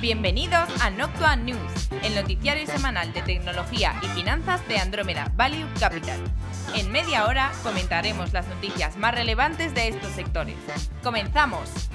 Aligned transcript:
Bienvenidos 0.00 0.68
a 0.82 0.90
Noctua 0.90 1.36
News, 1.36 1.88
el 2.02 2.14
noticiario 2.14 2.66
semanal 2.66 3.14
de 3.14 3.22
tecnología 3.22 3.94
y 4.02 4.06
finanzas 4.08 4.66
de 4.68 4.76
Andrómeda 4.76 5.32
Value 5.36 5.66
Capital. 5.80 6.20
En 6.74 6.92
media 6.92 7.24
hora 7.26 7.50
comentaremos 7.62 8.30
las 8.34 8.46
noticias 8.46 8.98
más 8.98 9.14
relevantes 9.14 9.74
de 9.74 9.88
estos 9.88 10.10
sectores. 10.10 10.56
¡Comenzamos! 11.02 11.88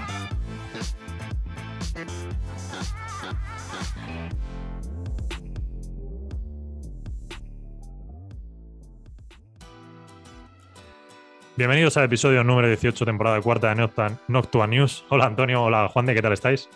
Bienvenidos 11.55 11.95
al 11.97 12.05
episodio 12.05 12.43
número 12.43 12.67
18, 12.67 13.05
temporada 13.05 13.39
cuarta 13.41 13.75
de 13.75 13.87
Noctua, 14.27 14.65
News. 14.65 15.05
Hola 15.09 15.25
Antonio, 15.25 15.61
hola 15.61 15.87
Juan 15.89 16.07
de, 16.07 16.15
¿qué 16.15 16.21
tal 16.23 16.33
estáis? 16.33 16.67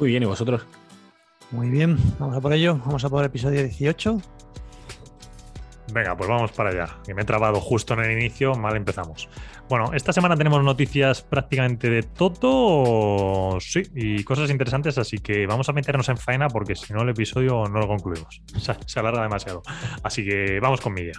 Muy 0.00 0.08
bien, 0.08 0.22
¿y 0.22 0.26
vosotros? 0.26 0.66
Muy 1.50 1.68
bien, 1.68 1.98
vamos 2.18 2.34
a 2.34 2.40
por 2.40 2.54
ello. 2.54 2.80
Vamos 2.86 3.04
a 3.04 3.10
por 3.10 3.20
el 3.20 3.26
episodio 3.26 3.62
18. 3.62 4.18
Venga, 5.92 6.16
pues 6.16 6.26
vamos 6.26 6.52
para 6.52 6.70
allá. 6.70 6.96
Que 7.04 7.12
me 7.12 7.20
he 7.20 7.24
trabado 7.26 7.60
justo 7.60 7.92
en 7.92 8.00
el 8.00 8.12
inicio, 8.12 8.54
mal 8.54 8.76
empezamos. 8.76 9.28
Bueno, 9.68 9.92
esta 9.92 10.14
semana 10.14 10.36
tenemos 10.36 10.64
noticias 10.64 11.20
prácticamente 11.20 11.90
de 11.90 12.02
todo, 12.02 13.60
sí, 13.60 13.82
y 13.94 14.24
cosas 14.24 14.48
interesantes, 14.50 14.96
así 14.96 15.18
que 15.18 15.46
vamos 15.46 15.68
a 15.68 15.74
meternos 15.74 16.08
en 16.08 16.16
faena 16.16 16.48
porque 16.48 16.76
si 16.76 16.94
no 16.94 17.02
el 17.02 17.10
episodio 17.10 17.64
no 17.66 17.78
lo 17.80 17.86
concluimos. 17.86 18.40
Se 18.86 19.00
alarga 19.00 19.22
demasiado. 19.22 19.60
Así 20.02 20.24
que 20.24 20.60
vamos 20.60 20.80
con 20.80 20.94
media. 20.94 21.12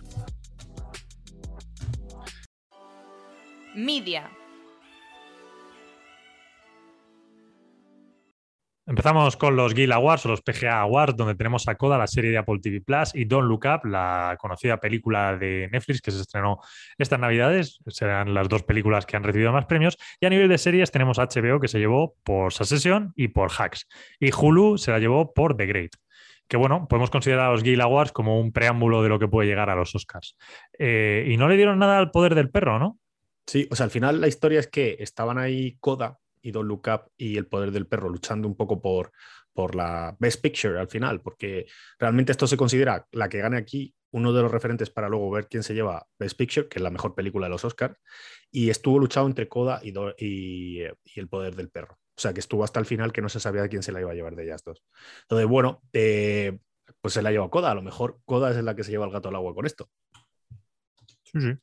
Media. 3.75 4.31
Empezamos 8.87 9.37
con 9.37 9.55
los 9.55 9.75
Guild 9.75 9.93
Awards 9.93 10.25
o 10.25 10.29
los 10.29 10.41
PGA 10.41 10.81
Awards, 10.81 11.15
donde 11.15 11.35
tenemos 11.35 11.67
a 11.67 11.75
Coda, 11.75 11.99
la 11.99 12.07
serie 12.07 12.31
de 12.31 12.39
Apple 12.39 12.59
TV 12.59 12.81
Plus, 12.81 13.13
y 13.13 13.25
Don't 13.25 13.47
Look 13.47 13.65
Up, 13.65 13.87
la 13.87 14.35
conocida 14.39 14.77
película 14.77 15.37
de 15.37 15.69
Netflix 15.71 16.01
que 16.01 16.09
se 16.09 16.19
estrenó 16.19 16.59
estas 16.97 17.19
Navidades. 17.19 17.79
Serán 17.87 18.33
las 18.33 18.49
dos 18.49 18.63
películas 18.63 19.05
que 19.05 19.15
han 19.15 19.23
recibido 19.23 19.51
más 19.51 19.65
premios. 19.65 19.97
Y 20.19 20.25
a 20.25 20.31
nivel 20.31 20.49
de 20.49 20.57
series 20.57 20.89
tenemos 20.89 21.19
HBO, 21.19 21.59
que 21.59 21.67
se 21.67 21.77
llevó 21.77 22.15
por 22.23 22.53
Succession 22.53 23.13
y 23.15 23.27
por 23.27 23.51
Hacks. 23.51 23.87
Y 24.19 24.31
Hulu 24.33 24.79
se 24.79 24.89
la 24.89 24.97
llevó 24.97 25.31
por 25.31 25.55
The 25.55 25.67
Great. 25.67 25.91
Que 26.47 26.57
bueno, 26.57 26.87
podemos 26.87 27.11
considerar 27.11 27.47
a 27.47 27.51
los 27.51 27.61
Guild 27.61 27.81
Awards 27.81 28.11
como 28.11 28.41
un 28.41 28.51
preámbulo 28.51 29.03
de 29.03 29.09
lo 29.09 29.19
que 29.19 29.27
puede 29.27 29.47
llegar 29.47 29.69
a 29.69 29.75
los 29.75 29.93
Oscars. 29.93 30.35
Eh, 30.79 31.27
y 31.29 31.37
no 31.37 31.47
le 31.47 31.55
dieron 31.55 31.77
nada 31.77 31.99
al 31.99 32.09
poder 32.09 32.33
del 32.33 32.49
perro, 32.49 32.79
¿no? 32.79 32.97
Sí, 33.45 33.67
o 33.69 33.75
sea, 33.75 33.83
al 33.83 33.91
final 33.91 34.19
la 34.19 34.27
historia 34.27 34.59
es 34.59 34.67
que 34.67 34.97
estaban 34.99 35.37
ahí 35.37 35.77
Coda 35.79 36.17
y 36.41 36.51
Don't 36.51 36.67
Look 36.67 36.83
Up 36.87 37.11
y 37.17 37.37
El 37.37 37.47
Poder 37.47 37.71
del 37.71 37.87
Perro 37.87 38.09
luchando 38.09 38.47
un 38.47 38.55
poco 38.55 38.81
por, 38.81 39.11
por 39.53 39.75
la 39.75 40.15
Best 40.19 40.41
Picture 40.41 40.79
al 40.79 40.87
final, 40.87 41.21
porque 41.21 41.67
realmente 41.99 42.31
esto 42.31 42.47
se 42.47 42.57
considera 42.57 43.07
la 43.11 43.29
que 43.29 43.39
gane 43.39 43.57
aquí 43.57 43.93
uno 44.11 44.33
de 44.33 44.41
los 44.41 44.51
referentes 44.51 44.89
para 44.89 45.07
luego 45.07 45.31
ver 45.31 45.47
quién 45.47 45.63
se 45.63 45.73
lleva 45.73 46.05
Best 46.19 46.37
Picture, 46.37 46.67
que 46.67 46.79
es 46.79 46.83
la 46.83 46.89
mejor 46.89 47.15
película 47.15 47.45
de 47.45 47.51
los 47.51 47.63
Oscars, 47.63 47.95
y 48.51 48.69
estuvo 48.69 48.99
luchado 48.99 49.27
entre 49.27 49.47
Coda 49.47 49.79
y, 49.83 49.93
y, 50.17 50.83
y 50.83 51.19
El 51.19 51.29
Poder 51.29 51.55
del 51.55 51.69
Perro. 51.69 51.97
O 52.17 52.21
sea, 52.21 52.33
que 52.33 52.41
estuvo 52.41 52.63
hasta 52.63 52.79
el 52.79 52.85
final 52.85 53.13
que 53.13 53.21
no 53.21 53.29
se 53.29 53.39
sabía 53.39 53.67
quién 53.67 53.83
se 53.83 53.91
la 53.91 54.01
iba 54.01 54.11
a 54.11 54.13
llevar 54.13 54.35
de 54.35 54.43
ellas 54.43 54.63
dos. 54.63 54.83
Entonces, 55.23 55.47
bueno, 55.47 55.81
eh, 55.93 56.59
pues 56.99 57.13
se 57.13 57.21
la 57.21 57.31
lleva 57.31 57.49
Coda. 57.49 57.71
A 57.71 57.75
lo 57.75 57.81
mejor 57.81 58.19
Coda 58.25 58.51
es 58.51 58.63
la 58.63 58.75
que 58.75 58.83
se 58.83 58.91
lleva 58.91 59.05
el 59.05 59.11
gato 59.11 59.29
al 59.29 59.35
agua 59.35 59.55
con 59.55 59.65
esto. 59.65 59.89
Sí, 61.23 61.39
sí. 61.39 61.53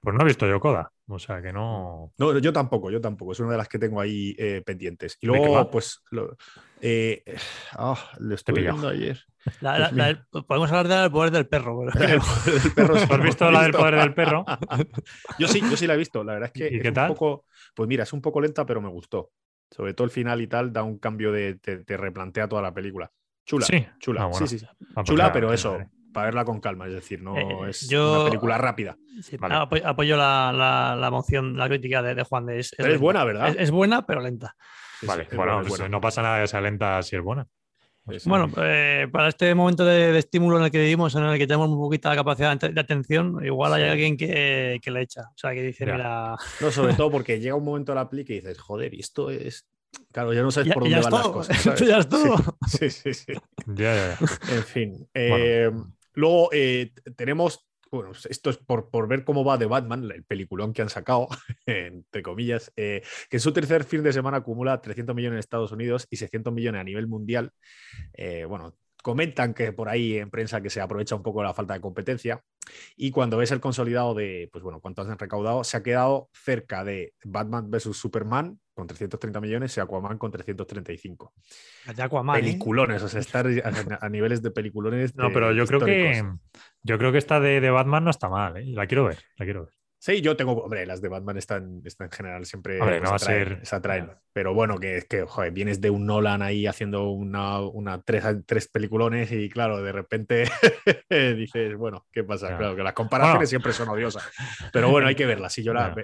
Pues 0.00 0.14
no 0.14 0.22
he 0.22 0.26
visto 0.26 0.46
yo 0.46 0.60
Coda, 0.60 0.92
o 1.08 1.18
sea 1.18 1.42
que 1.42 1.52
no. 1.52 2.12
No, 2.18 2.38
yo 2.38 2.52
tampoco, 2.52 2.90
yo 2.90 3.00
tampoco. 3.00 3.32
Es 3.32 3.40
una 3.40 3.50
de 3.52 3.56
las 3.58 3.68
que 3.68 3.78
tengo 3.80 4.00
ahí 4.00 4.34
eh, 4.38 4.62
pendientes. 4.64 5.18
Y 5.20 5.26
¿De 5.26 5.32
qué 5.32 5.38
luego, 5.38 5.70
pues, 5.70 6.02
lo, 6.12 6.36
eh, 6.80 7.24
ah, 7.72 7.98
lo 8.18 8.36
pillado. 8.36 8.62
viendo 8.78 8.88
ayer. 8.88 9.18
La- 9.60 9.72
Pues 9.76 9.80
la- 9.80 9.90
la 9.92 10.06
del- 10.06 10.24
podemos 10.46 10.70
hablar 10.70 10.86
del 11.02 11.10
poder 11.10 11.30
del 11.32 11.48
perro. 11.48 11.80
pero- 11.92 12.20
poder 12.20 12.62
del 12.62 12.72
perro 12.72 12.96
sí 12.98 13.06
¿Tú 13.08 13.14
has 13.14 13.22
visto 13.22 13.50
la 13.50 13.62
del 13.62 13.72
poder 13.72 13.94
del 13.96 14.14
perro? 14.14 14.44
Yo 15.38 15.48
sí, 15.48 15.60
yo 15.68 15.76
sí 15.76 15.86
la 15.86 15.94
he 15.94 15.98
visto. 15.98 16.22
La 16.22 16.34
verdad 16.34 16.50
es 16.54 16.60
que 16.60 16.72
¿Y 16.72 16.76
es 16.76 16.82
qué 16.82 16.88
un 16.88 16.94
tal? 16.94 17.08
poco, 17.08 17.44
pues 17.74 17.88
mira, 17.88 18.04
es 18.04 18.12
un 18.12 18.20
poco 18.22 18.40
lenta, 18.40 18.64
pero 18.66 18.80
me 18.80 18.88
gustó. 18.88 19.32
Sobre 19.70 19.94
todo 19.94 20.04
el 20.04 20.10
final 20.10 20.40
y 20.40 20.46
tal, 20.46 20.72
da 20.72 20.82
un 20.84 20.98
cambio 20.98 21.32
de, 21.32 21.56
te, 21.56 21.84
te 21.84 21.96
replantea 21.96 22.48
toda 22.48 22.62
la 22.62 22.72
película. 22.72 23.10
Chula, 23.44 23.66
Sí. 23.66 23.86
chula. 23.98 24.22
Ah, 24.22 24.26
bueno. 24.26 24.46
Sí, 24.46 24.58
sí, 24.58 24.64
sí. 24.64 24.66
Ah, 24.70 24.76
pues 24.94 25.06
Chula, 25.06 25.32
pero 25.32 25.52
eso. 25.52 25.78
Para 26.12 26.26
verla 26.26 26.44
con 26.44 26.60
calma, 26.60 26.86
es 26.86 26.92
decir, 26.94 27.22
no 27.22 27.36
Eh, 27.36 27.70
es 27.70 27.88
yo- 27.88 28.12
una 28.16 28.24
película 28.24 28.58
rápida. 28.58 28.96
Sí, 29.22 29.36
Vale. 29.36 29.54
apo- 29.54 29.84
apoyo 29.84 30.16
la, 30.16 30.52
la, 30.54 30.96
la 30.96 31.10
moción, 31.10 31.56
la 31.56 31.68
crítica 31.68 32.02
de, 32.02 32.14
de 32.14 32.22
Juan 32.22 32.46
de 32.46 32.60
es, 32.60 32.72
es 32.72 32.78
lenta. 32.86 32.98
buena, 33.00 33.24
¿verdad? 33.24 33.48
Es, 33.48 33.56
es 33.58 33.70
buena, 33.70 34.06
pero 34.06 34.20
lenta. 34.20 34.54
Sí, 35.00 35.00
sí, 35.00 35.06
Vale, 35.06 35.22
es 35.24 35.28
bueno, 35.36 35.42
buena, 35.52 35.62
es 35.62 35.68
pues 35.68 35.80
buena. 35.80 35.88
no 35.90 36.00
pasa 36.00 36.22
nada 36.22 36.38
de 36.38 36.44
esa 36.44 36.60
lenta 36.60 37.02
si 37.02 37.16
es 37.16 37.22
buena. 37.22 37.46
Sí, 38.10 38.20
sí. 38.20 38.28
Bueno, 38.30 38.50
eh, 38.56 39.06
para 39.12 39.28
este 39.28 39.54
momento 39.54 39.84
de, 39.84 40.12
de 40.12 40.18
estímulo 40.18 40.56
en 40.58 40.64
el 40.64 40.70
que 40.70 40.78
vivimos, 40.80 41.14
en 41.14 41.24
el 41.24 41.36
que 41.38 41.46
tenemos 41.46 41.68
muy 41.68 41.76
poquita 41.78 42.14
capacidad 42.16 42.58
de, 42.58 42.70
de 42.70 42.80
atención, 42.80 43.44
igual 43.44 43.74
hay 43.74 43.82
Sí. 43.84 43.88
alguien 43.90 44.16
que, 44.16 44.80
que 44.82 44.90
le 44.90 45.02
echa. 45.02 45.22
O 45.28 45.36
sea, 45.36 45.52
que 45.52 45.62
dice, 45.62 45.84
Ya. 45.84 45.92
mira, 45.92 46.36
No, 46.60 46.70
sobre 46.70 46.94
todo 46.94 47.10
porque 47.10 47.38
llega 47.38 47.54
un 47.54 47.64
momento 47.64 47.92
de 47.92 47.96
la 47.96 48.08
peli 48.08 48.24
que 48.24 48.32
dices, 48.34 48.58
joder, 48.58 48.94
y 48.94 49.00
esto 49.00 49.30
es. 49.30 49.68
Claro, 50.10 50.32
ya 50.32 50.42
no 50.42 50.50
sabes 50.50 50.68
ya, 50.68 50.74
por 50.74 50.84
dónde 50.84 50.98
es 50.98 51.04
van 51.04 51.12
las 51.12 51.28
cosas. 51.28 51.60
¿sabes? 51.60 51.80
ya 51.86 51.98
es 51.98 52.08
todo. 52.08 52.36
Sí, 52.66 52.88
sí, 52.90 53.12
sí. 53.12 53.32
Ya, 53.66 53.94
ya, 53.94 54.18
ya. 54.18 54.54
En 54.56 54.62
fin. 54.64 55.08
eh, 55.12 55.70
Luego 56.18 56.48
eh, 56.52 56.92
tenemos. 57.16 57.64
Bueno, 57.92 58.10
esto 58.28 58.50
es 58.50 58.58
por, 58.58 58.90
por 58.90 59.06
ver 59.06 59.24
cómo 59.24 59.44
va 59.44 59.56
de 59.56 59.64
Batman, 59.64 60.10
el 60.10 60.24
peliculón 60.24 60.74
que 60.74 60.82
han 60.82 60.90
sacado, 60.90 61.28
entre 61.66 62.22
comillas, 62.22 62.70
eh, 62.76 63.02
que 63.30 63.36
en 63.38 63.40
su 63.40 63.52
tercer 63.52 63.84
fin 63.84 64.02
de 64.02 64.12
semana 64.12 64.38
acumula 64.38 64.82
300 64.82 65.14
millones 65.14 65.36
en 65.36 65.38
Estados 65.38 65.72
Unidos 65.72 66.06
y 66.10 66.16
600 66.16 66.52
millones 66.52 66.80
a 66.80 66.84
nivel 66.84 67.06
mundial. 67.06 67.52
Eh, 68.12 68.44
bueno, 68.44 68.76
comentan 69.00 69.54
que 69.54 69.72
por 69.72 69.88
ahí 69.88 70.18
en 70.18 70.28
prensa 70.28 70.60
que 70.60 70.70
se 70.70 70.80
aprovecha 70.80 71.14
un 71.14 71.22
poco 71.22 71.42
la 71.42 71.54
falta 71.54 71.74
de 71.74 71.80
competencia. 71.80 72.42
Y 72.96 73.12
cuando 73.12 73.38
ves 73.38 73.52
el 73.52 73.60
consolidado 73.60 74.12
de, 74.12 74.50
pues 74.52 74.62
bueno, 74.64 74.80
cuánto 74.80 75.02
han 75.02 75.18
recaudado, 75.18 75.62
se 75.62 75.76
ha 75.76 75.82
quedado 75.84 76.28
cerca 76.34 76.84
de 76.84 77.14
Batman 77.24 77.70
vs 77.70 77.96
Superman 77.96 78.58
con 78.78 78.86
330 78.86 79.40
millones 79.40 79.76
y 79.76 79.80
Aquaman 79.80 80.18
con 80.18 80.30
335. 80.30 81.32
De 81.96 82.02
Aquaman, 82.02 82.36
¿eh? 82.36 82.40
Peliculones, 82.40 83.02
o 83.02 83.08
sea, 83.08 83.18
estar 83.20 83.44
a, 83.46 83.98
a 84.06 84.08
niveles 84.08 84.40
de 84.40 84.52
peliculones. 84.52 85.16
No, 85.16 85.28
de- 85.28 85.34
pero 85.34 85.52
yo 85.52 85.66
creo 85.66 85.80
que 85.80 86.22
yo 86.84 86.96
creo 86.96 87.10
que 87.12 87.18
esta 87.18 87.40
de, 87.40 87.60
de 87.60 87.70
Batman 87.70 88.04
no 88.04 88.10
está 88.10 88.28
mal, 88.28 88.56
¿eh? 88.56 88.64
La 88.66 88.86
quiero 88.86 89.04
ver, 89.04 89.18
la 89.36 89.44
quiero 89.44 89.64
ver. 89.64 89.74
Sí, 90.00 90.20
yo 90.20 90.36
tengo, 90.36 90.52
hombre, 90.52 90.86
las 90.86 91.00
de 91.00 91.08
Batman 91.08 91.36
están, 91.38 91.82
están 91.84 92.06
en 92.06 92.12
general 92.12 92.46
siempre 92.46 92.80
Hombre, 92.80 93.00
no 93.00 93.06
va 93.06 93.12
a 93.12 93.16
atraen, 93.16 93.48
ser- 93.48 93.66
se 93.66 93.74
atraen. 93.76 94.10
Pero 94.32 94.54
bueno, 94.54 94.78
que 94.78 94.98
es 94.98 95.04
que, 95.06 95.24
joder, 95.24 95.50
vienes 95.52 95.80
de 95.80 95.90
un 95.90 96.06
Nolan 96.06 96.40
ahí 96.40 96.66
haciendo 96.68 97.10
una, 97.10 97.60
una 97.60 98.00
tres, 98.02 98.24
tres 98.46 98.68
peliculones 98.68 99.32
y 99.32 99.48
claro, 99.48 99.82
de 99.82 99.90
repente 99.90 100.44
dices, 101.10 101.76
bueno, 101.76 102.06
¿qué 102.12 102.22
pasa? 102.24 102.56
Claro, 102.56 102.76
que 102.76 102.82
las 102.82 102.92
comparaciones 102.92 103.38
Bueno. 103.38 103.46
siempre 103.48 103.72
son 103.72 103.88
odiosas. 103.88 104.22
Pero 104.72 104.90
bueno, 104.90 105.08
hay 105.08 105.14
que 105.14 105.26
verlas. 105.26 105.52
Si, 105.52 105.62
yo 105.62 105.72
la, 105.74 105.94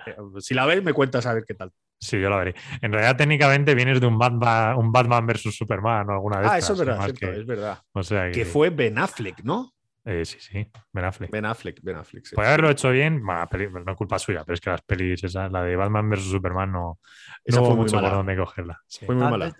si 0.40 0.54
la 0.54 0.66
ves, 0.66 0.82
me 0.82 0.92
cuentas 0.92 1.26
a 1.26 1.34
ver 1.34 1.44
qué 1.46 1.54
tal. 1.54 1.70
Sí, 2.00 2.20
yo 2.20 2.28
la 2.28 2.36
veré. 2.38 2.54
En 2.82 2.92
realidad, 2.92 3.16
técnicamente 3.16 3.74
vienes 3.74 4.00
de 4.00 4.06
un 4.06 4.18
Batman, 4.18 4.76
un 4.76 4.90
Batman 4.92 5.24
versus 5.26 5.56
Superman 5.56 6.10
o 6.10 6.12
alguna 6.14 6.40
de 6.40 6.46
Ah, 6.48 6.58
eso 6.58 6.72
es 6.72 6.80
verdad, 6.80 7.04
cierto, 7.04 7.20
que- 7.30 7.38
es 7.40 7.46
verdad. 7.46 7.78
O 7.92 8.02
sea 8.02 8.26
que, 8.26 8.32
Que 8.32 8.44
fue 8.44 8.70
Ben 8.70 8.98
Affleck, 8.98 9.42
¿no? 9.44 9.72
Eh, 10.04 10.24
sí, 10.24 10.38
sí, 10.40 10.70
Ben 10.92 11.04
Affleck. 11.04 11.30
Ben 11.30 11.44
Affleck, 11.46 11.80
Ben 11.82 11.96
Affleck. 11.96 12.24
sí. 12.26 12.34
Puede 12.34 12.48
haberlo 12.48 12.70
hecho 12.70 12.90
bien, 12.90 13.22
peli- 13.50 13.68
no 13.70 13.92
es 13.92 13.96
culpa 13.96 14.18
suya, 14.18 14.42
pero 14.44 14.54
es 14.54 14.60
que 14.60 14.70
las 14.70 14.82
pelis, 14.82 15.22
esas, 15.24 15.50
la 15.50 15.62
de 15.62 15.76
Batman 15.76 16.08
versus 16.10 16.30
Superman, 16.30 16.72
no, 16.72 16.98
Esa 17.44 17.60
no 17.60 17.66
fue 17.66 17.74
mucho 17.76 18.00
por 18.00 18.10
dónde 18.10 18.36
cogerla. 18.36 18.80
Sí. 18.86 19.06
Fue 19.06 19.14
muy 19.14 19.24
Ah, 19.24 19.30
mala. 19.30 19.46
eh, 19.48 19.52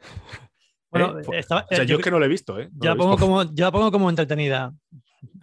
Bueno, 0.90 1.18
¿Eh? 1.18 1.38
Estaba- 1.40 1.62
O 1.62 1.66
sea, 1.74 1.78
eh, 1.82 1.86
yo 1.86 1.94
yo 1.94 1.98
es 1.98 2.04
que 2.04 2.10
no 2.12 2.20
la 2.20 2.26
he 2.26 2.28
visto, 2.28 2.58
¿eh? 2.60 2.68
No 2.72 2.84
Yo 2.84 2.90
la, 2.90 2.96
pongo 2.96 3.10
visto. 3.12 3.26
como, 3.26 3.42
yo 3.54 3.64
la 3.64 3.72
pongo 3.72 3.90
como 3.90 4.10
entretenida. 4.10 4.72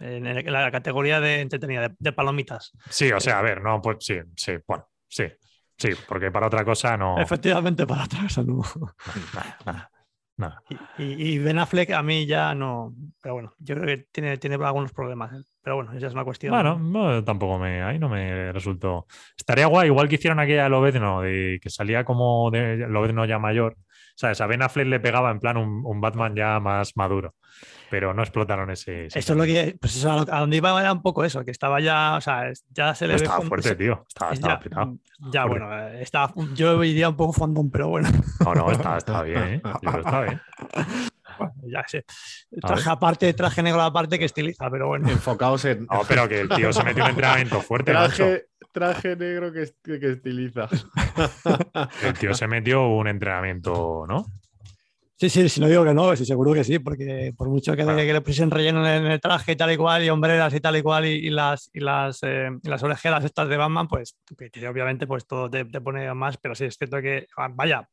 En, 0.00 0.26
el- 0.26 0.38
en 0.46 0.52
la 0.52 0.70
categoría 0.70 1.20
de 1.20 1.40
entretenida, 1.40 1.88
de, 1.88 1.94
de 1.98 2.12
palomitas. 2.12 2.72
Sí, 2.88 3.10
o 3.12 3.20
sea, 3.20 3.38
a 3.40 3.42
ver, 3.42 3.60
no, 3.60 3.82
pues 3.82 3.98
sí, 4.00 4.14
sí, 4.36 4.52
bueno, 4.66 4.88
sí, 5.08 5.24
sí, 5.76 5.90
porque 6.08 6.30
para 6.30 6.46
otra 6.46 6.64
cosa 6.64 6.96
no. 6.96 7.18
Efectivamente, 7.20 7.86
para 7.86 8.04
otra 8.04 8.20
cosa 8.22 8.42
no. 8.44 8.62
Nada, 9.34 9.58
nada, 9.66 9.90
nada. 10.42 10.62
Y, 10.98 11.02
y- 11.04 11.32
y 11.34 11.38
Ben 11.38 11.58
Affleck 11.58 11.90
a 11.92 12.02
mí 12.02 12.26
ya 12.26 12.54
no. 12.54 12.94
Pero 13.22 13.34
bueno, 13.34 13.54
yo 13.58 13.74
creo 13.74 13.86
que 13.86 14.06
tiene, 14.12 14.36
tiene 14.36 14.56
algunos 14.56 14.92
problemas. 14.92 15.32
¿eh? 15.32 15.42
Pero 15.62 15.76
bueno, 15.76 15.92
esa 15.92 16.06
es 16.08 16.12
una 16.12 16.24
cuestión. 16.24 16.52
Bueno, 16.52 16.78
no, 16.78 17.24
tampoco 17.24 17.58
me, 17.58 17.82
ahí 17.82 17.98
no 17.98 18.08
me 18.08 18.52
resultó. 18.52 19.06
Estaría 19.36 19.66
guay, 19.66 19.86
igual 19.88 20.08
que 20.08 20.16
hicieron 20.16 20.38
aquella 20.40 20.64
de 20.64 20.68
Lobezno, 20.68 21.22
de 21.22 21.58
que 21.62 21.70
salía 21.70 22.04
como 22.04 22.50
de 22.50 22.76
Lobezno 22.88 23.24
ya 23.24 23.38
mayor. 23.38 23.76
¿Sabes? 24.14 24.40
A 24.42 24.46
Ben 24.46 24.62
Affleck 24.62 24.86
le 24.86 25.00
pegaba 25.00 25.30
en 25.30 25.40
plan 25.40 25.56
un, 25.56 25.82
un 25.86 26.00
Batman 26.02 26.36
ya 26.36 26.60
más 26.60 26.96
maduro, 26.96 27.34
pero 27.92 28.14
no 28.14 28.22
explotaron 28.22 28.70
ese. 28.70 29.04
ese 29.04 29.18
Esto 29.18 29.34
es 29.34 29.38
lo 29.38 29.44
que. 29.44 29.76
Pues 29.78 29.94
eso, 29.96 30.10
a, 30.10 30.16
lo- 30.16 30.34
a 30.34 30.40
donde 30.40 30.56
iba 30.56 30.80
era 30.80 30.90
un 30.94 31.02
poco 31.02 31.26
eso, 31.26 31.44
que 31.44 31.50
estaba 31.50 31.78
ya. 31.78 32.16
O 32.16 32.22
sea, 32.22 32.50
ya 32.70 32.94
se 32.94 33.06
le 33.06 33.16
ve. 33.16 33.22
Estaba 33.22 33.42
fuerte, 33.42 33.68
se- 33.68 33.76
tío. 33.76 34.02
Estaba, 34.08 34.32
es 34.32 34.38
estaba 34.38 34.54
ya, 34.54 34.60
petado. 34.60 34.96
ya, 35.30 35.46
Fuerte. 35.46 35.64
bueno, 35.66 35.88
eh, 35.88 36.02
estaba, 36.02 36.32
yo 36.54 36.80
diría 36.80 37.10
un 37.10 37.16
poco 37.16 37.34
fandom, 37.34 37.70
pero 37.70 37.88
bueno, 37.88 38.08
No, 38.42 38.54
no, 38.54 38.70
estaba, 38.70 38.96
estaba 38.98 39.22
bien, 39.24 39.42
¿eh? 39.44 39.60
Yo 39.62 39.72
creo 39.80 39.92
que 39.92 39.98
estaba 40.00 40.24
bien. 40.24 40.40
ya 41.64 41.84
sé. 41.86 42.04
Traje 42.62 42.88
aparte, 42.90 43.34
traje 43.34 43.62
negro 43.62 43.82
aparte 43.82 44.18
que 44.18 44.24
estiliza, 44.24 44.70
pero 44.70 44.86
bueno. 44.88 45.10
Enfocados 45.10 45.66
en. 45.66 45.80
No, 45.90 46.00
pero 46.08 46.26
que 46.26 46.40
el 46.40 46.48
tío 46.48 46.72
se 46.72 46.82
metió 46.84 47.04
un 47.04 47.10
entrenamiento 47.10 47.60
fuerte, 47.60 47.92
macho. 47.92 48.24
Traje, 48.24 48.46
traje 48.72 49.16
negro 49.16 49.52
que 49.52 49.60
estiliza. 49.62 50.66
El 52.02 52.14
tío 52.18 52.32
se 52.32 52.46
metió 52.48 52.86
un 52.88 53.06
entrenamiento, 53.08 54.06
¿no? 54.08 54.24
Sí, 55.18 55.30
sí, 55.30 55.48
si 55.48 55.60
no 55.60 55.68
digo 55.68 55.84
que 55.84 55.94
no, 55.94 56.16
sí, 56.16 56.24
seguro 56.24 56.52
que 56.52 56.64
sí, 56.64 56.80
porque 56.80 57.32
por 57.36 57.48
mucho 57.48 57.76
que, 57.76 57.84
le, 57.84 58.06
que 58.06 58.12
le 58.12 58.20
pusiesen 58.22 58.50
relleno 58.50 58.84
en 58.86 59.06
el 59.06 59.20
traje 59.20 59.52
y 59.52 59.56
tal 59.56 59.70
y 59.70 59.76
cual, 59.76 60.02
y 60.02 60.10
hombreras 60.10 60.52
y 60.52 60.60
tal 60.60 60.76
y 60.76 60.82
cual, 60.82 61.06
y, 61.06 61.30
las, 61.30 61.70
y 61.72 61.78
las, 61.78 62.18
eh, 62.22 62.50
las 62.64 62.82
orejeras 62.82 63.24
estas 63.24 63.48
de 63.48 63.56
Batman, 63.56 63.86
pues 63.86 64.16
obviamente 64.68 65.06
pues 65.06 65.24
todo 65.26 65.48
te, 65.48 65.64
pone 65.64 66.12
más, 66.14 66.38
pero 66.38 66.56
sí, 66.56 66.64
es 66.64 66.76
cierto 66.76 67.00
que, 67.00 67.26
ah, 67.36 67.48
vaya, 67.52 67.88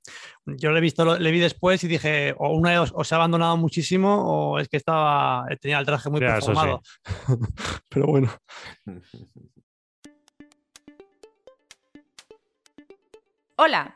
yo 0.45 0.71
le 0.71 0.79
he 0.79 0.81
visto, 0.81 1.19
le 1.19 1.31
vi 1.31 1.39
después 1.39 1.83
y 1.83 1.87
dije, 1.87 2.33
o 2.37 2.49
una 2.49 2.71
de 2.71 2.77
dos, 2.77 2.93
o 2.95 3.03
se 3.03 3.13
ha 3.13 3.17
abandonado 3.17 3.57
muchísimo, 3.57 4.53
o 4.53 4.59
es 4.59 4.67
que 4.67 4.77
estaba, 4.77 5.45
tenía 5.61 5.77
el 5.77 5.85
traje 5.85 6.09
muy 6.09 6.21
performado. 6.21 6.81
pero 7.89 8.07
bueno. 8.07 8.29
Hola, 13.57 13.95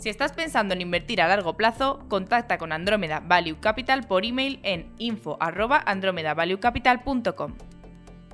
Si 0.00 0.08
estás 0.08 0.32
pensando 0.32 0.72
en 0.72 0.80
invertir 0.80 1.20
a 1.20 1.28
largo 1.28 1.58
plazo, 1.58 1.98
contacta 2.08 2.56
con 2.56 2.72
Andrómeda 2.72 3.20
Value 3.20 3.60
Capital 3.60 4.06
por 4.06 4.24
email 4.24 4.58
en 4.62 4.90
info@andromedavaluecapital.com. 4.96 7.54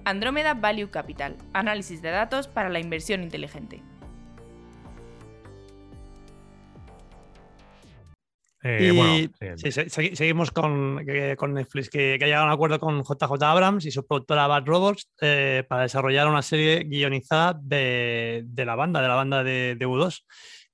Andrómeda 0.04 0.54
Value 0.54 0.92
Capital, 0.92 1.36
análisis 1.52 2.00
de 2.02 2.10
datos 2.10 2.46
para 2.46 2.68
la 2.68 2.78
inversión 2.78 3.24
inteligente. 3.24 3.82
Eh, 8.62 9.28
y 9.64 9.72
seguimos 9.72 10.52
con, 10.52 11.04
con 11.36 11.54
Netflix, 11.54 11.90
que, 11.90 12.14
ha 12.14 12.18
llegado 12.24 12.44
a 12.44 12.46
un 12.46 12.52
acuerdo 12.52 12.78
con 12.78 13.02
JJ 13.02 13.42
Abrams 13.42 13.86
y 13.86 13.90
su 13.90 14.06
productora 14.06 14.46
Bad 14.46 14.66
Robots 14.66 15.10
eh, 15.20 15.64
para 15.68 15.82
desarrollar 15.82 16.28
una 16.28 16.42
serie 16.42 16.84
guionizada 16.84 17.58
de, 17.60 18.44
la 18.56 18.76
banda, 18.76 19.02
de 19.02 19.08
la 19.08 19.16
banda 19.16 19.42
de, 19.42 19.74
de 19.76 19.86
U2 19.86 20.22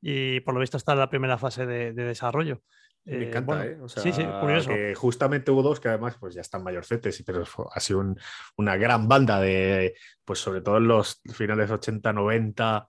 y 0.02 0.40
por 0.40 0.52
lo 0.52 0.60
visto 0.60 0.76
está 0.76 0.92
en 0.92 0.98
la 0.98 1.08
primera 1.08 1.38
fase 1.38 1.64
de, 1.64 1.92
desarrollo. 1.92 2.60
Me 3.04 3.14
eh, 3.14 3.28
encanta, 3.28 3.64
¿eh? 3.64 3.78
sí, 3.86 4.12
sí, 4.12 4.24
curioso. 4.40 4.70
Que 4.70 4.94
justamente 4.94 5.50
hubo 5.50 5.62
dos 5.62 5.80
que 5.80 5.88
además 5.88 6.16
pues 6.18 6.34
ya 6.34 6.40
están 6.40 6.64
mayorcetes, 6.64 7.22
pero 7.24 7.44
ha 7.72 7.80
sido 7.80 8.04
una 8.56 8.76
gran 8.76 9.08
banda 9.08 9.40
de, 9.40 9.94
pues 10.24 10.40
sobre 10.40 10.60
todo 10.60 10.78
en 10.78 10.88
los 10.88 11.20
finales 11.32 11.70
80, 11.70 12.12
90, 12.12 12.88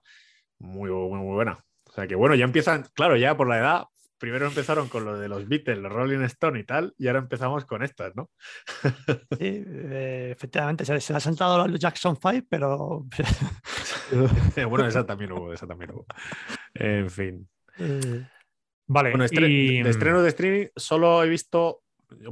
muy, 0.58 0.90
muy, 0.90 1.18
muy 1.20 1.34
buena. 1.34 1.64
O 1.88 1.92
sea 1.92 2.08
que 2.08 2.16
bueno, 2.16 2.34
ya 2.34 2.44
empiezan, 2.44 2.84
claro, 2.94 3.16
ya 3.16 3.36
por 3.36 3.48
la 3.48 3.58
edad, 3.58 3.84
primero 4.18 4.46
empezaron 4.46 4.88
con 4.88 5.04
lo 5.04 5.18
de 5.18 5.28
los 5.28 5.48
Beatles, 5.48 5.78
los 5.78 5.92
Rolling 5.92 6.20
Stone 6.22 6.58
y 6.60 6.64
tal, 6.64 6.94
y 6.98 7.06
ahora 7.06 7.20
empezamos 7.20 7.64
con 7.64 7.82
estas, 7.82 8.14
¿no? 8.16 8.30
Sí, 9.38 9.64
eh, 9.66 10.30
efectivamente, 10.32 10.84
se, 10.84 11.00
se 11.00 11.14
ha 11.14 11.20
sentado 11.20 11.66
los 11.66 11.80
Jackson 11.80 12.16
5, 12.16 12.46
pero... 12.48 13.06
bueno, 14.68 14.86
esa 14.86 15.04
también 15.04 15.32
hubo, 15.32 15.52
esa 15.52 15.66
también 15.66 15.90
hubo. 15.92 16.06
En 16.74 17.10
fin. 17.10 17.48
Eh, 17.78 18.26
vale. 18.86 19.10
Bueno, 19.10 19.26
de 19.26 19.90
estreno 19.90 20.22
de 20.22 20.28
streaming, 20.28 20.66
solo 20.76 21.22
he 21.22 21.28
visto, 21.28 21.82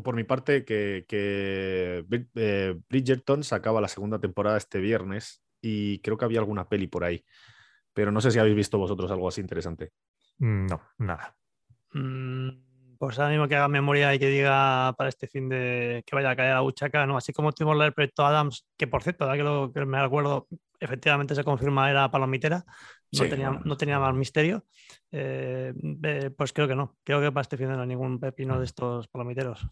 por 0.02 0.14
mi 0.14 0.24
parte, 0.24 0.64
que, 0.64 1.04
que 1.08 2.04
eh, 2.34 2.76
Bridgerton 2.88 3.44
sacaba 3.44 3.80
la 3.80 3.88
segunda 3.88 4.18
temporada 4.18 4.56
este 4.56 4.78
viernes 4.80 5.42
y 5.60 6.00
creo 6.00 6.16
que 6.16 6.24
había 6.24 6.40
alguna 6.40 6.68
peli 6.68 6.86
por 6.86 7.04
ahí. 7.04 7.24
Pero 7.94 8.10
no 8.10 8.20
sé 8.20 8.30
si 8.30 8.38
habéis 8.38 8.56
visto 8.56 8.78
vosotros 8.78 9.10
algo 9.10 9.28
así 9.28 9.40
interesante. 9.40 9.92
Mm, 10.38 10.66
no, 10.66 10.80
nada. 10.98 11.36
Mm, 11.92 12.50
pues 12.98 13.18
ahora 13.18 13.30
mismo 13.30 13.48
que 13.48 13.56
haga 13.56 13.68
memoria 13.68 14.14
y 14.14 14.18
que 14.18 14.28
diga 14.28 14.94
para 14.96 15.08
este 15.08 15.26
fin 15.26 15.48
de 15.48 16.04
que 16.06 16.14
vaya 16.14 16.30
a 16.30 16.36
caer 16.36 16.52
a 16.52 16.54
la 16.54 16.60
buchaca, 16.60 17.04
¿no? 17.04 17.16
Así 17.16 17.32
como 17.32 17.52
tuvimos 17.52 17.84
el 17.84 17.92
proyecto 17.92 18.24
Adams, 18.24 18.66
que 18.76 18.86
por 18.86 19.02
cierto, 19.02 19.24
ahora 19.24 19.36
que, 19.36 19.42
lo, 19.42 19.72
que 19.72 19.84
me 19.84 19.98
acuerdo, 19.98 20.46
efectivamente 20.78 21.34
se 21.34 21.42
confirma 21.44 21.90
era 21.90 22.10
palomitera, 22.10 22.64
no, 23.12 23.28
tenía, 23.28 23.50
no 23.64 23.76
tenía 23.76 23.98
más 23.98 24.14
misterio. 24.14 24.64
Eh, 25.10 25.74
eh, 26.02 26.30
pues 26.36 26.52
creo 26.52 26.68
que 26.68 26.74
no. 26.74 26.96
Creo 27.04 27.20
que 27.20 27.32
para 27.32 27.42
este 27.42 27.56
fin 27.56 27.68
no 27.68 27.80
hay 27.80 27.88
ningún 27.88 28.18
pepino 28.18 28.58
de 28.58 28.64
estos 28.64 29.08
palomiteros. 29.08 29.66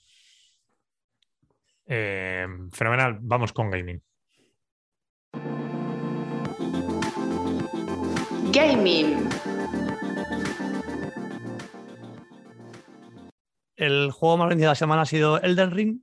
Eh, 1.87 2.47
fenomenal. 2.73 3.19
Vamos 3.21 3.53
con 3.53 3.71
gaming. 3.71 4.03
Gaming. 8.53 9.29
El 13.81 14.11
juego 14.11 14.37
más 14.37 14.49
vendido 14.49 14.69
de 14.69 14.73
la 14.73 14.75
semana 14.75 15.03
ha 15.03 15.07
sido 15.07 15.41
Elden 15.41 15.71
Ring, 15.71 16.01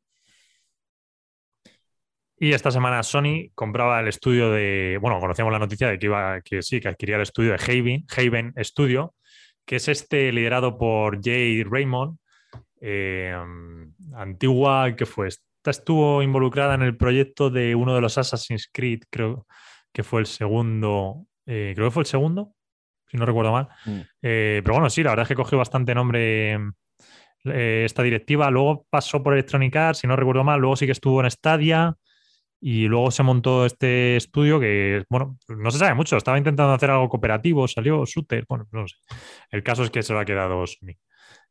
y 2.39 2.53
esta 2.53 2.69
semana 2.69 3.01
Sony 3.01 3.49
compraba 3.55 3.99
el 3.99 4.07
estudio 4.07 4.51
de, 4.51 4.99
bueno, 5.01 5.19
conocíamos 5.19 5.51
la 5.51 5.59
noticia 5.59 5.87
de 5.87 5.97
que 5.97 6.05
iba, 6.05 6.41
que 6.41 6.61
sí, 6.61 6.79
que 6.79 6.87
adquiría 6.87 7.15
el 7.15 7.23
estudio 7.23 7.51
de 7.51 7.63
Haven, 7.63 8.05
Haven 8.15 8.53
Studio, 8.63 9.15
que 9.65 9.77
es 9.77 9.87
este 9.87 10.31
liderado 10.31 10.77
por 10.77 11.19
Jay 11.23 11.63
Raymond, 11.63 12.17
eh, 12.79 13.35
antigua, 14.15 14.95
que 14.95 15.07
fue? 15.07 15.29
Esta 15.29 15.71
estuvo 15.71 16.21
involucrada 16.21 16.75
en 16.75 16.83
el 16.83 16.95
proyecto 16.95 17.49
de 17.49 17.73
uno 17.73 17.95
de 17.95 18.01
los 18.01 18.19
Assassin's 18.19 18.69
Creed, 18.71 19.01
creo 19.09 19.47
que 19.91 20.03
fue 20.03 20.19
el 20.19 20.27
segundo, 20.27 21.25
eh, 21.47 21.73
creo 21.75 21.87
que 21.87 21.93
fue 21.93 22.03
el 22.03 22.07
segundo, 22.07 22.53
si 23.07 23.17
no 23.17 23.25
recuerdo 23.25 23.51
mal. 23.51 23.67
Mm. 23.85 24.01
Eh, 24.21 24.61
pero 24.63 24.75
bueno, 24.75 24.91
sí, 24.91 25.01
la 25.01 25.09
verdad 25.09 25.23
es 25.23 25.29
que 25.29 25.35
cogió 25.35 25.57
bastante 25.57 25.95
nombre 25.95 26.59
esta 27.43 28.03
directiva. 28.03 28.49
Luego 28.51 28.85
pasó 28.89 29.23
por 29.23 29.33
Electronic 29.33 29.75
Arts, 29.75 29.99
si 29.99 30.07
no 30.07 30.15
recuerdo 30.15 30.43
mal. 30.43 30.59
Luego 30.59 30.75
sí 30.75 30.85
que 30.85 30.91
estuvo 30.91 31.23
en 31.23 31.31
Stadia. 31.31 31.95
Y 32.59 32.87
luego 32.87 33.11
se 33.11 33.21
montó 33.21 33.65
este 33.65 34.15
estudio 34.15 34.59
que, 34.59 35.03
bueno, 35.09 35.37
no 35.47 35.71
se 35.71 35.77
sabe 35.77 35.93
mucho. 35.93 36.17
Estaba 36.17 36.37
intentando 36.39 36.73
hacer 36.73 36.89
algo 36.89 37.07
cooperativo, 37.09 37.67
salió 37.67 38.03
Shooter, 38.05 38.45
bueno, 38.49 38.67
no 38.71 38.87
sé. 38.87 38.95
El 39.51 39.63
caso 39.63 39.83
es 39.83 39.91
que 39.91 40.01
se 40.01 40.13
lo 40.13 40.19
ha 40.19 40.25
quedado. 40.25 40.63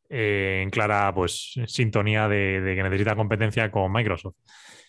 Eh, 0.09 0.61
en 0.63 0.71
clara 0.71 1.13
pues 1.15 1.55
sintonía 1.67 2.29
de, 2.29 2.75
que 2.77 2.83
necesita 2.83 3.17
competencia 3.17 3.71
con 3.71 3.93
Microsoft. 3.93 4.37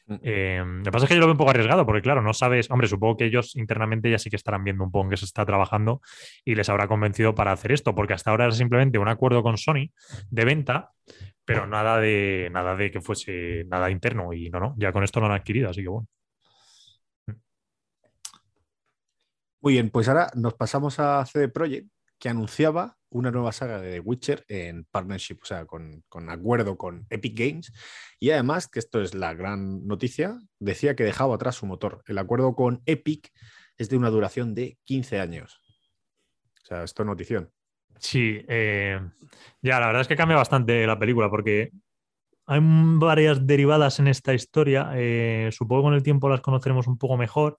Eh, 0.09 0.63
lo 0.65 0.83
que 0.83 0.91
pasa 0.91 1.05
es 1.05 1.09
que 1.09 1.15
yo 1.15 1.19
lo 1.19 1.27
veo 1.27 1.33
un 1.33 1.37
poco 1.37 1.49
arriesgado, 1.49 1.85
porque 1.85 2.01
claro, 2.01 2.21
no 2.21 2.33
sabes, 2.33 2.71
hombre, 2.71 2.87
supongo 2.87 3.17
que 3.17 3.25
ellos 3.25 3.55
internamente 3.57 4.09
ya 4.09 4.17
sí 4.17 4.29
que 4.29 4.37
estarán 4.37 4.63
viendo 4.63 4.83
un 4.83 4.91
poco 4.91 5.05
en 5.05 5.09
qué 5.09 5.17
se 5.17 5.25
está 5.25 5.45
trabajando 5.45 6.01
y 6.45 6.55
les 6.55 6.69
habrá 6.69 6.87
convencido 6.87 7.35
para 7.35 7.51
hacer 7.51 7.73
esto, 7.73 7.93
porque 7.93 8.13
hasta 8.13 8.31
ahora 8.31 8.45
era 8.45 8.53
simplemente 8.53 8.99
un 8.99 9.09
acuerdo 9.09 9.43
con 9.43 9.57
Sony 9.57 9.91
de 10.29 10.45
venta, 10.45 10.91
pero 11.43 11.67
nada 11.67 11.99
de, 11.99 12.49
nada 12.51 12.75
de 12.75 12.89
que 12.91 13.01
fuese 13.01 13.65
nada 13.67 13.91
interno. 13.91 14.31
Y 14.33 14.49
no, 14.49 14.59
no, 14.59 14.75
ya 14.77 14.91
con 14.93 15.03
esto 15.03 15.19
lo 15.19 15.25
han 15.25 15.33
adquirido, 15.33 15.69
así 15.69 15.81
que 15.81 15.89
bueno. 15.89 16.07
Muy 19.59 19.73
bien, 19.73 19.89
pues 19.89 20.07
ahora 20.07 20.29
nos 20.35 20.53
pasamos 20.53 20.99
a 20.99 21.25
CD 21.25 21.49
Projekt, 21.49 21.89
que 22.19 22.29
anunciaba 22.29 22.97
una 23.09 23.31
nueva 23.31 23.51
saga 23.51 23.79
de 23.79 23.93
The 23.93 23.99
Witcher 23.99 24.45
en 24.47 24.85
partnership, 24.85 25.37
o 25.41 25.45
sea, 25.45 25.65
con, 25.65 26.03
acuerdo 26.29 26.77
con 26.77 27.05
Epic 27.09 27.37
Games. 27.37 27.71
Y 28.19 28.31
además, 28.31 28.67
que 28.67 28.79
esto 28.79 29.01
es 29.01 29.13
la 29.13 29.33
gran 29.33 29.87
noticia, 29.87 30.37
decía 30.59 30.95
que 30.95 31.03
dejaba 31.03 31.35
atrás 31.35 31.55
su 31.55 31.65
motor. 31.65 32.03
El 32.05 32.17
acuerdo 32.17 32.55
con 32.55 32.81
Epic 32.85 33.31
es 33.77 33.89
de 33.89 33.97
una 33.97 34.09
duración 34.09 34.55
de 34.55 34.77
15 34.85 35.19
años. 35.19 35.61
O 36.63 36.65
sea, 36.67 36.83
esto 36.83 37.03
es 37.03 37.07
notición. 37.07 37.51
Sí, 37.99 38.43
eh, 38.47 38.99
ya, 39.61 39.79
la 39.79 39.87
verdad 39.87 40.01
es 40.01 40.07
que 40.07 40.15
cambia 40.15 40.37
bastante 40.37 40.85
la 40.85 40.99
película 40.99 41.29
porque 41.29 41.71
hay 42.45 42.59
varias 42.61 43.45
derivadas 43.45 43.99
en 43.99 44.07
esta 44.07 44.33
historia. 44.33 44.91
Eh, 44.95 45.49
supongo 45.51 45.81
que 45.81 45.85
con 45.87 45.93
el 45.95 46.03
tiempo 46.03 46.29
las 46.29 46.41
conoceremos 46.41 46.87
un 46.87 46.97
poco 46.97 47.17
mejor. 47.17 47.57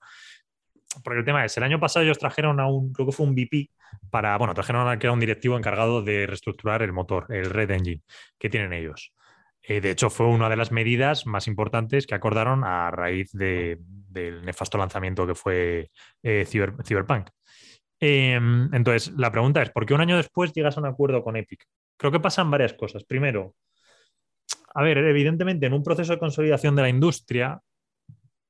Porque 1.03 1.19
el 1.19 1.25
tema 1.25 1.45
es, 1.45 1.55
el 1.57 1.63
año 1.63 1.79
pasado 1.79 2.03
ellos 2.03 2.17
trajeron 2.17 2.59
a 2.59 2.67
un, 2.67 2.91
creo 2.91 3.07
que 3.07 3.13
fue 3.13 3.25
un 3.25 3.33
VP, 3.33 3.69
para, 4.09 4.37
bueno, 4.37 4.53
trajeron 4.53 4.87
a 4.87 4.97
que 4.97 5.09
un 5.09 5.19
directivo 5.19 5.57
encargado 5.57 6.01
de 6.01 6.25
reestructurar 6.25 6.81
el 6.81 6.93
motor, 6.93 7.27
el 7.29 7.49
Red 7.49 7.71
Engine, 7.71 8.01
que 8.37 8.49
tienen 8.49 8.73
ellos. 8.73 9.13
Eh, 9.61 9.81
de 9.81 9.91
hecho, 9.91 10.09
fue 10.09 10.25
una 10.25 10.49
de 10.49 10.55
las 10.55 10.71
medidas 10.71 11.25
más 11.25 11.47
importantes 11.47 12.07
que 12.07 12.15
acordaron 12.15 12.63
a 12.63 12.89
raíz 12.91 13.31
del 13.31 14.43
nefasto 14.43 14.77
lanzamiento 14.77 15.27
que 15.27 15.35
fue 15.35 15.91
Cyberpunk. 16.23 17.29
Em, 17.99 18.73
entonces, 18.73 19.13
la 19.17 19.31
pregunta 19.31 19.61
es, 19.61 19.71
¿por 19.71 19.85
qué 19.85 19.93
un 19.93 20.01
año 20.01 20.17
después 20.17 20.53
llegas 20.53 20.77
a 20.77 20.79
un 20.79 20.87
acuerdo 20.87 21.23
con 21.23 21.35
Epic? 21.35 21.65
Creo 21.97 22.11
que 22.11 22.19
pasan 22.19 22.49
varias 22.49 22.73
cosas. 22.73 23.03
Primero, 23.03 23.55
a 24.73 24.83
ver, 24.83 24.97
evidentemente 24.99 25.65
en 25.65 25.73
un 25.73 25.83
proceso 25.83 26.13
de 26.13 26.19
consolidación 26.19 26.75
de 26.75 26.81
la 26.81 26.89
industria, 26.89 27.59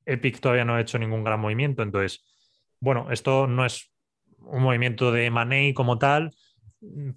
Epic 0.05 0.39
todavía 0.39 0.65
no 0.65 0.75
ha 0.75 0.81
hecho 0.81 0.99
ningún 0.99 1.23
gran 1.23 1.39
movimiento. 1.39 1.81
Entonces, 1.81 2.23
bueno, 2.79 3.11
esto 3.11 3.47
no 3.47 3.65
es 3.65 3.91
un 4.37 4.63
movimiento 4.63 5.11
de 5.11 5.29
money 5.29 5.73
como 5.73 5.97
tal, 5.97 6.31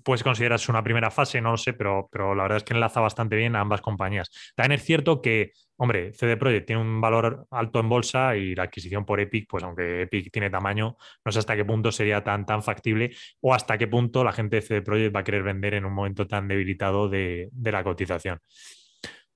pues 0.03 0.23
consideras 0.23 0.69
una 0.69 0.83
primera 0.83 1.11
fase, 1.11 1.41
no 1.41 1.53
lo 1.53 1.57
sé, 1.57 1.73
pero, 1.73 2.09
pero 2.11 2.35
la 2.35 2.43
verdad 2.43 2.59
es 2.59 2.65
que 2.65 2.75
enlaza 2.75 3.01
bastante 3.01 3.37
bien 3.37 3.55
a 3.55 3.61
ambas 3.61 3.81
compañías. 3.81 4.31
También 4.57 4.73
es 4.81 4.85
cierto 4.85 5.23
que, 5.23 5.53
hombre, 5.77 6.13
CD 6.15 6.37
Projekt 6.37 6.67
tiene 6.67 6.83
un 6.83 7.01
valor 7.01 7.47
alto 7.51 7.79
en 7.81 7.89
bolsa 7.89 8.37
y 8.37 8.55
la 8.55 8.65
adquisición 8.65 9.05
por 9.05 9.21
Epic, 9.21 9.47
pues 9.49 9.63
aunque 9.63 10.03
Epic 10.03 10.33
tiene 10.33 10.51
tamaño, 10.51 10.97
no 11.25 11.33
sé 11.33 11.39
hasta 11.39 11.55
qué 11.55 11.65
punto 11.65 11.93
sería 11.93 12.25
tan, 12.25 12.45
tan 12.45 12.63
factible 12.63 13.15
o 13.41 13.55
hasta 13.55 13.79
qué 13.79 13.87
punto 13.87 14.25
la 14.25 14.33
gente 14.33 14.57
de 14.57 14.63
CD 14.63 14.83
Projekt 14.83 15.15
va 15.15 15.21
a 15.21 15.25
querer 15.25 15.43
vender 15.45 15.75
en 15.75 15.85
un 15.85 15.93
momento 15.93 16.27
tan 16.27 16.49
debilitado 16.49 17.09
de, 17.09 17.51
la 17.63 17.85
cotización. 17.85 18.41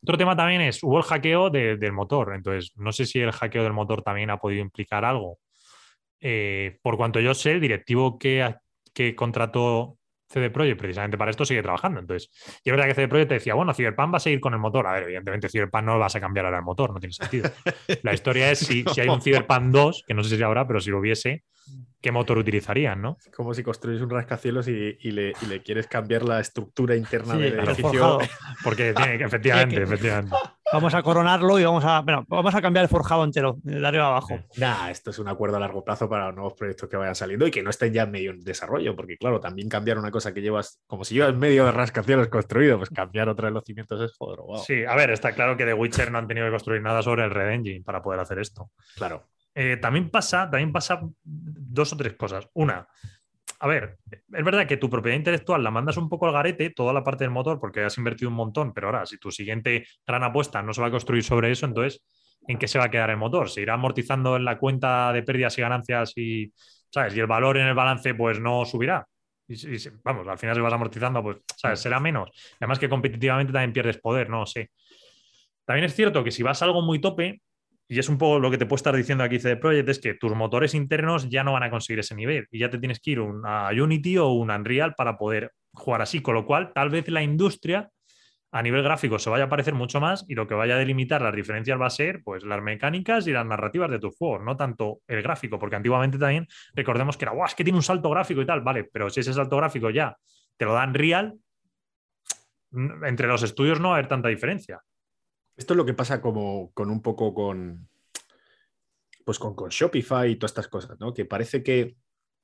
Otro 0.02 0.18
tema 0.18 0.36
también 0.36 0.60
es, 0.60 0.82
hubo 0.82 0.98
el 0.98 1.04
hackeo 1.04 1.50
del 1.50 1.92
motor, 1.92 2.34
entonces 2.34 2.72
no 2.76 2.92
sé 2.92 3.06
si 3.06 3.20
el 3.20 3.32
hackeo 3.32 3.62
del 3.62 3.72
motor 3.72 4.02
también 4.02 4.30
ha 4.30 4.38
podido 4.38 4.60
implicar 4.60 5.04
algo. 5.04 5.38
Eh, 6.20 6.78
por 6.82 6.96
cuanto 6.96 7.20
yo 7.20 7.34
sé, 7.34 7.52
el 7.52 7.60
directivo 7.60 8.18
que, 8.18 8.54
que 8.92 9.14
contrató 9.14 9.98
CD 10.28 10.50
Projekt 10.50 10.78
precisamente 10.78 11.16
para 11.16 11.30
esto 11.30 11.44
sigue 11.44 11.62
trabajando. 11.62 12.00
Entonces, 12.00 12.30
y 12.64 12.70
es 12.70 12.72
verdad 12.72 12.86
que 12.86 12.94
CD 12.94 13.08
Projekt 13.08 13.28
te 13.28 13.34
decía, 13.34 13.54
bueno, 13.54 13.74
Cyberpunk 13.74 14.12
va 14.12 14.16
a 14.16 14.20
seguir 14.20 14.40
con 14.40 14.52
el 14.54 14.58
motor. 14.58 14.86
A 14.86 14.92
ver, 14.92 15.04
evidentemente 15.04 15.48
Cyberpunk 15.48 15.84
no 15.84 15.98
vas 15.98 16.16
a 16.16 16.20
cambiar 16.20 16.46
ahora 16.46 16.58
el 16.58 16.64
motor, 16.64 16.92
no 16.92 17.00
tiene 17.00 17.12
sentido. 17.12 17.50
La 18.02 18.12
historia 18.12 18.50
es 18.50 18.58
si, 18.58 18.84
si 18.92 19.00
hay 19.00 19.08
un 19.08 19.22
Cyberpunk 19.22 19.66
2, 19.66 20.04
que 20.06 20.14
no 20.14 20.24
sé 20.24 20.36
si 20.36 20.42
habrá, 20.42 20.66
pero 20.66 20.80
si 20.80 20.90
lo 20.90 20.98
hubiese, 20.98 21.44
qué 22.00 22.12
motor 22.12 22.38
utilizarían, 22.38 23.00
¿no? 23.00 23.16
Es 23.24 23.32
como 23.32 23.54
si 23.54 23.62
construyes 23.62 24.02
un 24.02 24.10
rascacielos 24.10 24.68
y, 24.68 25.10
le, 25.10 25.32
quieres 25.64 25.86
cambiar 25.86 26.22
la 26.22 26.40
estructura 26.40 26.96
interna 26.96 27.36
del 27.36 27.58
edificio. 27.58 28.18
Porque 28.62 28.92
tiene 28.94 29.24
efectivamente, 29.24 29.82
efectivamente. 29.82 30.36
Vamos 30.72 30.94
a 30.94 31.02
coronarlo 31.02 31.60
y 31.60 31.64
vamos 31.64 31.84
a, 31.84 32.00
bueno, 32.00 32.24
vamos 32.28 32.54
a 32.54 32.60
cambiar 32.60 32.84
el 32.84 32.88
forjado 32.88 33.22
entero, 33.22 33.56
de 33.62 33.86
arriba 33.86 34.08
abajo. 34.08 34.38
Nah, 34.56 34.90
esto 34.90 35.10
es 35.10 35.18
un 35.18 35.28
acuerdo 35.28 35.56
a 35.58 35.60
largo 35.60 35.84
plazo 35.84 36.08
para 36.08 36.26
los 36.26 36.34
nuevos 36.34 36.54
proyectos 36.54 36.88
que 36.88 36.96
vayan 36.96 37.14
saliendo 37.14 37.46
y 37.46 37.50
que 37.50 37.62
no 37.62 37.70
estén 37.70 37.92
ya 37.92 38.02
en 38.02 38.10
medio 38.10 38.30
en 38.32 38.40
desarrollo, 38.40 38.96
porque 38.96 39.16
claro, 39.16 39.38
también 39.38 39.68
cambiar 39.68 39.98
una 39.98 40.10
cosa 40.10 40.34
que 40.34 40.40
llevas, 40.40 40.80
como 40.86 41.04
si 41.04 41.14
llevas 41.14 41.34
medio 41.36 41.66
de 41.66 41.72
rascacielos 41.72 42.28
construido, 42.28 42.78
pues 42.78 42.90
cambiar 42.90 43.28
otra 43.28 43.48
de 43.48 43.54
los 43.54 43.64
cimientos 43.64 44.00
es 44.00 44.16
joder. 44.16 44.40
Sí, 44.64 44.84
a 44.84 44.96
ver, 44.96 45.10
está 45.10 45.32
claro 45.32 45.56
que 45.56 45.64
The 45.64 45.74
Witcher 45.74 46.10
no 46.10 46.18
han 46.18 46.26
tenido 46.26 46.46
que 46.46 46.52
construir 46.52 46.82
nada 46.82 47.02
sobre 47.02 47.24
el 47.24 47.30
Red 47.30 47.52
Engine 47.52 47.82
para 47.84 48.02
poder 48.02 48.20
hacer 48.20 48.38
esto. 48.38 48.70
Claro. 48.96 49.28
Eh, 49.54 49.78
también, 49.78 50.10
pasa, 50.10 50.50
también 50.50 50.72
pasa 50.72 51.00
dos 51.24 51.92
o 51.92 51.96
tres 51.96 52.14
cosas. 52.14 52.46
Una, 52.54 52.86
a 53.58 53.66
ver, 53.66 53.98
es 54.10 54.44
verdad 54.44 54.66
que 54.66 54.76
tu 54.76 54.90
propiedad 54.90 55.16
intelectual 55.16 55.62
la 55.62 55.70
mandas 55.70 55.96
un 55.96 56.08
poco 56.08 56.26
al 56.26 56.32
garete, 56.32 56.70
toda 56.70 56.92
la 56.92 57.02
parte 57.02 57.24
del 57.24 57.30
motor, 57.30 57.58
porque 57.58 57.84
has 57.84 57.96
invertido 57.98 58.28
un 58.28 58.36
montón, 58.36 58.72
pero 58.72 58.88
ahora, 58.88 59.06
si 59.06 59.18
tu 59.18 59.30
siguiente 59.30 59.86
gran 60.06 60.22
apuesta 60.24 60.62
no 60.62 60.72
se 60.72 60.80
va 60.80 60.88
a 60.88 60.90
construir 60.90 61.22
sobre 61.22 61.50
eso, 61.50 61.66
entonces, 61.66 62.02
¿en 62.46 62.58
qué 62.58 62.68
se 62.68 62.78
va 62.78 62.84
a 62.84 62.90
quedar 62.90 63.10
el 63.10 63.16
motor? 63.16 63.48
¿Se 63.48 63.62
irá 63.62 63.74
amortizando 63.74 64.36
en 64.36 64.44
la 64.44 64.58
cuenta 64.58 65.12
de 65.12 65.22
pérdidas 65.22 65.56
y 65.58 65.62
ganancias 65.62 66.12
y, 66.16 66.52
¿sabes? 66.90 67.16
y 67.16 67.20
el 67.20 67.26
valor 67.26 67.56
en 67.56 67.66
el 67.66 67.74
balance 67.74 68.14
pues 68.14 68.40
no 68.40 68.64
subirá? 68.64 69.06
Y, 69.48 69.54
vamos, 70.02 70.26
al 70.26 70.38
final 70.38 70.56
si 70.56 70.60
vas 70.60 70.72
amortizando, 70.72 71.22
pues, 71.22 71.38
¿sabes? 71.56 71.80
Será 71.80 72.00
menos. 72.00 72.30
Además 72.60 72.78
que 72.78 72.88
competitivamente 72.88 73.52
también 73.52 73.72
pierdes 73.72 73.98
poder, 73.98 74.28
no 74.28 74.44
sé. 74.44 74.70
También 75.64 75.84
es 75.84 75.94
cierto 75.94 76.24
que 76.24 76.30
si 76.30 76.42
vas 76.42 76.60
a 76.62 76.64
algo 76.64 76.82
muy 76.82 77.00
tope, 77.00 77.40
y 77.88 77.98
es 77.98 78.08
un 78.08 78.18
poco 78.18 78.38
lo 78.38 78.50
que 78.50 78.58
te 78.58 78.66
puedo 78.66 78.76
estar 78.76 78.94
diciendo 78.94 79.22
aquí 79.22 79.38
CD 79.38 79.56
Projekt, 79.56 79.88
es 79.88 79.98
que 80.00 80.14
tus 80.14 80.34
motores 80.34 80.74
internos 80.74 81.28
ya 81.28 81.44
no 81.44 81.52
van 81.52 81.62
a 81.62 81.70
conseguir 81.70 82.00
ese 82.00 82.14
nivel 82.14 82.46
y 82.50 82.58
ya 82.58 82.70
te 82.70 82.78
tienes 82.78 83.00
que 83.00 83.12
ir 83.12 83.20
a 83.44 83.70
Unity 83.70 84.18
o 84.18 84.28
un 84.30 84.50
Unreal 84.50 84.94
para 84.94 85.16
poder 85.16 85.52
jugar 85.72 86.02
así, 86.02 86.20
con 86.20 86.34
lo 86.34 86.46
cual 86.46 86.72
tal 86.72 86.90
vez 86.90 87.08
la 87.08 87.22
industria 87.22 87.90
a 88.52 88.62
nivel 88.62 88.82
gráfico 88.82 89.18
se 89.18 89.28
vaya 89.28 89.44
a 89.44 89.48
parecer 89.48 89.74
mucho 89.74 90.00
más 90.00 90.24
y 90.28 90.34
lo 90.34 90.46
que 90.46 90.54
vaya 90.54 90.76
a 90.76 90.78
delimitar 90.78 91.20
las 91.20 91.34
diferencias 91.34 91.80
va 91.80 91.86
a 91.86 91.90
ser 91.90 92.22
pues 92.24 92.42
las 92.42 92.62
mecánicas 92.62 93.26
y 93.26 93.32
las 93.32 93.44
narrativas 93.44 93.90
de 93.90 93.98
tus 93.98 94.16
juegos, 94.16 94.42
no 94.42 94.56
tanto 94.56 95.00
el 95.06 95.22
gráfico, 95.22 95.58
porque 95.58 95.76
antiguamente 95.76 96.18
también 96.18 96.46
recordemos 96.74 97.16
que 97.16 97.26
era, 97.26 97.32
guau, 97.32 97.46
es 97.46 97.54
que 97.54 97.64
tiene 97.64 97.76
un 97.76 97.82
salto 97.82 98.08
gráfico 98.10 98.40
y 98.40 98.46
tal, 98.46 98.62
vale, 98.62 98.84
pero 98.84 99.10
si 99.10 99.20
ese 99.20 99.32
salto 99.32 99.56
gráfico 99.56 99.90
ya 99.90 100.16
te 100.56 100.64
lo 100.64 100.72
dan 100.72 100.94
real, 100.94 101.34
entre 103.04 103.26
los 103.26 103.42
estudios 103.42 103.78
no 103.78 103.88
va 103.88 103.96
a 103.96 103.98
haber 103.98 104.08
tanta 104.08 104.28
diferencia. 104.28 104.80
Esto 105.56 105.72
es 105.72 105.76
lo 105.76 105.86
que 105.86 105.94
pasa 105.94 106.20
como 106.20 106.72
con 106.72 106.90
un 106.90 107.00
poco 107.00 107.32
con, 107.32 107.88
pues 109.24 109.38
con, 109.38 109.54
Shopify 109.54 110.30
y 110.30 110.36
todas 110.36 110.52
estas 110.52 110.68
cosas, 110.68 111.00
¿no? 111.00 111.12
Que 111.12 111.24
parece 111.24 111.62
que, 111.62 111.96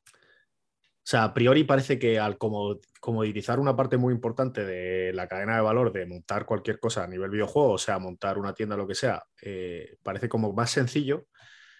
o 0.04 1.04
sea, 1.04 1.24
a 1.24 1.34
priori 1.34 1.64
parece 1.64 1.98
que 1.98 2.18
al 2.18 2.38
como, 2.38 2.80
comoditizar 3.00 3.60
una 3.60 3.76
parte 3.76 3.96
muy 3.96 4.12
importante 4.14 4.64
de 4.64 5.12
la 5.12 5.28
cadena 5.28 5.56
de 5.56 5.62
valor 5.62 5.92
de 5.92 6.06
montar 6.06 6.46
cualquier 6.46 6.80
cosa 6.80 7.04
a 7.04 7.06
nivel 7.06 7.30
videojuego, 7.30 7.72
o 7.72 7.78
sea, 7.78 7.98
montar 7.98 8.38
una 8.38 8.54
tienda, 8.54 8.76
lo 8.76 8.86
que 8.86 8.94
sea, 8.94 9.22
eh, 9.42 9.96
parece 10.02 10.28
como 10.28 10.52
más 10.52 10.70
sencillo, 10.70 11.26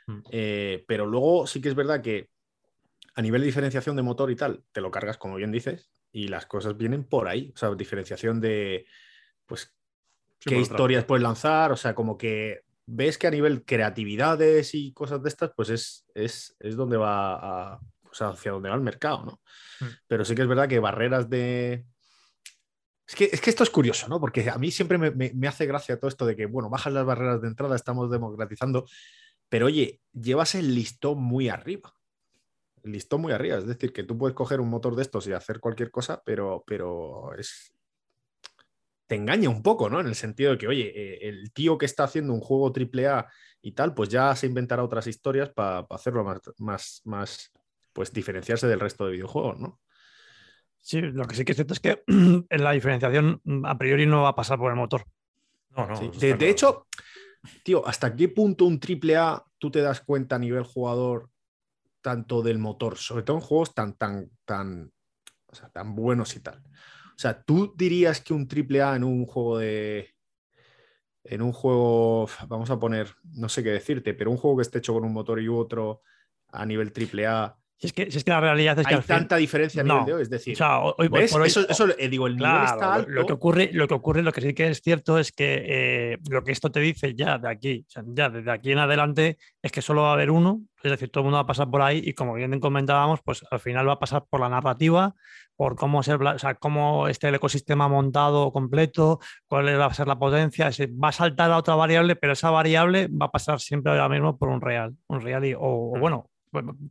mm. 0.06 0.20
eh, 0.30 0.84
pero 0.86 1.06
luego 1.06 1.46
sí 1.46 1.60
que 1.60 1.70
es 1.70 1.74
verdad 1.74 2.02
que 2.02 2.30
a 3.14 3.22
nivel 3.22 3.40
de 3.40 3.46
diferenciación 3.46 3.96
de 3.96 4.02
motor 4.02 4.30
y 4.30 4.36
tal, 4.36 4.64
te 4.72 4.80
lo 4.80 4.90
cargas, 4.90 5.18
como 5.18 5.36
bien 5.36 5.52
dices, 5.52 5.90
y 6.12 6.28
las 6.28 6.46
cosas 6.46 6.76
vienen 6.76 7.04
por 7.04 7.26
ahí, 7.26 7.52
o 7.54 7.58
sea, 7.58 7.74
diferenciación 7.74 8.40
de, 8.40 8.86
pues, 9.46 9.74
qué 10.44 10.58
historias 10.58 11.04
puedes 11.04 11.22
lanzar, 11.22 11.72
o 11.72 11.76
sea, 11.76 11.94
como 11.94 12.16
que 12.18 12.62
ves 12.86 13.18
que 13.18 13.26
a 13.26 13.30
nivel 13.30 13.64
creatividades 13.64 14.74
y 14.74 14.92
cosas 14.92 15.22
de 15.22 15.28
estas, 15.28 15.52
pues 15.56 15.70
es, 15.70 16.06
es, 16.14 16.56
donde 16.76 16.96
va 16.96 17.34
a, 17.34 17.80
o 18.02 18.14
sea, 18.14 18.28
hacia 18.28 18.52
donde 18.52 18.68
va 18.68 18.74
el 18.74 18.82
mercado, 18.82 19.24
¿no? 19.24 19.40
Mm. 19.80 19.90
Pero 20.06 20.24
sí 20.24 20.34
que 20.34 20.42
es 20.42 20.48
verdad 20.48 20.68
que 20.68 20.78
barreras 20.78 21.28
de... 21.30 21.86
Es 23.06 23.14
que, 23.14 23.24
es 23.32 23.40
que 23.40 23.50
esto 23.50 23.62
es 23.62 23.70
curioso, 23.70 24.08
¿no? 24.08 24.20
Porque 24.20 24.48
a 24.48 24.58
mí 24.58 24.70
siempre 24.70 24.96
me, 24.96 25.10
me, 25.10 25.48
hace 25.48 25.66
gracia 25.66 25.98
todo 25.98 26.08
esto 26.08 26.24
de 26.24 26.36
que, 26.36 26.46
bueno, 26.46 26.70
bajas 26.70 26.92
las 26.92 27.04
barreras 27.04 27.42
de 27.42 27.48
entrada, 27.48 27.76
estamos 27.76 28.10
democratizando, 28.10 28.86
pero 29.48 29.66
oye, 29.66 30.00
llevas 30.12 30.54
el 30.54 30.74
listón 30.74 31.22
muy 31.22 31.48
arriba. 31.48 31.94
El 32.82 32.92
listón 32.92 33.20
muy 33.20 33.32
arriba, 33.32 33.58
es 33.58 33.66
decir, 33.66 33.92
que 33.92 34.02
tú 34.04 34.16
puedes 34.16 34.34
coger 34.34 34.60
un 34.60 34.70
motor 34.70 34.96
de 34.96 35.02
estos 35.02 35.26
y 35.26 35.32
hacer 35.32 35.60
cualquier 35.60 35.90
cosa, 35.90 36.22
pero, 36.24 36.64
pero 36.66 37.34
es, 37.36 37.74
te 39.12 39.16
engaña 39.16 39.50
un 39.50 39.62
poco, 39.62 39.90
¿no? 39.90 40.00
En 40.00 40.06
el 40.06 40.14
sentido 40.14 40.52
de 40.52 40.56
que, 40.56 40.66
oye, 40.66 40.90
eh, 40.96 41.28
el 41.28 41.52
tío 41.52 41.76
que 41.76 41.84
está 41.84 42.04
haciendo 42.04 42.32
un 42.32 42.40
juego 42.40 42.72
AAA 42.74 43.28
y 43.60 43.72
tal, 43.72 43.92
pues 43.92 44.08
ya 44.08 44.34
se 44.34 44.46
inventará 44.46 44.82
otras 44.82 45.06
historias 45.06 45.50
para 45.50 45.80
hacerlo 45.90 46.24
más, 46.24 46.40
más, 46.56 47.02
más, 47.04 47.52
pues 47.92 48.10
diferenciarse 48.10 48.66
del 48.66 48.80
resto 48.80 49.04
de 49.04 49.12
videojuegos, 49.12 49.60
¿no? 49.60 49.80
Sí, 50.80 51.02
lo 51.02 51.26
que 51.26 51.34
sí 51.34 51.44
que 51.44 51.52
es 51.52 51.56
cierto 51.56 51.74
es 51.74 51.80
que 51.80 52.02
en 52.06 52.46
la 52.64 52.72
diferenciación 52.72 53.42
a 53.64 53.76
priori 53.76 54.06
no 54.06 54.22
va 54.22 54.30
a 54.30 54.34
pasar 54.34 54.56
por 54.56 54.70
el 54.70 54.78
motor. 54.78 55.04
No, 55.76 55.86
no. 55.86 56.00
De, 56.00 56.48
hecho, 56.48 56.86
tío, 57.62 57.86
¿hasta 57.86 58.16
qué 58.16 58.30
punto 58.30 58.64
un 58.64 58.80
AAA 58.80 59.44
tú 59.58 59.70
te 59.70 59.82
das 59.82 60.00
cuenta 60.00 60.36
a 60.36 60.38
nivel 60.38 60.62
jugador 60.62 61.28
tanto 62.00 62.40
del 62.40 62.58
motor, 62.58 62.96
sobre 62.96 63.24
todo 63.24 63.36
en 63.36 63.42
juegos 63.42 63.74
tan, 63.74 63.92
tan, 63.92 64.30
tan, 64.46 64.90
o 65.48 65.54
sea, 65.54 65.68
tan 65.68 65.94
buenos 65.94 66.34
y 66.34 66.40
tal? 66.40 66.62
O 67.16 67.18
sea, 67.18 67.42
¿tú 67.42 67.74
dirías 67.76 68.20
que 68.20 68.34
un 68.34 68.48
triple 68.48 68.82
A 68.82 68.96
en 68.96 69.04
un 69.04 69.26
juego 69.26 69.58
de. 69.58 70.14
En 71.24 71.40
un 71.42 71.52
juego, 71.52 72.28
vamos 72.48 72.70
a 72.70 72.80
poner, 72.80 73.14
no 73.22 73.48
sé 73.48 73.62
qué 73.62 73.70
decirte, 73.70 74.12
pero 74.14 74.30
un 74.30 74.36
juego 74.36 74.56
que 74.56 74.62
esté 74.62 74.78
hecho 74.78 74.92
con 74.92 75.04
un 75.04 75.12
motor 75.12 75.40
y 75.40 75.48
otro 75.48 76.02
a 76.48 76.66
nivel 76.66 76.92
triple 76.92 77.26
A, 77.26 77.56
es 77.86 77.92
que, 77.92 78.02
es 78.02 78.22
que 78.22 78.30
la 78.30 78.40
realidad 78.40 78.78
es 78.78 78.86
que. 78.86 78.94
Hay 78.94 79.00
tanta 79.00 79.36
diferencia 79.36 79.82
a 79.82 79.84
nivel 79.84 80.04
de 80.04 80.14
hoy, 80.14 80.22
es 80.22 80.30
decir. 80.30 80.56
hoy, 80.62 81.10
eso, 81.44 81.88
eh, 81.98 82.08
digo, 82.08 82.26
el 82.28 82.36
nivel 82.36 82.64
está 82.64 82.94
alto. 82.94 83.10
Lo 83.10 83.26
que, 83.26 83.32
ocurre, 83.32 83.70
lo 83.72 83.88
que 83.88 83.94
ocurre, 83.94 84.22
lo 84.22 84.32
que 84.32 84.40
sí 84.40 84.54
que 84.54 84.68
es 84.68 84.80
cierto 84.80 85.18
es 85.18 85.32
que 85.32 85.64
eh, 85.66 86.18
lo 86.30 86.44
que 86.44 86.52
esto 86.52 86.70
te 86.70 86.80
dice 86.80 87.14
ya 87.14 87.38
de 87.38 87.50
aquí, 87.50 87.84
ya 88.06 88.30
desde 88.30 88.50
aquí 88.50 88.72
en 88.72 88.78
adelante, 88.78 89.38
es 89.60 89.72
que 89.72 89.82
solo 89.82 90.02
va 90.02 90.10
a 90.10 90.12
haber 90.12 90.30
uno, 90.30 90.62
es 90.82 90.90
decir, 90.90 91.10
todo 91.10 91.22
el 91.22 91.24
mundo 91.24 91.36
va 91.36 91.42
a 91.42 91.46
pasar 91.46 91.70
por 91.70 91.82
ahí 91.82 92.02
y 92.04 92.12
como 92.14 92.34
bien 92.34 92.58
comentábamos, 92.60 93.20
pues 93.24 93.44
al 93.50 93.60
final 93.60 93.88
va 93.88 93.94
a 93.94 93.98
pasar 93.98 94.24
por 94.28 94.40
la 94.40 94.48
narrativa, 94.48 95.14
por 95.56 95.76
cómo, 95.76 96.02
ser, 96.02 96.22
o 96.22 96.38
sea, 96.38 96.54
cómo 96.54 97.08
esté 97.08 97.28
el 97.28 97.36
ecosistema 97.36 97.88
montado 97.88 98.52
completo, 98.52 99.20
cuál 99.46 99.66
va 99.78 99.86
a 99.86 99.94
ser 99.94 100.06
la 100.06 100.18
potencia, 100.18 100.70
va 101.02 101.08
a 101.08 101.12
saltar 101.12 101.50
a 101.50 101.58
otra 101.58 101.74
variable, 101.74 102.16
pero 102.16 102.32
esa 102.32 102.50
variable 102.50 103.08
va 103.08 103.26
a 103.26 103.30
pasar 103.30 103.60
siempre 103.60 103.92
ahora 103.92 104.08
mismo 104.08 104.38
por 104.38 104.48
un 104.48 104.60
real, 104.60 104.94
un 105.08 105.20
real 105.20 105.44
y, 105.44 105.54
o, 105.56 105.94
mm. 105.96 106.00
bueno, 106.00 106.31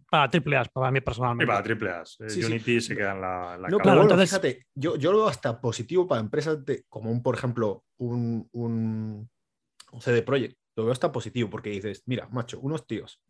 para 0.09 0.29
triple 0.29 0.57
A, 0.57 0.65
para 0.65 0.91
mí 0.91 1.01
personalmente. 1.01 1.47
para 1.47 1.63
triple 1.63 1.91
A. 1.91 2.03
Unity 2.19 2.81
se 2.81 2.95
queda 2.95 3.13
en 3.13 3.21
la, 3.21 3.67
No, 3.69 3.77
claro, 3.77 4.01
entonces... 4.01 4.29
fíjate, 4.29 4.65
yo, 4.73 4.95
yo 4.95 5.11
lo 5.11 5.19
veo 5.19 5.27
hasta 5.27 5.61
positivo 5.61 6.07
para 6.07 6.21
empresas 6.21 6.65
de, 6.65 6.83
como 6.89 7.11
un, 7.11 7.21
por 7.21 7.35
ejemplo, 7.35 7.83
un, 7.97 8.47
un, 8.51 9.29
CD 9.99 10.23
Projekt. 10.23 10.57
Lo 10.75 10.83
veo 10.83 10.93
hasta 10.93 11.11
positivo 11.11 11.49
porque 11.49 11.69
dices, 11.69 12.03
mira, 12.05 12.27
macho, 12.29 12.59
unos 12.59 12.87
tíos 12.87 13.21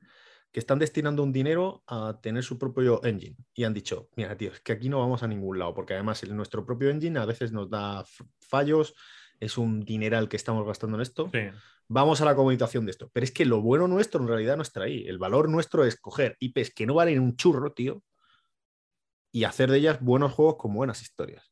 que 0.52 0.60
están 0.60 0.80
destinando 0.80 1.24
un 1.24 1.32
dinero 1.32 1.82
a 1.88 2.20
tener 2.22 2.44
su 2.44 2.60
propio 2.60 3.02
engine 3.04 3.38
y 3.54 3.64
han 3.64 3.74
dicho, 3.74 4.10
mira, 4.16 4.36
tío, 4.36 4.52
es 4.52 4.60
que 4.60 4.74
aquí 4.74 4.90
no 4.90 5.00
vamos 5.00 5.24
a 5.24 5.28
ningún 5.28 5.58
lado 5.58 5.74
porque 5.74 5.94
además 5.94 6.28
nuestro 6.30 6.66
propio 6.66 6.90
engine 6.90 7.20
a 7.20 7.26
veces 7.26 7.54
nos 7.54 7.70
da 7.70 8.04
fallos, 8.50 8.94
es 9.40 9.58
un 9.58 9.80
dineral 9.82 10.28
que 10.28 10.36
estamos 10.36 10.66
gastando 10.68 10.98
en 10.98 11.02
esto. 11.02 11.32
Vamos 11.94 12.22
a 12.22 12.26
la 12.26 12.36
comunicación 12.36 12.86
de 12.86 12.92
esto. 12.92 13.10
Pero 13.12 13.26
es 13.26 13.32
que 13.32 13.44
lo 13.46 13.62
bueno 13.62 13.86
nuestro 13.86 14.22
en 14.22 14.30
realidad 14.30 14.56
no 14.56 14.62
está 14.62 14.84
ahí. 14.84 15.04
El 15.06 15.18
valor 15.18 15.50
nuestro 15.50 15.84
es 15.84 16.00
coger 16.00 16.38
IPs 16.40 16.74
que 16.74 16.86
no 16.86 16.94
valen 16.94 17.20
un 17.20 17.36
churro, 17.36 17.74
tío, 17.74 18.02
y 19.30 19.44
hacer 19.44 19.70
de 19.70 19.80
ellas 19.80 20.00
buenos 20.00 20.32
juegos 20.32 20.56
con 20.56 20.74
buenas 20.74 21.02
historias. 21.02 21.52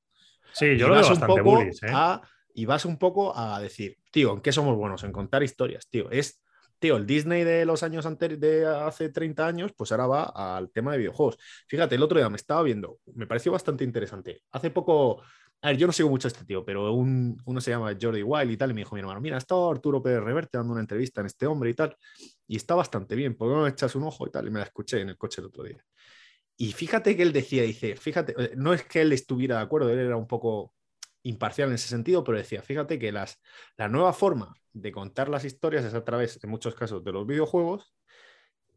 Sí, 0.53 0.77
yo 0.77 0.87
lo 0.87 0.95
veo 0.95 1.09
bastante 1.09 1.41
bullish, 1.41 1.83
¿eh? 1.83 1.93
y 2.53 2.65
vas 2.65 2.85
un 2.85 2.97
poco 2.97 3.37
a 3.37 3.59
decir, 3.59 3.97
tío, 4.11 4.31
¿en 4.31 4.39
qué 4.39 4.53
somos 4.53 4.77
buenos? 4.77 5.03
En 5.03 5.11
contar 5.11 5.43
historias, 5.43 5.89
tío. 5.89 6.09
Es 6.09 6.41
tío, 6.79 6.95
el 6.95 7.05
Disney 7.05 7.43
de 7.43 7.65
los 7.65 7.83
años 7.83 8.05
anteriores, 8.05 8.39
de 8.39 8.65
hace 8.65 9.09
30 9.09 9.45
años, 9.45 9.73
pues 9.75 9.91
ahora 9.91 10.07
va 10.07 10.23
al 10.57 10.71
tema 10.71 10.93
de 10.93 10.99
videojuegos. 10.99 11.37
Fíjate, 11.67 11.95
el 11.95 12.03
otro 12.03 12.17
día 12.17 12.29
me 12.29 12.37
estaba 12.37 12.63
viendo, 12.63 12.99
me 13.13 13.27
pareció 13.27 13.51
bastante 13.51 13.83
interesante. 13.83 14.41
Hace 14.51 14.71
poco, 14.71 15.21
a 15.61 15.69
ver, 15.69 15.77
yo 15.77 15.87
no 15.87 15.93
sigo 15.93 16.09
mucho 16.09 16.27
a 16.27 16.29
este 16.29 16.45
tío, 16.45 16.63
pero 16.63 16.93
un, 16.93 17.41
uno 17.45 17.61
se 17.61 17.71
llama 17.71 17.95
Jordi 17.99 18.23
Wild 18.23 18.51
y 18.51 18.57
tal, 18.57 18.71
y 18.71 18.73
me 18.73 18.81
dijo 18.81 18.95
mi 18.95 19.01
hermano, 19.01 19.19
mira, 19.19 19.37
estado 19.37 19.69
Arturo 19.69 20.01
Pérez 20.01 20.21
Reverte 20.23 20.57
dando 20.57 20.71
una 20.73 20.81
entrevista 20.81 21.21
en 21.21 21.27
este 21.27 21.47
hombre 21.47 21.69
y 21.71 21.73
tal, 21.73 21.95
y 22.47 22.55
está 22.55 22.75
bastante 22.75 23.15
bien, 23.15 23.35
¿por 23.35 23.49
qué 23.49 23.55
no 23.55 23.67
echas 23.67 23.95
un 23.95 24.03
ojo 24.03 24.25
y 24.27 24.31
tal? 24.31 24.47
Y 24.47 24.51
me 24.51 24.59
la 24.59 24.65
escuché 24.65 25.01
en 25.01 25.09
el 25.09 25.17
coche 25.17 25.41
el 25.41 25.47
otro 25.47 25.63
día. 25.63 25.83
Y 26.55 26.73
fíjate 26.73 27.15
que 27.15 27.23
él 27.23 27.33
decía, 27.33 27.63
dice, 27.63 27.95
fíjate, 27.95 28.35
eh, 28.37 28.51
no 28.55 28.73
es 28.73 28.83
que 28.83 29.01
él 29.01 29.11
estuviera 29.13 29.57
de 29.57 29.61
acuerdo, 29.63 29.89
él 29.89 29.99
era 29.99 30.17
un 30.17 30.27
poco 30.27 30.73
imparcial 31.23 31.69
en 31.69 31.75
ese 31.75 31.87
sentido, 31.87 32.23
pero 32.23 32.37
decía, 32.37 32.61
fíjate 32.61 32.99
que 32.99 33.11
las, 33.11 33.41
la 33.77 33.87
nueva 33.89 34.13
forma 34.13 34.53
de 34.73 34.91
contar 34.91 35.29
las 35.29 35.45
historias 35.45 35.85
es 35.85 35.93
a 35.93 36.03
través, 36.03 36.39
en 36.41 36.49
muchos 36.49 36.75
casos, 36.75 37.03
de 37.03 37.11
los 37.11 37.25
videojuegos 37.27 37.93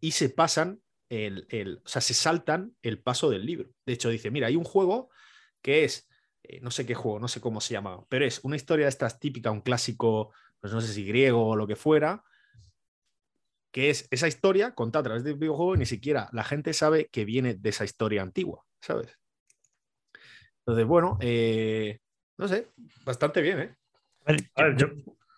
y 0.01 0.13
se 0.13 0.29
pasan, 0.29 0.81
el, 1.09 1.47
el, 1.51 1.81
o 1.85 1.89
sea, 1.89 2.01
se 2.01 2.15
saltan 2.15 2.75
el 2.83 3.01
paso 3.01 3.31
del 3.31 3.47
libro. 3.47 3.71
De 3.87 3.93
hecho, 3.93 4.09
dice, 4.09 4.31
mira, 4.31 4.49
hay 4.49 4.57
un 4.57 4.65
juego 4.65 5.11
que 5.61 5.85
es, 5.85 6.09
eh, 6.43 6.61
no 6.61 6.71
sé 6.71 6.87
qué 6.87 6.95
juego, 6.95 7.19
no 7.19 7.29
sé 7.29 7.41
cómo 7.41 7.61
se 7.61 7.75
llama, 7.75 8.05
pero 8.09 8.25
es 8.25 8.41
una 8.45 8.57
historia 8.57 8.87
de 8.87 8.91
estas 8.91 9.19
típica, 9.21 9.51
un 9.51 9.61
clásico, 9.61 10.33
pues 10.61 10.73
no 10.73 10.81
sé 10.81 10.93
si 10.93 11.05
griego 11.05 11.49
o 11.49 11.57
lo 11.57 11.67
que 11.67 11.77
fuera, 11.77 12.23
que 13.73 13.91
es 13.91 14.07
esa 14.11 14.29
historia 14.29 14.75
contada 14.75 15.01
a 15.01 15.05
través 15.05 15.25
del 15.25 15.37
videojuego 15.37 15.75
y 15.75 15.79
ni 15.79 15.87
siquiera 15.87 16.29
la 16.33 16.45
gente 16.45 16.73
sabe 16.73 17.09
que 17.11 17.25
viene 17.25 17.55
de 17.55 17.71
esa 17.71 17.85
historia 17.85 18.23
antigua, 18.23 18.65
¿sabes? 18.81 19.19
Entonces, 20.59 20.87
bueno, 20.87 21.19
eh, 21.21 21.99
no 22.39 22.49
sé, 22.49 22.69
bastante 23.05 23.41
bien, 23.41 23.61
¿eh? 23.61 23.77
A 24.55 24.63
ver, 24.65 24.77
yo, 24.77 24.89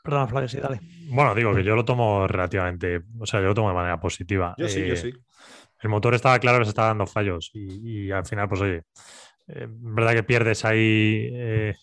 Perdona, 0.05 0.27
Flavio, 0.27 0.49
sí, 0.49 0.59
dale. 0.59 0.81
Bueno, 1.09 1.35
digo 1.35 1.55
que 1.55 1.65
yo 1.65 1.75
lo 1.75 1.85
tomo 1.85 2.29
relativamente, 2.29 3.01
o 3.19 3.25
sea, 3.25 3.41
yo 3.41 3.47
lo 3.47 3.55
tomo 3.55 3.69
de 3.71 3.75
manera 3.75 3.99
positiva. 3.99 4.55
Yo 4.59 4.69
sí, 4.69 4.81
Eh, 4.81 4.89
yo 4.89 4.97
sí. 4.97 5.13
El 5.81 5.89
motor 5.89 6.15
estaba 6.15 6.39
claro 6.39 6.59
que 6.59 6.65
se 6.65 6.71
estaba 6.71 6.89
dando 6.89 7.07
fallos 7.07 7.51
y, 7.55 8.07
y 8.07 8.11
al 8.11 8.27
final, 8.27 8.47
pues 8.47 8.61
oye, 8.61 8.83
eh, 9.47 9.67
verdad 9.69 10.13
que 10.15 10.23
pierdes 10.23 10.65
ahí, 10.65 11.29
eh, 11.33 11.75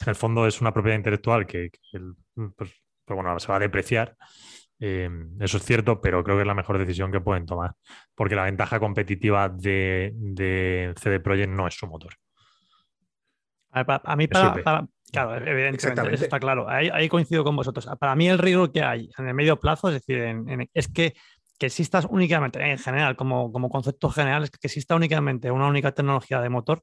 en 0.00 0.08
el 0.08 0.14
fondo 0.14 0.46
es 0.46 0.60
una 0.60 0.72
propiedad 0.72 0.96
intelectual 0.96 1.46
que, 1.46 1.70
que 1.70 1.96
el- 1.96 2.14
pues, 2.34 2.70
pues 3.04 3.14
bueno, 3.14 3.38
se 3.38 3.48
va 3.48 3.56
a 3.56 3.60
depreciar. 3.60 4.16
Eh, 4.80 5.08
eso 5.40 5.58
es 5.58 5.64
cierto, 5.64 6.00
pero 6.00 6.24
creo 6.24 6.36
que 6.36 6.42
es 6.42 6.46
la 6.46 6.54
mejor 6.54 6.78
decisión 6.78 7.12
que 7.12 7.20
pueden 7.20 7.46
tomar, 7.46 7.72
porque 8.14 8.34
la 8.34 8.44
ventaja 8.44 8.80
competitiva 8.80 9.48
de, 9.48 10.12
de 10.14 10.92
CD 10.98 11.20
Projekt 11.20 11.52
no 11.52 11.66
es 11.68 11.74
su 11.74 11.86
motor. 11.86 12.14
A, 14.04 14.16
mí, 14.16 14.26
para, 14.28 14.86
claro, 15.12 15.34
evidentemente, 15.46 16.00
eso 16.14 16.24
está 16.24 16.38
claro. 16.40 16.68
Ahí, 16.68 16.90
ahí 16.92 17.08
coincido 17.08 17.42
con 17.44 17.56
vosotros. 17.56 17.88
Para 17.98 18.14
mí, 18.14 18.28
el 18.28 18.38
riesgo 18.38 18.70
que 18.70 18.82
hay 18.82 19.08
en 19.16 19.28
el 19.28 19.34
medio 19.34 19.58
plazo, 19.58 19.88
es 19.88 19.94
decir, 19.94 20.18
en- 20.18 20.48
en- 20.48 20.70
es 20.74 20.88
que, 20.88 21.14
que 21.62 21.66
existas 21.66 22.08
únicamente, 22.10 22.60
en 22.60 22.76
general, 22.76 23.14
como, 23.14 23.52
como 23.52 23.70
concepto 23.70 24.10
general, 24.10 24.42
es 24.42 24.50
que 24.50 24.66
exista 24.66 24.96
únicamente 24.96 25.48
una 25.52 25.68
única 25.68 25.92
tecnología 25.92 26.40
de 26.40 26.48
motor, 26.48 26.82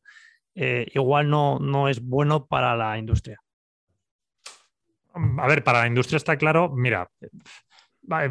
eh, 0.55 0.88
igual 0.93 1.29
no, 1.29 1.59
no 1.59 1.89
es 1.89 2.01
bueno 2.01 2.45
para 2.45 2.77
la 2.77 2.98
industria. 2.98 3.41
A 5.13 5.48
ver, 5.50 5.65
para 5.65 5.81
la 5.81 5.88
industria 5.88 6.15
está 6.15 6.38
claro, 6.38 6.69
mira, 6.74 7.09
va, 8.09 8.21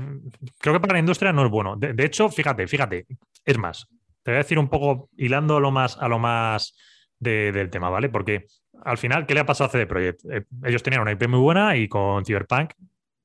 creo 0.58 0.72
que 0.72 0.80
para 0.80 0.94
la 0.94 1.00
industria 1.00 1.34
no 1.34 1.44
es 1.44 1.50
bueno. 1.50 1.76
De, 1.76 2.02
hecho, 2.02 2.30
fíjate, 2.30 2.66
fíjate, 2.66 3.04
es 3.44 3.58
más, 3.58 3.86
te 4.22 4.30
voy 4.30 4.36
a 4.36 4.38
decir 4.38 4.58
un 4.58 4.70
poco 4.70 5.10
hilando 5.18 5.58
a 5.58 5.60
lo 5.60 5.70
más, 5.70 5.98
a 5.98 6.08
lo 6.08 6.18
más 6.18 6.74
de- 7.18 7.52
del 7.52 7.68
tema, 7.68 7.90
¿vale? 7.90 8.08
Porque 8.08 8.46
al 8.84 8.96
final, 8.96 9.26
¿qué 9.26 9.34
le 9.34 9.40
ha 9.40 9.44
pasado 9.44 9.68
a 9.68 9.72
CD 9.72 9.86
Projekt? 9.86 10.24
Eh, 10.30 10.46
ellos 10.64 10.82
tenían 10.82 11.02
una 11.02 11.12
IP 11.12 11.28
muy 11.28 11.40
buena 11.40 11.76
y 11.76 11.88
con 11.88 12.24
Cyberpunk 12.24 12.70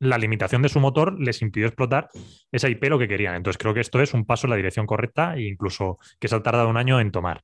la 0.04 0.18
limitación 0.18 0.62
de 0.62 0.70
su 0.70 0.80
motor 0.80 1.20
les 1.20 1.42
impidió 1.42 1.68
explotar 1.68 2.10
esa 2.52 2.70
IP 2.70 2.90
lo 2.90 3.00
que 3.00 3.08
querían. 3.08 3.36
Entonces 3.36 3.58
creo 3.58 3.74
que 3.74 3.82
esto 3.82 4.02
es 4.02 4.14
un 4.14 4.26
paso 4.26 4.48
en 4.48 4.52
la 4.52 4.56
dirección 4.58 4.86
correcta 4.86 5.36
e 5.36 5.44
incluso 5.48 5.98
que 6.20 6.28
se 6.28 6.36
ha 6.36 6.44
tardado 6.44 6.70
un 6.70 6.78
año 6.78 7.00
en 7.00 7.12
tomar. 7.12 7.42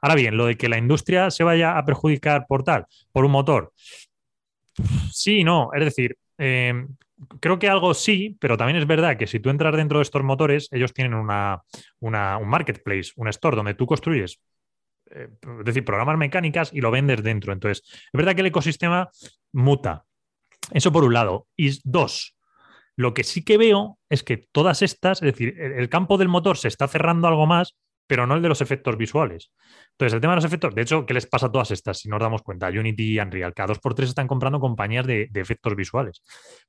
Ahora 0.00 0.14
bien, 0.16 0.36
lo 0.36 0.46
de 0.46 0.56
que 0.56 0.68
la 0.68 0.78
industria 0.78 1.30
se 1.30 1.44
vaya 1.44 1.78
a 1.78 1.84
perjudicar 1.84 2.46
por 2.48 2.64
tal, 2.64 2.86
por 3.12 3.24
un 3.24 3.32
motor, 3.32 3.72
sí 5.12 5.38
y 5.40 5.44
no. 5.44 5.70
Es 5.74 5.84
decir, 5.84 6.16
eh, 6.38 6.86
creo 7.40 7.58
que 7.58 7.68
algo 7.68 7.94
sí, 7.94 8.36
pero 8.40 8.56
también 8.56 8.78
es 8.78 8.86
verdad 8.86 9.16
que 9.16 9.26
si 9.26 9.40
tú 9.40 9.50
entras 9.50 9.76
dentro 9.76 9.98
de 9.98 10.02
estos 10.02 10.22
motores, 10.22 10.68
ellos 10.72 10.92
tienen 10.92 11.14
una, 11.14 11.62
una- 12.00 12.38
un 12.38 12.48
marketplace, 12.48 13.12
un 13.16 13.28
store 13.28 13.56
donde 13.56 13.74
tú 13.74 13.86
construyes, 13.86 14.40
eh, 15.10 15.28
es 15.60 15.64
decir, 15.64 15.84
programas 15.84 16.18
mecánicas 16.18 16.72
y 16.72 16.80
lo 16.80 16.90
vendes 16.90 17.22
dentro. 17.22 17.52
Entonces, 17.52 17.82
es 17.86 18.10
verdad 18.12 18.34
que 18.34 18.42
el 18.42 18.48
ecosistema 18.48 19.10
muta. 19.52 20.04
Eso 20.72 20.92
por 20.92 21.04
un 21.04 21.14
lado. 21.14 21.46
Y 21.56 21.78
dos, 21.84 22.36
lo 22.96 23.14
que 23.14 23.24
sí 23.24 23.44
que 23.44 23.58
veo 23.58 23.98
es 24.08 24.22
que 24.22 24.36
todas 24.52 24.82
estas, 24.82 25.22
es 25.22 25.32
decir, 25.32 25.54
el, 25.60 25.88
campo 25.88 26.18
del 26.18 26.28
motor 26.28 26.56
se 26.56 26.68
está 26.68 26.88
cerrando 26.88 27.28
algo 27.28 27.46
más, 27.46 27.76
pero 28.06 28.26
no 28.26 28.34
el 28.36 28.42
de 28.42 28.48
los 28.48 28.62
efectos 28.62 28.96
visuales. 28.96 29.52
Entonces, 29.92 30.14
el 30.14 30.20
tema 30.22 30.32
de 30.32 30.36
los 30.38 30.44
efectos, 30.46 30.74
de 30.74 30.80
hecho, 30.80 31.04
¿qué 31.04 31.12
les 31.12 31.26
pasa 31.26 31.46
a 31.46 31.52
todas 31.52 31.70
estas? 31.70 31.98
Si 31.98 32.08
nos 32.08 32.20
damos 32.20 32.40
cuenta, 32.42 32.68
Unity 32.68 33.12
y 33.14 33.18
Unreal, 33.20 33.52
cada 33.52 33.66
dos 33.68 33.80
por 33.80 33.94
tres 33.94 34.08
están 34.08 34.26
comprando 34.26 34.60
compañías 34.60 35.06
de, 35.06 35.28
de 35.30 35.40
efectos 35.42 35.76
visuales, 35.76 36.22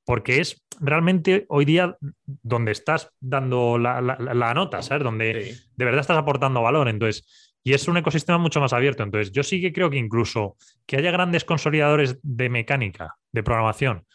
porque 0.04 0.40
es 0.40 0.62
realmente 0.80 1.46
hoy 1.48 1.64
día 1.64 1.96
donde 2.26 2.72
estás 2.72 3.10
dando 3.20 3.78
la, 3.78 4.02
la- 4.02 4.18
la- 4.20 4.34
la 4.34 4.52
nota, 4.54 4.82
¿sabes? 4.82 5.02
Donde 5.02 5.54
Sí. 5.54 5.62
de 5.76 5.84
verdad 5.86 6.02
estás 6.02 6.18
aportando 6.18 6.60
valor. 6.62 6.88
Entonces, 6.88 7.49
y 7.62 7.74
es 7.74 7.88
un 7.88 7.96
ecosistema 7.96 8.38
mucho 8.38 8.60
más 8.60 8.72
abierto. 8.72 9.02
Entonces, 9.02 9.32
yo 9.32 9.42
sí 9.42 9.60
que 9.60 9.72
creo 9.72 9.90
que 9.90 9.98
incluso 9.98 10.56
que 10.86 10.96
haya 10.96 11.10
grandes 11.10 11.44
consolidadores 11.44 12.18
de 12.22 12.48
mecánica, 12.48 13.16
de 13.32 13.42
programación, 13.42 14.06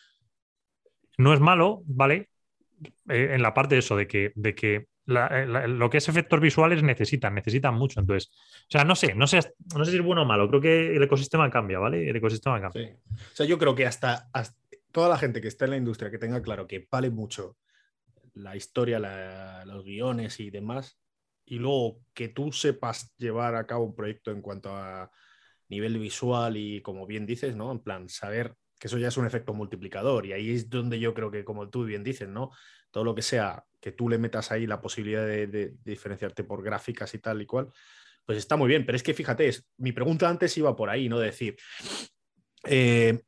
no 1.17 1.33
es 1.33 1.39
malo, 1.39 1.81
¿vale? 1.85 2.29
Eh, 3.09 3.29
en 3.33 3.41
la 3.41 3.53
parte 3.53 3.75
de 3.75 3.79
eso, 3.79 3.95
de 3.95 4.07
que, 4.07 4.31
de 4.35 4.55
que 4.55 4.87
eh, 5.07 5.45
lo 5.67 5.89
que 5.89 5.97
es 5.97 6.09
efectos 6.09 6.39
visuales 6.39 6.81
necesitan, 6.83 7.35
necesitan 7.35 7.75
mucho. 7.75 7.99
Entonces, 7.99 8.31
o 8.33 8.69
sea, 8.69 8.83
no 8.83 8.95
sé, 8.95 9.13
no 9.13 9.27
sé, 9.27 9.39
no 9.75 9.85
sé 9.85 9.91
si 9.91 9.97
es 9.97 10.03
bueno 10.03 10.23
o 10.23 10.25
malo. 10.25 10.49
Creo 10.49 10.61
que 10.61 10.95
el 10.95 11.03
ecosistema 11.03 11.49
cambia, 11.49 11.79
¿vale? 11.79 12.09
El 12.09 12.15
ecosistema 12.15 12.59
cambia. 12.59 12.97
O 13.11 13.35
sea, 13.35 13.45
yo 13.45 13.57
creo 13.57 13.75
que 13.75 13.85
hasta, 13.85 14.29
toda 14.91 15.09
la 15.09 15.17
gente 15.17 15.41
que 15.41 15.47
está 15.47 15.65
en 15.65 15.71
la 15.71 15.77
industria 15.77 16.09
que 16.09 16.17
tenga 16.17 16.41
claro 16.41 16.67
que 16.67 16.87
vale 16.89 17.09
mucho 17.09 17.57
la 18.33 18.55
historia, 18.55 18.99
los 19.65 19.85
guiones 19.85 20.39
y 20.39 20.49
demás, 20.49 20.97
y 21.45 21.59
luego 21.59 22.01
que 22.13 22.29
tú 22.29 22.51
sepas 22.51 23.13
llevar 23.17 23.55
a 23.55 23.67
cabo 23.67 23.85
un 23.85 23.95
proyecto 23.95 24.31
en 24.31 24.41
cuanto 24.41 24.75
a 24.75 25.11
nivel 25.69 25.97
visual 25.99 26.57
y 26.57 26.81
como 26.81 27.05
bien 27.05 27.25
dices, 27.25 27.55
¿no? 27.55 27.71
En 27.71 27.79
plan, 27.79 28.09
saber 28.09 28.55
que 28.79 28.87
eso 28.87 28.97
ya 28.97 29.07
es 29.07 29.17
un 29.17 29.25
efecto 29.25 29.53
multiplicador 29.53 30.25
y 30.25 30.33
ahí 30.33 30.51
es 30.51 30.69
donde 30.69 30.99
yo 30.99 31.13
creo 31.13 31.31
que, 31.31 31.45
como 31.45 31.69
tú 31.69 31.85
bien 31.85 32.03
dices, 32.03 32.27
¿no? 32.27 32.51
Todo 32.91 33.03
lo 33.03 33.15
que 33.15 33.21
sea 33.21 33.63
que 33.79 33.91
tú 33.91 34.09
le 34.09 34.17
metas 34.17 34.51
ahí 34.51 34.65
la 34.65 34.81
posibilidad 34.81 35.25
de, 35.25 35.75
diferenciarte 35.83 36.43
por 36.43 36.63
gráficas 36.63 37.13
y 37.13 37.19
tal 37.19 37.41
y 37.41 37.45
cual, 37.45 37.71
pues 38.25 38.37
está 38.37 38.55
muy 38.57 38.67
bien. 38.67 38.85
Pero 38.85 38.95
es 38.95 39.03
que 39.03 39.13
fíjate, 39.13 39.47
es, 39.47 39.67
mi 39.77 39.91
pregunta 39.91 40.27
antes 40.27 40.57
iba 40.57 40.75
por 40.75 40.89
ahí, 40.89 41.07
¿no? 41.07 41.19
De 41.19 41.27
decir, 41.27 41.55
eh, 42.63 43.21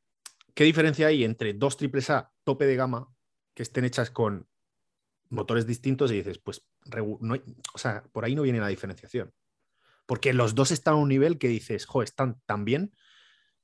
¿qué 0.53 0.63
diferencia 0.63 1.08
hay 1.08 1.23
entre 1.23 1.53
dos 1.53 1.77
triples 1.77 2.10
A 2.10 2.32
tope 2.43 2.65
de 2.65 2.75
gama 2.75 3.08
que 3.53 3.63
estén 3.63 3.86
hechas 3.86 4.10
con 4.10 4.47
motores 5.30 5.68
distintos 5.68 6.12
y 6.12 6.16
dices, 6.16 6.40
pues, 6.40 6.66
no 7.22 7.34
hay- 7.34 7.44
o 7.74 7.78
sea, 7.78 8.04
por 8.12 8.26
ahí 8.26 8.36
no 8.36 8.44
viene 8.44 8.60
la 8.60 8.68
diferenciación. 8.68 9.34
Porque 10.06 10.34
los 10.34 10.56
dos 10.56 10.72
están 10.72 10.96
a 10.96 10.98
un 10.98 11.10
nivel 11.10 11.38
que 11.40 11.48
dices, 11.50 11.86
jo, 11.86 12.04
están 12.04 12.42
tan 12.46 12.66
bien 12.66 12.94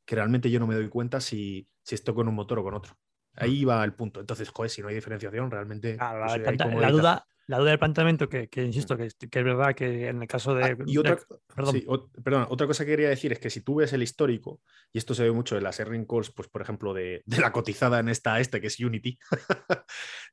que 0.05 0.15
realmente 0.15 0.51
yo 0.51 0.59
no 0.59 0.67
me 0.67 0.75
doy 0.75 0.89
cuenta 0.89 1.21
si, 1.21 1.69
si 1.83 1.95
estoy 1.95 2.15
con 2.15 2.27
un 2.27 2.35
motor 2.35 2.59
o 2.59 2.63
con 2.63 2.75
otro. 2.75 2.97
Ahí 3.35 3.65
va 3.65 3.83
el 3.83 3.93
punto. 3.93 4.19
Entonces, 4.19 4.49
joder, 4.49 4.69
si 4.69 4.81
no 4.81 4.87
hay 4.89 4.95
diferenciación, 4.95 5.49
realmente. 5.49 5.97
Claro, 5.97 6.19
la, 6.19 6.25
pues, 6.25 6.33
hay 6.35 6.39
planta- 6.41 6.65
la 6.65 6.71
comoditas. 6.71 6.91
duda, 6.93 7.25
la 7.47 7.57
duda 7.57 7.69
del 7.71 7.79
planteamiento, 7.79 8.29
que, 8.29 8.47
que 8.47 8.63
insisto, 8.63 8.95
que, 8.95 9.05
es- 9.07 9.15
que 9.15 9.39
es 9.39 9.45
verdad 9.45 9.73
que 9.75 10.07
en 10.07 10.21
el 10.21 10.27
caso 10.27 10.53
de. 10.55 10.63
Ah, 10.63 10.77
y 10.85 10.97
otra, 10.97 11.15
de- 11.15 11.21
perdón. 11.55 11.73
sí, 11.73 11.85
otra 11.87 12.67
cosa 12.67 12.85
que 12.85 12.91
quería 12.91 13.09
decir 13.09 13.31
es 13.33 13.39
que 13.39 13.49
si 13.49 13.61
tú 13.61 13.75
ves 13.75 13.91
el 13.93 14.03
histórico, 14.03 14.61
y 14.93 14.97
esto 14.99 15.13
se 15.15 15.23
ve 15.23 15.31
mucho 15.31 15.57
en 15.57 15.63
las 15.63 15.79
earning 15.79 16.05
calls, 16.05 16.31
pues 16.31 16.47
por 16.47 16.61
ejemplo, 16.61 16.93
de, 16.93 17.23
de 17.25 17.39
la 17.41 17.51
cotizada 17.51 17.99
en 17.99 18.09
esta 18.09 18.39
este, 18.39 18.61
que 18.61 18.67
es 18.67 18.79
Unity, 18.79 19.17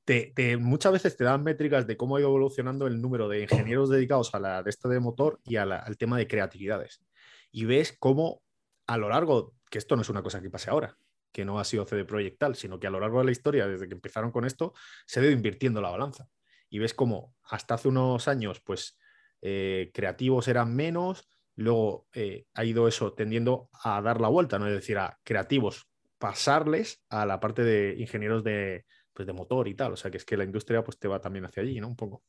te, 0.05 0.33
te- 0.35 0.57
muchas 0.57 0.93
veces 0.93 1.17
te 1.17 1.25
dan 1.25 1.43
métricas 1.43 1.87
de 1.87 1.97
cómo 1.97 2.17
ha 2.17 2.21
ido 2.21 2.29
evolucionando 2.29 2.87
el 2.87 3.01
número 3.01 3.29
de 3.29 3.43
ingenieros 3.43 3.89
dedicados 3.91 4.35
a 4.35 4.41
la 4.41 4.63
de 4.63 4.71
esta 4.71 4.89
de 4.89 5.01
motor 5.01 5.41
y 5.45 5.57
a 5.57 5.67
la- 5.67 5.79
al 5.79 5.97
tema 5.97 6.19
de 6.19 6.27
creatividades. 6.29 7.03
Y 7.51 7.65
ves 7.65 7.97
cómo 7.99 8.43
a 8.87 8.97
lo 8.97 9.09
largo, 9.09 9.55
que 9.71 9.79
esto 9.79 9.97
no 9.97 10.03
es 10.03 10.09
una 10.09 10.23
cosa 10.23 10.41
que 10.41 10.51
pase 10.51 10.71
ahora, 10.71 10.97
que 11.33 11.45
no 11.45 11.59
ha 11.59 11.65
sido 11.65 11.85
CD 11.85 12.05
Projekt 12.05 12.39
tal, 12.39 12.55
sino 12.57 12.79
que 12.79 12.87
a 12.87 12.91
lo 12.91 13.01
largo 13.01 13.19
de 13.19 13.27
la 13.27 13.31
historia, 13.31 13.67
desde 13.67 13.89
que 13.89 13.95
empezaron 13.95 14.31
con 14.31 14.45
esto, 14.45 14.75
se 15.07 15.21
ha 15.21 15.23
ido 15.23 15.33
invirtiendo 15.33 15.81
la 15.81 15.91
balanza. 15.91 16.27
Y 16.69 16.79
ves 16.79 16.95
cómo 16.95 17.35
hasta 17.45 17.75
hace 17.75 17.89
unos 17.89 18.29
años, 18.29 18.61
pues 18.61 18.99
eh, 19.43 19.91
creativos 19.93 20.49
eran 20.49 20.75
menos, 20.75 21.29
luego 21.57 22.07
eh, 22.13 22.47
ha 22.55 22.65
ido 22.65 22.89
eso 22.89 23.13
tendiendo 23.13 23.69
a 23.83 24.01
dar 24.03 24.21
la 24.21 24.29
vuelta, 24.29 24.59
¿no? 24.59 24.67
Es 24.67 24.75
decir, 24.75 24.99
a 24.99 25.19
creativos 25.23 25.89
pasarles 26.19 27.03
a 27.09 27.25
la 27.27 27.41
parte 27.41 27.65
de 27.65 27.97
ingenieros 27.99 28.45
de, 28.45 28.85
pues, 29.13 29.27
de 29.27 29.33
motor 29.33 29.69
y 29.69 29.75
tal. 29.75 29.93
O 29.93 29.97
sea, 29.97 30.11
que 30.11 30.19
es 30.19 30.25
que 30.25 30.37
la 30.37 30.45
industria 30.45 30.85
pues 30.85 30.99
te 30.99 31.09
va 31.09 31.21
también 31.21 31.45
hacia 31.45 31.63
allí, 31.63 31.81
¿no? 31.81 31.89
Un 31.89 31.97
poco. 31.97 32.23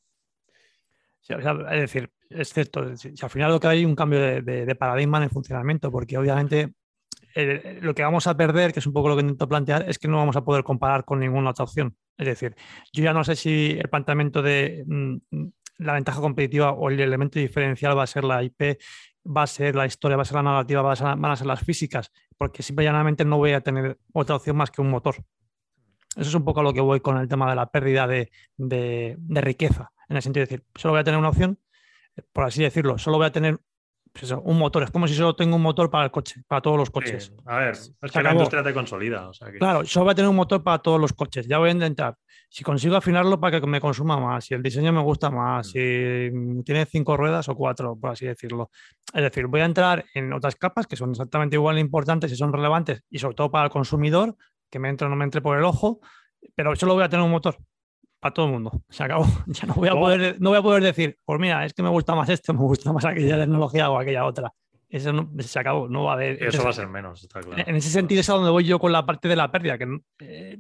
Es 1.27 1.81
decir, 1.81 2.09
es 2.29 2.51
cierto, 2.51 2.97
si, 2.97 3.13
al 3.21 3.29
final 3.29 3.51
lo 3.51 3.59
que 3.59 3.67
hay 3.67 3.85
un 3.85 3.95
cambio 3.95 4.19
de 4.41 4.75
paradigma 4.75 5.19
en 5.19 5.25
el 5.25 5.29
funcionamiento, 5.29 5.91
porque 5.91 6.17
obviamente 6.17 6.73
lo 7.35 7.95
que 7.95 8.03
vamos 8.03 8.27
a 8.27 8.35
perder, 8.35 8.73
que 8.73 8.79
es 8.79 8.87
un 8.87 8.93
poco 8.93 9.09
lo 9.09 9.15
que 9.15 9.21
intento 9.21 9.47
plantear, 9.47 9.89
es 9.89 9.99
que 9.99 10.07
no 10.07 10.17
vamos 10.17 10.35
a 10.35 10.43
poder 10.43 10.63
comparar 10.63 11.05
con 11.05 11.19
ninguna 11.19 11.51
otra 11.51 11.63
opción. 11.63 11.95
Es 12.17 12.27
decir, 12.27 12.55
yo 12.93 13.03
ya 13.03 13.13
no 13.13 13.23
sé 13.23 13.35
si 13.35 13.77
el 13.79 13.89
planteamiento 13.89 14.41
de 14.41 14.83
mm, 14.85 15.15
la 15.79 15.93
ventaja 15.93 16.21
competitiva 16.21 16.71
o 16.71 16.89
el 16.89 16.99
elemento 16.99 17.39
diferencial 17.39 17.97
va 17.97 18.03
a 18.03 18.07
ser 18.07 18.23
la 18.23 18.43
IP, 18.43 18.77
va 19.25 19.43
a 19.43 19.47
ser 19.47 19.75
la 19.75 19.85
historia, 19.85 20.17
va 20.17 20.23
a 20.23 20.25
ser 20.25 20.35
la 20.35 20.43
narrativa, 20.43 20.81
va 20.81 20.93
a 20.93 20.95
ser, 20.95 21.07
van 21.07 21.31
a 21.31 21.35
ser 21.35 21.47
las 21.47 21.61
físicas, 21.61 22.11
porque 22.37 22.63
simple 22.63 22.85
llanamente 22.85 23.25
no 23.25 23.37
voy 23.37 23.53
a 23.53 23.61
tener 23.61 23.97
otra 24.13 24.35
opción 24.35 24.55
más 24.57 24.71
que 24.71 24.81
un 24.81 24.89
motor. 24.89 25.15
Eso 26.15 26.29
es 26.29 26.35
un 26.35 26.43
poco 26.43 26.61
lo 26.61 26.73
que 26.73 26.81
voy 26.81 26.99
con 26.99 27.17
el 27.17 27.27
tema 27.27 27.49
de 27.49 27.55
la 27.55 27.71
pérdida 27.71 28.05
de, 28.05 29.17
riqueza, 29.29 29.91
en 30.09 30.17
el 30.17 30.21
sentido 30.21 30.45
de 30.45 30.49
decir, 30.49 30.65
solo 30.75 30.93
voy 30.93 31.01
a 31.01 31.03
tener 31.03 31.19
una 31.19 31.29
opción, 31.29 31.57
por 32.33 32.43
así 32.43 32.61
decirlo, 32.61 32.97
solo 32.97 33.17
voy 33.17 33.27
a 33.27 33.31
tener 33.31 33.59
pues 34.13 34.31
un 34.31 34.57
motor. 34.57 34.83
Es 34.83 34.91
como 34.91 35.07
si 35.07 35.15
solo 35.15 35.35
tengo 35.35 35.55
un 35.55 35.61
motor 35.61 35.89
para 35.89 36.05
el 36.05 36.11
coche, 36.11 36.41
para 36.47 36.61
todos 36.61 36.77
los 36.77 36.89
coches. 36.89 37.33
a 37.45 37.57
ver, 37.57 37.71
es 37.71 38.11
que 38.11 38.21
la 38.21 38.33
industria 38.33 38.61
te 38.61 38.73
consolida. 38.73 39.29
Claro, 39.57 39.85
solo 39.85 40.05
voy 40.05 40.11
a 40.11 40.15
tener 40.15 40.29
un 40.29 40.35
motor 40.35 40.61
para 40.63 40.79
todos 40.79 40.99
los 40.99 41.13
coches. 41.13 41.47
Ya 41.47 41.57
voy 41.57 41.69
a 41.69 41.71
intentar. 41.71 42.17
Si 42.49 42.63
consigo 42.63 42.97
afinarlo 42.97 43.39
para 43.39 43.61
que 43.61 43.67
me 43.67 43.79
consuma 43.79 44.19
más, 44.19 44.45
si 44.45 44.53
el 44.53 44.61
diseño 44.61 44.91
me 44.91 45.01
gusta 45.01 45.29
más, 45.29 45.67
mm. 45.67 45.71
si 45.71 46.63
tiene 46.63 46.85
cinco 46.85 47.15
ruedas 47.15 47.47
o 47.47 47.55
cuatro, 47.55 47.95
por 47.95 48.09
así 48.09 48.25
decirlo. 48.25 48.69
Es 49.13 49.21
decir, 49.21 49.47
voy 49.47 49.61
a 49.61 49.65
entrar 49.65 50.03
en 50.13 50.33
otras 50.33 50.57
capas 50.57 50.87
que 50.87 50.97
son 50.97 51.11
exactamente 51.11 51.55
igual 51.55 51.75
de 51.75 51.81
importantes 51.81 52.31
y 52.31 52.35
son 52.35 52.51
relevantes, 52.51 53.03
y 53.09 53.19
sobre 53.19 53.35
todo 53.35 53.49
para 53.49 53.65
el 53.65 53.71
consumidor, 53.71 54.35
que 54.69 54.79
me 54.79 54.89
entre 54.89 55.07
o 55.07 55.09
no 55.09 55.15
me 55.15 55.23
entre 55.23 55.41
por 55.41 55.57
el 55.57 55.63
ojo, 55.63 56.01
pero 56.53 56.75
solo 56.75 56.95
voy 56.95 57.03
a 57.03 57.09
tener 57.09 57.23
un 57.23 57.31
motor 57.31 57.57
para 58.21 58.33
todo 58.33 58.45
el 58.45 58.51
mundo. 58.53 58.71
Se 58.89 59.03
acabó. 59.03 59.25
Ya 59.47 59.67
no 59.67 59.73
voy 59.73 59.89
a 59.89 59.93
poder, 59.93 60.37
no 60.39 60.51
voy 60.51 60.59
a 60.59 60.61
poder 60.61 60.83
decir, 60.83 61.17
pues 61.25 61.39
mira, 61.39 61.65
es 61.65 61.73
que 61.73 61.83
me 61.83 61.89
gusta 61.89 62.15
más 62.15 62.29
esto, 62.29 62.53
me 62.53 62.59
gusta 62.59 62.93
más 62.93 63.03
aquella 63.03 63.37
tecnología 63.37 63.89
o 63.89 63.99
aquella 63.99 64.25
otra. 64.25 64.53
Eso 64.87 65.13
no, 65.13 65.29
se 65.39 65.57
acabó, 65.57 65.87
no 65.87 66.03
va 66.03 66.11
a 66.11 66.13
haber. 66.15 66.43
Eso 66.43 66.63
va 66.63 66.71
a 66.71 66.73
ser 66.73 66.87
menos, 66.87 67.23
está 67.23 67.39
claro. 67.39 67.63
En 67.65 67.75
ese 67.77 67.89
sentido 67.89 68.19
es 68.19 68.29
a 68.29 68.33
donde 68.33 68.51
voy 68.51 68.65
yo 68.65 68.77
con 68.77 68.91
la 68.91 69.05
parte 69.05 69.29
de 69.29 69.37
la 69.37 69.49
pérdida, 69.49 69.77
que 69.77 69.87
eh, 70.19 70.57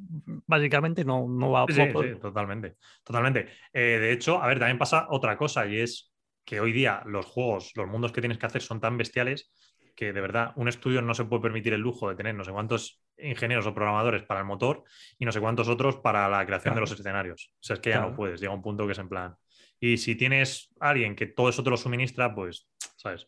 básicamente 0.47 1.03
no, 1.03 1.27
no 1.27 1.51
va 1.51 1.63
a. 1.63 1.65
Sí, 1.67 1.81
sí, 1.81 2.15
totalmente. 2.19 2.77
Totalmente. 3.03 3.49
Eh, 3.73 3.99
de 3.99 4.13
hecho, 4.13 4.41
a 4.41 4.47
ver, 4.47 4.57
también 4.57 4.77
pasa 4.77 5.07
otra 5.09 5.37
cosa 5.37 5.65
y 5.67 5.81
es 5.81 6.13
que 6.45 6.61
hoy 6.61 6.71
día 6.71 7.03
los 7.05 7.25
juegos, 7.25 7.73
los 7.75 7.87
mundos 7.87 8.13
que 8.13 8.21
tienes 8.21 8.37
que 8.37 8.45
hacer 8.45 8.61
son 8.61 8.79
tan 8.79 8.97
bestiales 8.97 9.51
que 9.95 10.13
de 10.13 10.21
verdad 10.21 10.53
un 10.55 10.67
estudio 10.67 11.01
no 11.01 11.13
se 11.13 11.25
puede 11.25 11.41
permitir 11.41 11.73
el 11.73 11.81
lujo 11.81 12.09
de 12.09 12.15
tener 12.15 12.35
no 12.35 12.43
sé 12.43 12.51
cuántos 12.51 13.01
ingenieros 13.17 13.65
o 13.67 13.73
programadores 13.73 14.23
para 14.23 14.39
el 14.39 14.45
motor 14.45 14.83
y 15.17 15.25
no 15.25 15.31
sé 15.31 15.39
cuántos 15.39 15.67
otros 15.67 15.97
para 15.97 16.27
la 16.29 16.45
creación 16.45 16.75
de 16.75 16.81
los 16.81 16.91
escenarios. 16.91 17.51
O 17.55 17.63
sea, 17.63 17.75
es 17.75 17.79
que 17.79 17.91
ya 17.91 18.01
no 18.01 18.15
puedes, 18.15 18.39
llega 18.39 18.53
un 18.53 18.61
punto 18.61 18.85
que 18.85 18.93
es 18.93 18.99
en 18.99 19.09
plan. 19.09 19.35
Y 19.79 19.97
si 19.97 20.15
tienes 20.15 20.71
alguien 20.79 21.15
que 21.15 21.25
todo 21.25 21.49
eso 21.49 21.63
te 21.63 21.69
lo 21.69 21.77
suministra, 21.77 22.33
pues, 22.35 22.69
¿sabes? 22.97 23.27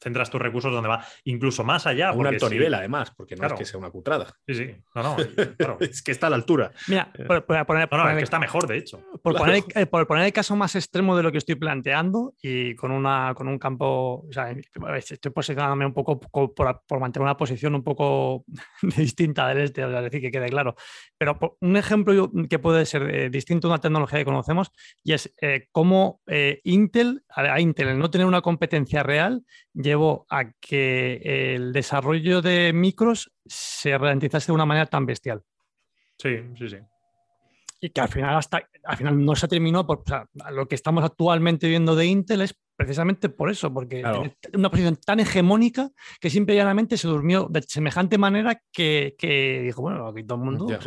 Centras 0.00 0.30
tus 0.30 0.40
recursos 0.40 0.72
donde 0.72 0.88
va, 0.88 1.04
incluso 1.24 1.64
más 1.64 1.86
allá. 1.86 2.10
A 2.10 2.12
un 2.12 2.26
alto 2.26 2.48
nivel, 2.48 2.72
además, 2.74 3.12
porque 3.16 3.36
no 3.36 3.46
es 3.46 3.52
que 3.54 3.64
sea 3.64 3.78
una 3.78 3.90
cutrada. 3.90 4.26
Sí, 4.46 4.54
sí. 4.54 4.76
No, 4.94 5.02
no, 5.02 5.16
es 5.80 6.02
que 6.02 6.12
está 6.12 6.26
a 6.26 6.30
la 6.30 6.36
altura. 6.36 6.72
Mira, 6.88 7.10
eh, 7.14 7.24
por, 7.24 7.44
poner, 7.44 7.88
no, 7.90 8.08
es 8.10 8.16
que 8.16 8.24
está 8.24 8.38
mejor, 8.38 8.66
de 8.66 8.78
hecho. 8.78 9.02
Por, 9.22 9.36
poner, 9.36 9.64
eh, 9.74 9.86
por, 9.86 10.06
poner, 10.06 10.26
el 10.26 10.32
caso 10.32 10.56
más 10.56 10.74
extremo 10.76 11.16
de 11.16 11.22
lo 11.22 11.32
que 11.32 11.38
estoy 11.38 11.54
planteando 11.54 12.34
y 12.42 12.74
con, 12.74 12.90
una, 12.90 13.34
con 13.34 13.48
un 13.48 13.58
campo, 13.58 14.26
o 14.28 14.32
sea, 14.32 14.54
estoy 14.96 15.32
posicionándome 15.32 15.86
un 15.86 15.94
poco 15.94 16.20
por, 16.20 17.00
mantener 17.00 17.24
una 17.24 17.36
posición 17.36 17.74
un 17.74 17.82
poco 17.82 18.44
distinta 18.96 19.48
del 19.48 19.58
este, 19.58 19.82
es 19.82 20.02
decir, 20.02 20.20
que 20.20 20.30
quede 20.30 20.48
claro. 20.48 20.74
Pero 21.18 21.38
un 21.60 21.76
ejemplo 21.76 22.30
que 22.48 22.58
puede 22.58 22.86
ser 22.86 23.02
eh, 23.14 23.30
distinto 23.30 23.68
a 23.68 23.72
una 23.72 23.80
tecnología 23.80 24.18
que 24.18 24.24
conocemos 24.24 24.70
y 25.02 25.12
es 25.12 25.32
cómo 25.72 26.20
Intel, 26.64 27.22
a 27.28 27.60
Intel, 27.60 27.88
el 27.88 27.98
no 27.98 28.10
tener 28.10 28.26
una 28.26 28.40
competencia 28.40 29.02
real, 29.02 29.44
llevó 29.82 30.26
a 30.30 30.52
que 30.60 31.54
el 31.54 31.72
desarrollo 31.72 32.42
de 32.42 32.72
micros 32.72 33.32
se 33.46 33.96
ralentizase 33.96 34.46
de 34.46 34.54
una 34.54 34.66
manera 34.66 34.86
tan 34.86 35.06
bestial. 35.06 35.42
Sí, 36.18 36.36
sí, 36.56 36.68
sí. 36.68 36.76
Y 37.82 37.90
que 37.90 38.00
al 38.00 38.08
final, 38.08 38.36
hasta, 38.36 38.62
al 38.84 38.96
final 38.96 39.24
no 39.24 39.34
se 39.34 39.48
terminó. 39.48 39.86
Por, 39.86 40.04
lo 40.52 40.68
que 40.68 40.74
estamos 40.74 41.02
actualmente 41.02 41.66
viendo 41.66 41.96
de 41.96 42.06
Intel 42.06 42.42
es 42.42 42.54
precisamente 42.76 43.28
por 43.28 43.50
eso, 43.50 43.72
porque 43.72 44.02
tiene 44.40 44.58
una 44.58 44.70
posición 44.70 44.96
tan 44.96 45.20
hegemónica 45.20 45.90
que 46.18 46.30
simple 46.30 46.54
y 46.54 46.58
llanamente 46.58 46.96
se 46.96 47.08
durmió 47.08 47.46
de 47.50 47.62
semejante 47.62 48.18
manera 48.18 48.62
que, 48.72 49.14
dijo, 49.64 49.82
bueno, 49.82 50.06
aquí 50.08 50.24
todo 50.24 50.38
el 50.38 50.44
mundo. 50.44 50.78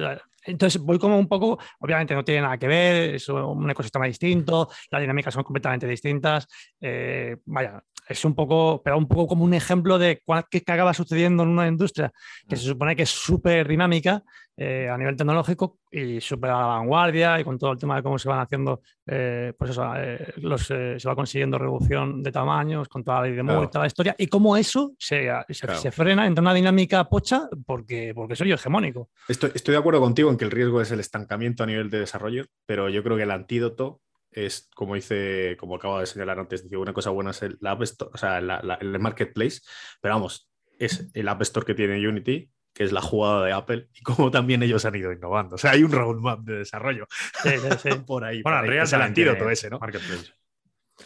entonces 0.46 0.82
voy 0.82 0.98
como 0.98 1.18
un 1.18 1.28
poco, 1.28 1.60
obviamente 1.80 2.16
no 2.16 2.24
tiene 2.24 2.42
nada 2.42 2.58
que 2.58 2.68
ver, 2.68 3.16
es 3.16 3.30
un 3.30 3.70
ecosistema 3.70 4.06
distinto, 4.06 4.70
las 4.90 5.02
dinámicas 5.02 5.34
son 5.34 5.44
completamente 5.44 5.88
distintas. 5.88 6.48
Eh, 6.82 7.38
vaya, 7.46 7.84
es 8.08 8.26
un 8.26 8.36
poco, 8.36 8.82
pero 8.84 8.98
un 8.98 9.08
poco 9.08 9.28
como 9.28 9.44
un 9.44 9.54
ejemplo 9.54 9.98
de 9.98 10.22
qué 10.50 10.64
acaba 10.68 10.94
sucediendo 10.94 11.44
en 11.44 11.50
una 11.50 11.68
industria 11.68 12.12
que 12.48 12.56
se 12.56 12.66
supone 12.66 12.96
que 12.96 13.04
es 13.04 13.10
súper 13.10 13.68
dinámica 13.68 14.24
eh, 14.56 14.88
a 14.88 14.96
nivel 15.00 15.16
tecnológico 15.16 15.80
y 15.90 16.22
súper 16.22 16.52
a 16.52 16.60
la 16.60 16.66
vanguardia 16.68 17.40
y 17.40 17.44
con 17.44 17.58
todo 17.58 17.72
el 17.72 17.80
tema 17.80 17.96
de 17.96 18.04
cómo 18.04 18.20
se 18.20 18.30
van 18.30 18.40
haciendo, 18.40 18.82
eh, 19.08 19.52
pues 19.58 19.72
eso, 19.72 19.92
eh, 19.98 21.00
se 21.00 21.08
va 21.08 21.16
consiguiendo 21.16 21.58
reducción 21.58 22.22
de 22.22 22.32
tamaños 22.32 22.88
con 22.88 23.04
toda 23.04 23.22
la 23.22 23.28
ley 23.28 23.36
de 23.36 23.42
y 23.42 23.68
toda 23.68 23.80
la 23.80 23.88
historia 23.88 24.16
y 24.16 24.28
cómo 24.28 24.56
eso 24.56 24.94
se, 25.00 25.28
se, 25.50 25.92
frena 25.92 26.28
entre 26.28 26.44
una 26.44 26.54
dinámica 26.54 27.10
pocha 27.10 27.50
porque, 27.66 28.12
porque 28.14 28.36
soy 28.36 28.52
hegemónico. 28.52 29.10
Estoy, 29.28 29.52
estoy 29.56 29.72
de 29.72 29.80
acuerdo 29.80 30.02
contigo 30.02 30.30
en 30.30 30.38
que 30.38 30.46
el 30.46 30.52
riesgo 30.52 30.82
es 30.82 30.92
el 30.92 31.00
estancamiento 31.00 31.64
a 31.64 31.66
nivel 31.66 31.90
de 31.90 32.00
desarrollo, 32.00 32.46
pero 32.68 32.90
yo 32.90 33.02
creo 33.04 33.18
que 33.18 33.24
el 33.24 33.32
antídoto 33.32 34.02
es, 34.34 34.70
como 34.76 34.96
dice, 34.96 35.56
como 35.60 35.76
acabo 35.76 36.00
de 36.00 36.06
señalar 36.06 36.40
antes, 36.40 36.66
una 36.72 36.94
cosa 36.94 37.10
buena 37.10 37.32
es 37.32 37.42
el, 37.42 37.58
App 37.64 37.82
Store, 37.84 38.12
o 38.14 38.18
sea, 38.18 38.40
el 38.40 39.00
Marketplace, 39.00 39.62
pero 40.02 40.16
vamos, 40.16 40.50
es 40.80 41.10
el 41.14 41.28
App 41.28 41.42
Store 41.42 41.66
que 41.66 41.74
tiene 41.74 42.08
Unity, 42.08 42.50
que 42.74 42.84
es 42.84 42.92
la 42.92 43.02
jugada 43.02 43.46
de 43.46 43.54
Apple, 43.54 43.88
y 43.94 44.02
como 44.02 44.32
también 44.32 44.64
ellos 44.64 44.86
han 44.86 44.96
ido 44.96 45.12
innovando. 45.12 45.56
O 45.56 45.58
sea, 45.58 45.72
hay 45.72 45.84
un 45.84 45.92
roadmap 45.92 46.40
de 46.42 46.60
desarrollo 46.60 47.08
por 48.08 48.24
ahí. 48.24 48.42
Bueno, 48.42 48.62
por 48.62 48.74
es 48.74 48.94
el 48.94 49.02
antídoto 49.02 49.50
ese, 49.50 49.70
¿no? 49.70 49.80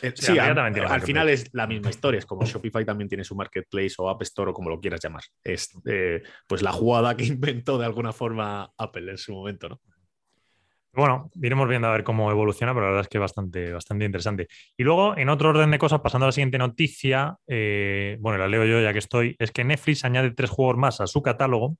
Eh, 0.01 0.11
sí, 0.15 0.37
al, 0.37 1.01
final 1.01 1.29
es 1.29 1.49
la 1.53 1.65
misma 1.65 1.89
historia, 1.89 2.19
es 2.19 2.25
como 2.25 2.45
Shopify 2.45 2.85
también 2.85 3.07
tiene 3.07 3.23
su 3.23 3.35
marketplace 3.35 3.95
o 3.97 4.09
App 4.09 4.21
Store 4.23 4.51
o 4.51 4.53
como 4.53 4.69
lo 4.69 4.79
quieras 4.79 5.01
llamar. 5.01 5.23
Es 5.43 5.71
eh, 5.85 6.21
pues 6.45 6.61
la 6.61 6.71
jugada 6.71 7.15
que 7.15 7.25
inventó 7.25 7.77
de 7.77 7.85
alguna 7.85 8.11
forma 8.11 8.71
Apple 8.77 9.09
en 9.11 9.17
su 9.17 9.33
momento, 9.33 9.69
¿no? 9.69 9.81
Bueno, 10.97 11.29
iremos 11.35 11.69
viendo 11.69 11.87
a 11.87 11.91
ver 11.91 12.03
cómo 12.03 12.31
evoluciona, 12.31 12.73
pero 12.73 12.87
la 12.87 12.89
verdad 12.89 13.03
es 13.03 13.07
que 13.07 13.19
es 13.19 13.21
bastante, 13.21 13.71
bastante 13.71 14.03
interesante. 14.03 14.47
Y 14.75 14.81
luego, 14.83 15.15
en 15.15 15.29
otro 15.29 15.49
orden 15.49 15.69
de 15.69 15.77
cosas, 15.77 16.01
pasando 16.01 16.25
a 16.25 16.29
la 16.29 16.31
siguiente 16.31 16.57
noticia, 16.57 17.37
eh, 17.45 18.17
bueno, 18.19 18.39
la 18.39 18.47
leo 18.47 18.65
yo 18.65 18.81
ya 18.81 18.93
que 18.93 18.99
estoy, 18.99 19.35
es 19.37 19.51
que 19.51 19.63
Netflix 19.63 20.03
añade 20.05 20.31
tres 20.31 20.49
juegos 20.49 20.75
más 20.75 20.99
a 20.99 21.05
su 21.05 21.21
catálogo. 21.21 21.77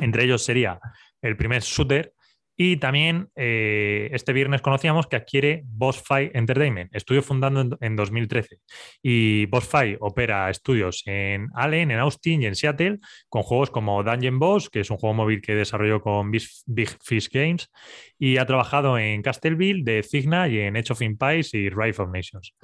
Entre 0.00 0.24
ellos 0.24 0.42
sería 0.42 0.78
el 1.22 1.36
primer 1.36 1.62
shooter, 1.62 2.13
y 2.56 2.76
también 2.76 3.30
eh, 3.34 4.08
este 4.12 4.32
viernes 4.32 4.62
conocíamos 4.62 5.08
que 5.08 5.16
adquiere 5.16 5.62
Boss 5.66 6.00
Fight 6.00 6.34
Entertainment, 6.36 6.94
estudio 6.94 7.22
fundado 7.22 7.76
en, 7.80 7.96
2013. 7.96 8.60
Y 9.02 9.46
Boss 9.46 9.66
Fight 9.66 9.96
opera 10.00 10.48
estudios 10.50 11.02
en 11.06 11.48
Allen, 11.54 11.90
en 11.90 11.98
Austin 11.98 12.42
y 12.42 12.46
en 12.46 12.54
Seattle, 12.54 12.98
con 13.28 13.42
juegos 13.42 13.70
como 13.70 14.02
Dungeon 14.04 14.38
Boss, 14.38 14.70
que 14.70 14.80
es 14.80 14.90
un 14.90 14.98
juego 14.98 15.14
móvil 15.14 15.40
que 15.40 15.54
desarrolló 15.56 16.00
con 16.00 16.30
Big 16.30 16.90
Fish 17.02 17.28
Games, 17.28 17.70
y 18.18 18.36
ha 18.36 18.46
trabajado 18.46 18.98
en 18.98 19.22
Castleville, 19.22 19.82
de 19.82 20.04
Cigna 20.04 20.46
y 20.46 20.60
en 20.60 20.76
Age 20.76 20.92
of 20.92 21.02
Empires 21.02 21.54
y 21.54 21.68
Rise 21.70 22.02
of 22.02 22.10
Nations. 22.10 22.54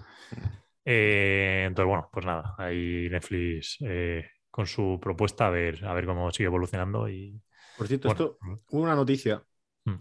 Eh, 0.85 1.65
entonces, 1.67 1.89
bueno, 1.89 2.09
pues 2.13 2.25
nada, 2.25 2.55
ahí 2.59 3.09
Netflix 3.11 3.77
eh, 3.81 4.25
con 4.51 4.67
su 4.67 4.99
propuesta 5.03 5.49
a 5.49 5.51
ver, 5.51 5.85
a 5.85 5.93
ver 5.95 6.07
cómo 6.07 6.31
sigue 6.31 6.47
evolucionando. 6.47 7.09
Y, 7.09 7.41
Por 7.77 7.89
cierto, 7.89 8.09
esto, 8.09 8.39
hubo 8.71 8.83
una 8.83 8.95
noticia 8.95 9.43
Mm. 9.43 9.50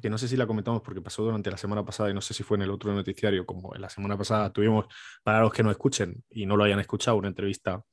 Que 0.01 0.09
no 0.09 0.17
sé 0.17 0.27
si 0.27 0.37
la 0.37 0.47
comentamos 0.47 0.81
porque 0.81 1.01
pasó 1.01 1.23
durante 1.23 1.49
la 1.49 1.57
semana 1.57 1.83
pasada 1.83 2.09
y 2.09 2.13
no 2.13 2.21
sé 2.21 2.33
si 2.33 2.43
fue 2.43 2.57
en 2.57 2.63
el 2.63 2.71
otro 2.71 2.93
noticiario, 2.93 3.45
como 3.45 3.75
en 3.75 3.81
la 3.81 3.89
semana 3.89 4.17
pasada 4.17 4.51
tuvimos, 4.51 4.85
para 5.23 5.41
los 5.41 5.51
que 5.51 5.63
no 5.63 5.71
escuchen 5.71 6.23
y 6.29 6.45
no 6.45 6.57
lo 6.57 6.63
hayan 6.63 6.79
escuchado, 6.79 7.17
una 7.17 7.27
entrevista 7.27 7.83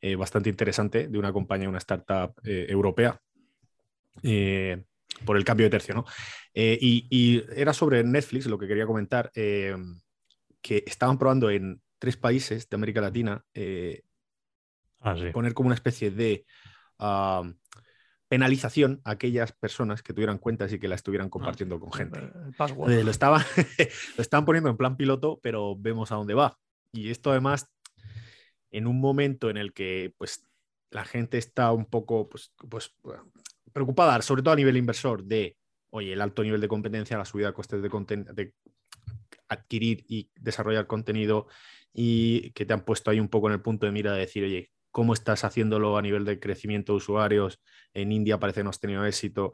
eh, 0.00 0.16
bastante 0.16 0.48
interesante 0.50 1.08
de 1.08 1.18
una 1.18 1.32
compañía, 1.32 1.68
una 1.68 1.78
startup 1.78 2.34
eh, 2.44 2.66
europea, 2.68 3.20
eh, 4.22 4.84
por 5.24 5.36
el 5.36 5.44
cambio 5.44 5.66
de 5.66 5.70
tercio, 5.70 5.94
¿no? 5.94 6.04
Y, 6.54 7.42
era 7.54 7.72
sobre 7.72 8.02
Netflix, 8.04 8.46
lo 8.46 8.58
que 8.58 8.68
quería 8.68 8.86
comentar, 8.86 9.30
que 9.32 10.84
estaban 10.86 11.18
probando 11.18 11.50
en 11.50 11.80
tres 11.98 12.16
países 12.16 12.68
de 12.68 12.74
América 12.74 13.00
Latina 13.00 13.42
ah, 15.00 15.14
poner 15.32 15.54
como 15.54 15.68
una 15.68 15.74
especie 15.74 16.10
de... 16.10 16.44
Ah, 16.98 17.42
penalización 18.28 19.00
a 19.04 19.12
aquellas 19.12 19.52
personas 19.52 20.02
que 20.02 20.12
tuvieran 20.12 20.38
cuentas 20.38 20.72
y 20.72 20.78
que 20.78 20.88
la 20.88 20.96
estuvieran 20.96 21.28
ah, 21.28 21.30
compartiendo 21.30 21.78
con 21.78 21.92
gente. 21.92 22.18
Eh, 22.18 23.04
lo, 23.04 23.10
estaban, 23.10 23.42
lo 24.16 24.22
estaban 24.22 24.44
poniendo 24.44 24.70
en 24.70 24.76
plan 24.76 24.96
piloto, 24.96 25.38
pero 25.42 25.76
vemos 25.76 26.10
a 26.12 26.16
dónde 26.16 26.34
va. 26.34 26.58
Y 26.92 27.10
esto 27.10 27.30
además, 27.30 27.70
en 28.70 28.86
un 28.86 29.00
momento 29.00 29.50
en 29.50 29.56
el 29.56 29.72
que 29.72 30.14
pues, 30.18 30.44
la 30.90 31.04
gente 31.04 31.38
está 31.38 31.72
un 31.72 31.86
poco 31.86 32.28
pues, 32.28 32.52
pues, 32.68 32.94
preocupada, 33.72 34.20
sobre 34.22 34.42
todo 34.42 34.54
a 34.54 34.56
nivel 34.56 34.76
inversor, 34.76 35.24
de, 35.24 35.56
oye, 35.90 36.12
el 36.12 36.20
alto 36.20 36.42
nivel 36.42 36.60
de 36.60 36.68
competencia, 36.68 37.18
la 37.18 37.24
subida 37.24 37.48
de 37.48 37.54
costes 37.54 37.82
de, 37.82 37.88
de 37.88 38.54
adquirir 39.48 40.04
y 40.08 40.30
desarrollar 40.34 40.86
contenido 40.86 41.46
y 41.92 42.50
que 42.50 42.66
te 42.66 42.74
han 42.74 42.84
puesto 42.84 43.10
ahí 43.10 43.20
un 43.20 43.28
poco 43.28 43.48
en 43.48 43.54
el 43.54 43.62
punto 43.62 43.86
de 43.86 43.92
mira 43.92 44.12
de 44.12 44.20
decir, 44.20 44.44
oye, 44.44 44.70
cómo 44.96 45.12
estás 45.12 45.44
haciéndolo 45.44 45.98
a 45.98 46.00
nivel 46.00 46.24
de 46.24 46.40
crecimiento 46.40 46.94
de 46.94 46.96
usuarios. 46.96 47.60
En 47.92 48.12
India 48.12 48.40
parece 48.40 48.60
que 48.60 48.64
no 48.64 48.70
has 48.70 48.80
tenido 48.80 49.04
éxito. 49.04 49.52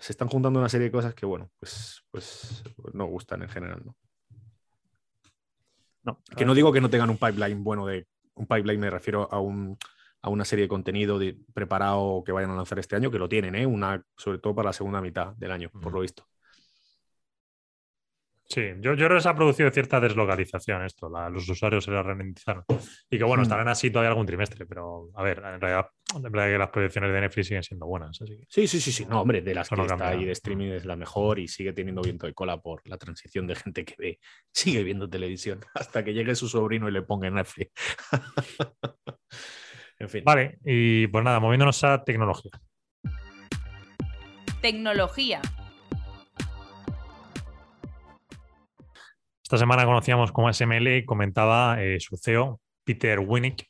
se 0.00 0.10
están 0.10 0.26
juntando 0.26 0.58
una 0.58 0.68
serie 0.68 0.86
de 0.86 0.90
cosas 0.90 1.14
que, 1.14 1.24
bueno, 1.24 1.52
pues, 1.60 2.02
pues 2.10 2.64
no 2.92 3.06
gustan 3.06 3.42
en 3.42 3.48
general, 3.48 3.80
¿no? 3.84 3.96
No, 6.02 6.20
que 6.36 6.44
no 6.44 6.54
digo 6.54 6.72
que 6.72 6.80
no 6.80 6.90
tengan 6.90 7.10
un 7.10 7.16
pipeline 7.16 7.62
bueno 7.62 7.86
de 7.86 8.08
un 8.34 8.48
pipeline, 8.48 8.80
me 8.80 8.90
refiero 8.90 9.32
a, 9.32 9.38
un, 9.38 9.78
a 10.20 10.28
una 10.30 10.44
serie 10.44 10.64
de 10.64 10.68
contenido 10.68 11.16
de, 11.20 11.38
preparado 11.54 12.24
que 12.26 12.32
vayan 12.32 12.50
a 12.50 12.56
lanzar 12.56 12.80
este 12.80 12.96
año, 12.96 13.12
que 13.12 13.20
lo 13.20 13.28
tienen, 13.28 13.54
¿eh? 13.54 13.66
una, 13.66 14.04
sobre 14.16 14.38
todo 14.38 14.52
para 14.56 14.70
la 14.70 14.72
segunda 14.72 15.00
mitad 15.00 15.32
del 15.36 15.52
año, 15.52 15.70
por 15.70 15.92
lo 15.92 16.00
visto. 16.00 16.26
Sí, 18.52 18.62
yo, 18.80 18.94
yo 18.94 19.06
creo 19.06 19.16
que 19.16 19.20
se 19.20 19.28
ha 19.28 19.34
producido 19.36 19.70
cierta 19.70 20.00
deslocalización 20.00 20.84
esto, 20.84 21.08
los 21.08 21.48
usuarios 21.48 21.84
se 21.84 21.92
la 21.92 22.02
ralentizaron. 22.02 22.64
Y 23.08 23.16
que 23.16 23.22
bueno, 23.22 23.42
hmm. 23.42 23.44
estarán 23.44 23.68
así 23.68 23.92
todavía 23.92 24.08
algún 24.08 24.26
trimestre, 24.26 24.66
pero 24.66 25.08
a 25.14 25.22
ver, 25.22 25.38
en 25.38 25.60
realidad, 25.60 25.86
en 26.16 26.22
verdad 26.22 26.48
que 26.48 26.58
las 26.58 26.70
proyecciones 26.70 27.12
de 27.12 27.20
Netflix 27.20 27.46
siguen 27.46 27.62
siendo 27.62 27.86
buenas. 27.86 28.18
Sí, 28.48 28.66
sí, 28.66 28.80
sí, 28.80 28.90
sí. 28.90 29.06
No, 29.06 29.20
hombre, 29.20 29.40
de 29.40 29.54
las 29.54 29.68
que 29.68 29.80
está 29.80 30.08
ahí 30.08 30.24
de 30.24 30.32
streaming 30.32 30.70
es 30.70 30.84
la 30.84 30.96
mejor 30.96 31.38
y 31.38 31.46
sigue 31.46 31.72
teniendo 31.72 32.02
viento 32.02 32.26
de 32.26 32.34
cola 32.34 32.60
por 32.60 32.82
la 32.88 32.98
transición 32.98 33.46
de 33.46 33.54
gente 33.54 33.84
que 33.84 33.94
ve, 33.96 34.18
sigue 34.52 34.82
viendo 34.82 35.08
televisión 35.08 35.60
hasta 35.74 36.04
que 36.04 36.12
llegue 36.12 36.34
su 36.34 36.48
sobrino 36.48 36.88
y 36.88 36.92
le 36.92 37.02
ponga 37.02 37.30
Netflix. 37.30 37.70
en 40.00 40.08
fin. 40.08 40.24
Vale, 40.24 40.58
y 40.64 41.06
pues 41.06 41.22
nada, 41.22 41.38
moviéndonos 41.38 41.84
a 41.84 42.02
tecnología. 42.02 42.50
Tecnología. 44.60 45.40
Esta 49.50 49.58
semana 49.58 49.84
conocíamos 49.84 50.30
como 50.30 50.48
SML 50.48 51.04
comentaba 51.04 51.82
eh, 51.82 51.98
su 51.98 52.16
CEO, 52.16 52.60
Peter 52.84 53.18
Winnick, 53.18 53.66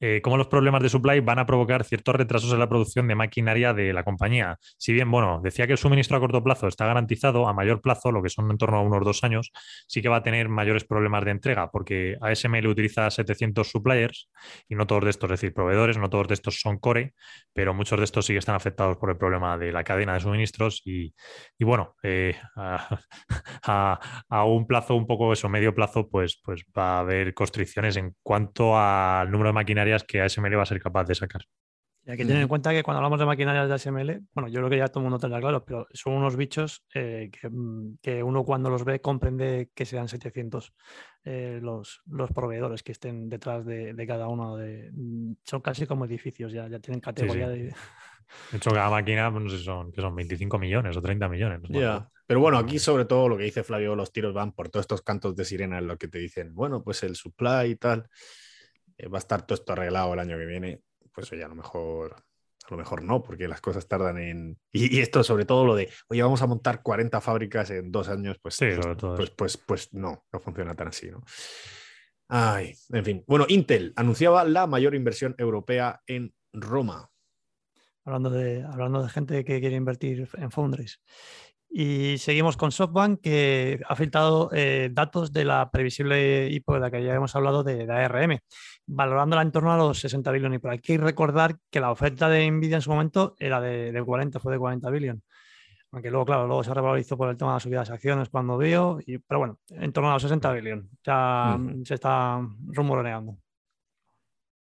eh, 0.00 0.20
cómo 0.22 0.36
los 0.36 0.48
problemas 0.48 0.82
de 0.82 0.88
supply 0.88 1.20
van 1.20 1.38
a 1.38 1.46
provocar 1.46 1.84
ciertos 1.84 2.14
retrasos 2.14 2.52
en 2.52 2.58
la 2.58 2.68
producción 2.68 3.06
de 3.06 3.14
maquinaria 3.14 3.74
de 3.74 3.92
la 3.92 4.02
compañía. 4.02 4.58
Si 4.78 4.92
bien, 4.92 5.10
bueno, 5.10 5.40
decía 5.42 5.66
que 5.66 5.72
el 5.72 5.78
suministro 5.78 6.16
a 6.16 6.20
corto 6.20 6.42
plazo 6.42 6.66
está 6.68 6.86
garantizado, 6.86 7.46
a 7.48 7.52
mayor 7.52 7.80
plazo, 7.80 8.10
lo 8.10 8.22
que 8.22 8.30
son 8.30 8.50
en 8.50 8.58
torno 8.58 8.78
a 8.78 8.80
unos 8.82 9.04
dos 9.04 9.22
años, 9.24 9.52
sí 9.86 10.00
que 10.02 10.08
va 10.08 10.16
a 10.16 10.22
tener 10.22 10.48
mayores 10.48 10.84
problemas 10.84 11.24
de 11.24 11.32
entrega, 11.32 11.70
porque 11.70 12.16
ASML 12.20 12.66
utiliza 12.66 13.10
700 13.10 13.68
suppliers 13.68 14.30
y 14.68 14.74
no 14.74 14.86
todos 14.86 15.04
de 15.04 15.10
estos, 15.10 15.30
es 15.30 15.40
decir, 15.40 15.54
proveedores, 15.54 15.98
no 15.98 16.08
todos 16.08 16.28
de 16.28 16.34
estos 16.34 16.60
son 16.60 16.78
core, 16.78 17.14
pero 17.52 17.74
muchos 17.74 17.98
de 17.98 18.04
estos 18.04 18.26
sí 18.26 18.32
que 18.32 18.38
están 18.38 18.54
afectados 18.54 18.96
por 18.96 19.10
el 19.10 19.18
problema 19.18 19.58
de 19.58 19.72
la 19.72 19.84
cadena 19.84 20.14
de 20.14 20.20
suministros 20.20 20.82
y, 20.84 21.12
bueno, 21.60 21.94
eh, 22.02 22.34
a, 23.64 24.44
un 24.46 24.66
plazo 24.66 24.94
un 24.94 25.06
poco 25.06 25.32
eso, 25.32 25.48
medio 25.48 25.74
plazo, 25.74 26.08
pues, 26.08 26.40
pues 26.42 26.64
va 26.76 26.96
a 26.96 27.00
haber 27.00 27.34
constricciones 27.34 27.96
en 27.96 28.14
cuanto 28.22 28.78
al 28.78 29.30
número 29.30 29.50
de 29.50 29.54
maquinaria 29.54 29.89
que 29.98 30.20
ASML 30.20 30.56
va 30.56 30.62
a 30.62 30.66
ser 30.66 30.80
capaz 30.80 31.04
de 31.04 31.14
sacar. 31.14 31.42
Y 32.06 32.10
hay 32.10 32.16
que 32.16 32.24
tener 32.24 32.40
en 32.40 32.48
cuenta 32.48 32.70
que 32.70 32.82
cuando 32.82 32.98
hablamos 32.98 33.18
de 33.18 33.26
maquinarias 33.26 33.68
de 33.68 33.74
ASML, 33.74 34.22
bueno, 34.32 34.48
yo 34.48 34.60
creo 34.60 34.70
que 34.70 34.78
ya 34.78 34.88
todo 34.88 35.00
el 35.00 35.04
mundo 35.04 35.18
tendrá 35.18 35.38
claro, 35.38 35.64
pero 35.64 35.86
son 35.92 36.14
unos 36.14 36.34
bichos 36.34 36.82
eh, 36.94 37.30
mm, 37.42 37.96
que, 38.00 38.22
uno 38.22 38.42
cuando 38.42 38.70
los 38.70 38.84
ve 38.84 39.00
comprende 39.00 39.70
que 39.74 39.84
sean 39.84 40.08
700 40.08 40.72
eh, 41.24 41.58
los, 41.62 42.00
los, 42.06 42.32
proveedores 42.32 42.82
que 42.82 42.92
estén 42.92 43.28
detrás 43.28 43.66
de, 43.66 43.94
cada 44.06 44.28
uno. 44.28 44.56
De, 44.56 44.90
mm, 44.92 45.34
son 45.44 45.60
casi 45.60 45.86
como 45.86 46.06
edificios, 46.06 46.52
ya, 46.52 46.68
ya 46.68 46.78
tienen 46.78 47.00
categoría 47.00 47.48
de... 47.48 47.74
De 48.50 48.56
hecho, 48.56 48.70
cada 48.70 48.88
máquina, 48.90 49.30
pues, 49.30 49.44
no 49.44 49.50
sé, 49.50 49.58
son, 49.58 49.92
que 49.92 50.00
son 50.00 50.14
25 50.14 50.58
millones 50.58 50.96
o 50.96 51.02
30 51.02 51.28
millones. 51.28 51.60
Pero 52.26 52.40
bueno, 52.40 52.58
aquí 52.58 52.78
sobre 52.78 53.04
todo 53.04 53.28
lo 53.28 53.36
que 53.36 53.44
dice 53.44 53.64
Flavio, 53.64 53.96
los 53.96 54.12
tiros 54.12 54.32
van 54.32 54.52
por 54.52 54.68
todos 54.68 54.84
estos 54.84 55.02
cantos 55.02 55.34
de 55.34 55.44
sirena 55.44 55.78
en 55.78 55.88
lo 55.88 55.98
que 55.98 56.06
te 56.06 56.18
dicen, 56.18 56.54
bueno, 56.54 56.82
pues 56.82 57.02
el 57.02 57.16
supply 57.16 57.70
y 57.70 57.76
tal. 57.76 58.08
Eh, 59.00 59.08
va 59.08 59.18
a 59.18 59.20
estar 59.20 59.46
todo 59.46 59.54
esto 59.54 59.72
arreglado 59.72 60.12
el 60.12 60.20
año 60.20 60.36
que 60.36 60.46
viene, 60.46 60.82
pues 61.12 61.32
oye, 61.32 61.42
a 61.42 61.48
lo 61.48 61.54
mejor, 61.54 62.14
a 62.14 62.70
lo 62.70 62.76
mejor 62.76 63.02
no, 63.02 63.22
porque 63.22 63.48
las 63.48 63.60
cosas 63.60 63.88
tardan 63.88 64.18
en... 64.18 64.58
Y, 64.72 65.00
esto 65.00 65.24
sobre 65.24 65.46
todo 65.46 65.64
lo 65.64 65.74
de, 65.74 65.88
oye, 66.08 66.22
vamos 66.22 66.42
a 66.42 66.46
montar 66.46 66.82
40 66.82 67.20
fábricas 67.20 67.70
en 67.70 67.90
dos 67.90 68.08
años, 68.08 68.38
pues, 68.42 68.56
sí, 68.56 68.66
pues, 68.76 68.96
pues, 69.16 69.30
pues, 69.30 69.56
pues, 69.56 69.94
no, 69.94 70.26
no 70.30 70.40
funciona 70.40 70.74
tan 70.74 70.88
así, 70.88 71.10
¿no? 71.10 71.22
Ay, 72.28 72.74
en 72.90 73.04
fin. 73.04 73.24
Bueno, 73.26 73.44
Intel 73.48 73.92
anunciaba 73.96 74.44
la 74.44 74.66
mayor 74.68 74.94
inversión 74.94 75.34
europea 75.36 76.00
en 76.06 76.32
Roma. 76.52 77.10
Hablando 78.04 78.30
de, 78.30 78.62
hablando 78.62 79.02
de 79.02 79.08
gente 79.08 79.44
que 79.44 79.60
quiere 79.60 79.76
invertir 79.76 80.28
en 80.34 80.50
foundries. 80.50 81.00
Y 81.72 82.18
seguimos 82.18 82.56
con 82.56 82.72
SoftBank, 82.72 83.20
que 83.20 83.80
ha 83.86 83.94
filtrado 83.94 84.50
eh, 84.52 84.90
datos 84.92 85.32
de 85.32 85.44
la 85.44 85.70
previsible 85.70 86.48
IPO 86.50 86.74
de 86.74 86.80
la 86.80 86.90
que 86.90 87.04
ya 87.04 87.14
hemos 87.14 87.36
hablado 87.36 87.62
de, 87.62 87.86
de 87.86 87.92
ARM, 87.92 88.38
valorándola 88.86 89.42
en 89.42 89.52
torno 89.52 89.72
a 89.72 89.76
los 89.76 90.00
60 90.00 90.32
billones. 90.32 90.56
Y 90.56 90.60
por 90.60 90.72
aquí 90.72 90.96
recordar 90.96 91.58
que 91.70 91.78
la 91.78 91.92
oferta 91.92 92.28
de 92.28 92.50
Nvidia 92.50 92.76
en 92.76 92.82
su 92.82 92.90
momento 92.90 93.36
era 93.38 93.60
de, 93.60 94.02
40, 94.04 94.40
fue 94.40 94.52
de 94.52 94.58
40 94.58 94.90
billones. 94.90 95.22
Aunque 95.92 96.10
luego, 96.10 96.26
claro, 96.26 96.46
luego 96.48 96.64
se 96.64 96.74
revalorizó 96.74 97.16
por 97.16 97.28
el 97.28 97.36
tema 97.36 97.52
de 97.52 97.56
las 97.56 97.62
subidas 97.62 97.88
de 97.88 97.94
acciones 97.94 98.28
cuando 98.28 98.58
vio, 98.58 98.98
y, 99.06 99.18
pero 99.18 99.38
bueno, 99.38 99.58
en 99.68 99.92
torno 99.92 100.10
a 100.10 100.14
los 100.14 100.22
60 100.22 100.52
billones. 100.52 100.86
Ya 101.04 101.56
se 101.84 101.94
está 101.94 102.40
rumoreando. 102.66 103.36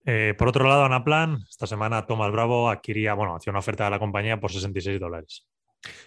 Eh, 0.05 0.35
por 0.39 0.49
otro 0.49 0.67
lado, 0.67 0.85
Anaplan, 0.85 1.39
esta 1.49 1.67
semana 1.67 2.07
Tomás 2.07 2.33
Bravo 2.33 2.71
adquiría, 2.71 3.15
bueno, 3.15 3.37
hacía 3.37 3.51
una 3.51 3.61
oferta 3.61 3.85
de 3.85 3.91
la 3.91 3.99
compañía 3.99 4.41
por 4.41 4.53
66 4.53 5.01
dólares. 5.01 5.47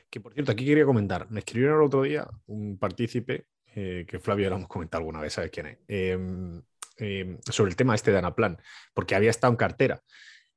Que 0.09 0.19
por 0.19 0.33
cierto, 0.33 0.51
aquí 0.51 0.65
quería 0.65 0.85
comentar, 0.85 1.29
me 1.31 1.39
escribieron 1.39 1.79
el 1.79 1.85
otro 1.85 2.03
día 2.03 2.27
un 2.47 2.77
partícipe, 2.77 3.47
eh, 3.73 4.05
que 4.07 4.19
Flavio 4.19 4.49
lo 4.49 4.57
hemos 4.57 4.67
comentado 4.67 4.99
alguna 4.99 5.21
vez, 5.21 5.33
¿sabes 5.33 5.51
quién 5.51 5.67
es? 5.67 5.77
Em, 5.87 6.61
em, 6.97 7.39
sobre 7.49 7.69
el 7.69 7.75
tema 7.75 7.95
este 7.95 8.11
de 8.11 8.17
Anaplan, 8.17 8.57
porque 8.93 9.15
había 9.15 9.29
estado 9.29 9.53
en 9.53 9.57
cartera 9.57 10.03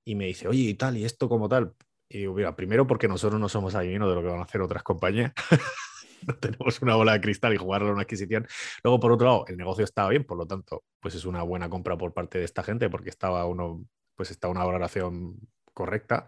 y 0.05 0.15
me 0.17 0.27
dice, 0.27 0.49
oye, 0.49 0.63
y 0.63 0.75
tal, 0.75 0.97
y 0.97 1.05
esto 1.05 1.29
como 1.29 1.49
tal. 1.49 1.75
Y 2.09 2.19
digo, 2.19 2.35
mira, 2.35 2.55
primero 2.57 2.87
porque 2.87 3.09
nosotros 3.09 3.41
no 3.41 3.49
somos 3.49 3.75
adivinos 3.75 4.09
de 4.09 4.15
lo 4.17 4.23
que 4.23 4.29
van 4.29 4.41
a 4.41 4.45
hacer 4.45 4.61
otras 4.61 4.83
compañías. 4.83 5.33
no 6.27 6.35
tenemos 6.37 6.81
una 6.83 6.97
bola 6.97 7.13
de 7.13 7.21
cristal 7.21 7.55
y 7.55 7.57
jugarlo 7.57 7.89
a 7.89 7.93
una 7.93 8.03
adquisición. 8.03 8.47
Luego, 8.83 9.01
por 9.01 9.13
otro 9.13 9.27
lado, 9.27 9.45
el 9.49 9.57
negocio 9.57 9.85
estaba 9.85 10.11
bien, 10.11 10.25
por 10.25 10.39
lo 10.39 10.47
tanto, 10.47 10.85
pues 11.01 11.15
es 11.15 11.25
una 11.25 11.43
buena 11.43 11.69
compra 11.69 11.97
por 11.97 12.13
parte 12.13 12.39
de 12.39 12.45
esta 12.45 12.63
gente 12.63 12.91
porque 12.91 13.11
estaba 13.11 13.47
uno, 13.47 13.85
pues 14.17 14.37
una 14.43 14.65
valoración 14.65 15.37
correcta 15.73 16.27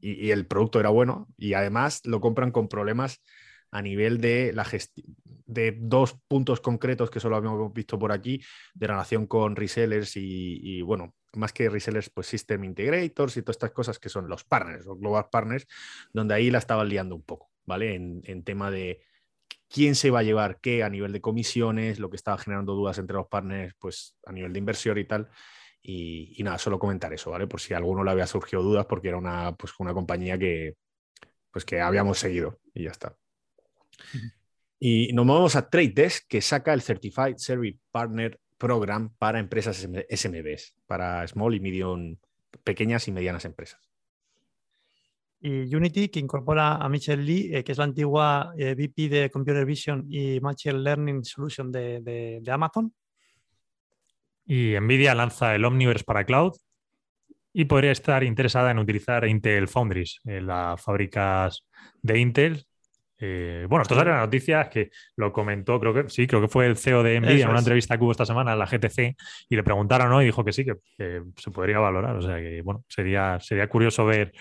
y, 0.00 0.30
el 0.30 0.46
producto 0.46 0.80
era 0.80 0.90
bueno 0.90 1.28
y 1.36 1.54
además 1.54 2.00
lo 2.04 2.20
compran 2.20 2.50
con 2.50 2.68
problemas 2.68 3.22
a 3.70 3.82
nivel 3.82 4.20
de 4.20 4.52
la 4.52 4.64
gestión 4.64 5.16
de 5.50 5.76
dos 5.78 6.16
puntos 6.28 6.60
concretos 6.60 7.10
que 7.10 7.20
solo 7.20 7.36
habíamos 7.36 7.72
visto 7.72 7.98
por 7.98 8.12
aquí, 8.12 8.40
de 8.74 8.86
relación 8.86 9.26
con 9.26 9.56
resellers 9.56 10.12
y, 10.16 10.80
bueno, 10.82 11.14
más 11.34 11.52
que 11.52 11.68
resellers, 11.68 12.08
pues 12.10 12.28
system 12.28 12.64
integrators 12.64 13.36
y 13.36 13.42
todas 13.42 13.56
estas 13.56 13.72
cosas 13.72 13.98
que 13.98 14.08
son 14.08 14.28
los 14.28 14.44
partners, 14.44 14.86
los 14.86 14.98
global 14.98 15.26
partners, 15.30 15.66
donde 16.12 16.34
ahí 16.34 16.50
la 16.50 16.58
estaban 16.58 16.88
liando 16.88 17.16
un 17.16 17.22
poco, 17.22 17.50
¿vale? 17.64 17.94
En, 17.94 18.44
tema 18.44 18.70
de 18.70 19.00
quién 19.68 19.94
se 19.96 20.10
va 20.10 20.20
a 20.20 20.24
llevar 20.24 20.60
qué 20.60 20.82
a 20.84 20.88
nivel 20.88 21.12
de 21.12 21.20
comisiones, 21.20 21.98
lo 21.98 22.10
que 22.10 22.16
estaba 22.16 22.38
generando 22.38 22.74
dudas 22.74 22.98
entre 22.98 23.16
los 23.16 23.26
partners, 23.26 23.74
pues 23.78 24.16
a 24.24 24.32
nivel 24.32 24.52
de 24.52 24.58
inversión 24.58 24.98
y 24.98 25.04
tal. 25.04 25.28
Y, 25.82 26.42
nada, 26.42 26.58
solo 26.58 26.78
comentar 26.78 27.12
eso, 27.12 27.30
¿vale? 27.30 27.46
Por 27.46 27.60
si 27.60 27.72
a 27.72 27.78
alguno 27.78 28.04
le 28.04 28.10
había 28.10 28.26
surgido 28.26 28.62
dudas, 28.62 28.86
porque 28.86 29.08
era 29.08 29.16
una, 29.16 29.56
pues, 29.56 29.72
una 29.78 29.94
compañía 29.94 30.38
que, 30.38 30.76
pues, 31.50 31.64
que 31.64 31.80
habíamos 31.80 32.18
seguido 32.18 32.60
y 32.74 32.84
ya 32.84 32.90
está. 32.90 33.16
Y 34.78 35.12
nos 35.12 35.26
movemos 35.26 35.56
a 35.56 35.68
Trade 35.68 35.92
Desk, 35.94 36.26
que 36.28 36.40
saca 36.40 36.72
el 36.72 36.82
Certified 36.82 37.36
Service 37.36 37.78
Partner 37.90 38.38
Program 38.58 39.14
para 39.18 39.38
empresas 39.38 39.78
SMBs, 39.78 40.74
para 40.86 41.26
small 41.26 41.54
y 41.54 41.60
medium, 41.60 42.16
pequeñas 42.62 43.08
y 43.08 43.12
medianas 43.12 43.44
empresas. 43.46 43.80
Y 45.42 45.74
Unity, 45.74 46.10
que 46.10 46.20
incorpora 46.20 46.76
a 46.76 46.88
Michelle 46.90 47.22
Lee, 47.22 47.50
eh, 47.54 47.64
que 47.64 47.72
es 47.72 47.78
la 47.78 47.84
antigua 47.84 48.52
eh, 48.58 48.74
VP 48.74 49.08
de 49.08 49.30
Computer 49.30 49.64
Vision 49.64 50.06
y 50.10 50.38
Machine 50.40 50.78
Learning 50.78 51.24
Solution 51.24 51.72
de 51.72 52.42
Amazon, 52.46 52.92
y 54.50 54.74
Nvidia 54.80 55.14
lanza 55.14 55.54
el 55.54 55.64
Omniverse 55.64 56.02
para 56.02 56.24
cloud 56.24 56.56
y 57.52 57.66
podría 57.66 57.92
estar 57.92 58.24
interesada 58.24 58.72
en 58.72 58.80
utilizar 58.80 59.24
Intel 59.24 59.68
Foundries 59.68 60.18
en 60.24 60.48
las 60.48 60.82
fábricas 60.82 61.64
de 62.02 62.18
Intel. 62.18 62.66
Eh, 63.16 63.66
bueno, 63.68 63.82
esto 63.82 63.94
sale 63.94 64.10
en 64.10 64.16
las 64.16 64.26
noticias 64.26 64.68
que 64.68 64.90
lo 65.14 65.32
comentó, 65.32 65.78
creo 65.78 65.94
que 65.94 66.10
sí, 66.10 66.26
creo 66.26 66.40
que 66.40 66.48
fue 66.48 66.66
el 66.66 66.76
CEO 66.76 67.04
de 67.04 67.20
Nvidia 67.20 67.44
en 67.44 67.50
una 67.50 67.60
entrevista 67.60 67.96
que 67.96 68.02
hubo 68.02 68.10
esta 68.10 68.26
semana 68.26 68.52
en 68.52 68.58
la 68.58 68.66
GTC 68.66 69.14
y 69.48 69.54
le 69.54 69.62
preguntaron, 69.62 70.08
¿no? 70.08 70.20
Y 70.20 70.24
dijo 70.24 70.44
que 70.44 70.52
sí, 70.52 70.64
que, 70.64 70.74
se 71.36 71.50
podría 71.52 71.78
valorar. 71.78 72.16
O 72.16 72.22
sea 72.22 72.38
que, 72.38 72.60
bueno, 72.62 72.84
sería, 72.88 73.38
sería 73.38 73.68
curioso 73.68 74.04
ver 74.04 74.32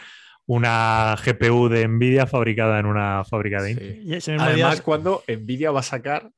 una 0.48 1.16
GPU 1.24 1.70
de 1.70 1.88
Nvidia 1.88 2.26
fabricada 2.26 2.80
en 2.80 2.88
una 2.88 3.24
fábrica 3.26 3.62
de 3.62 3.72
Intel. 3.72 4.40
Además, 4.40 4.82
cuando 4.82 5.24
Nvidia 5.28 5.70
va 5.70 5.82
a 5.82 5.84
sacar 5.84 6.32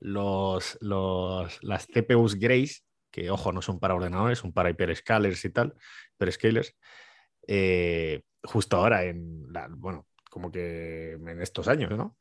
los, 0.00 0.78
los, 0.80 1.62
las 1.62 1.86
CPUs 1.86 2.36
Grace 2.36 2.80
que 3.12 3.30
ojo, 3.30 3.52
no 3.52 3.62
son 3.62 3.78
para 3.78 3.94
ordenadores, 3.94 4.38
son 4.40 4.52
para 4.52 4.70
hyperscalers 4.70 5.44
y 5.44 5.50
tal, 5.50 5.74
hyperscalers, 6.14 6.74
eh, 7.46 8.22
justo 8.42 8.76
ahora, 8.78 9.04
en 9.04 9.46
bueno, 9.76 10.08
como 10.30 10.50
que 10.50 11.12
en 11.12 11.40
estos 11.42 11.68
años, 11.68 11.90
¿no? 11.96 12.16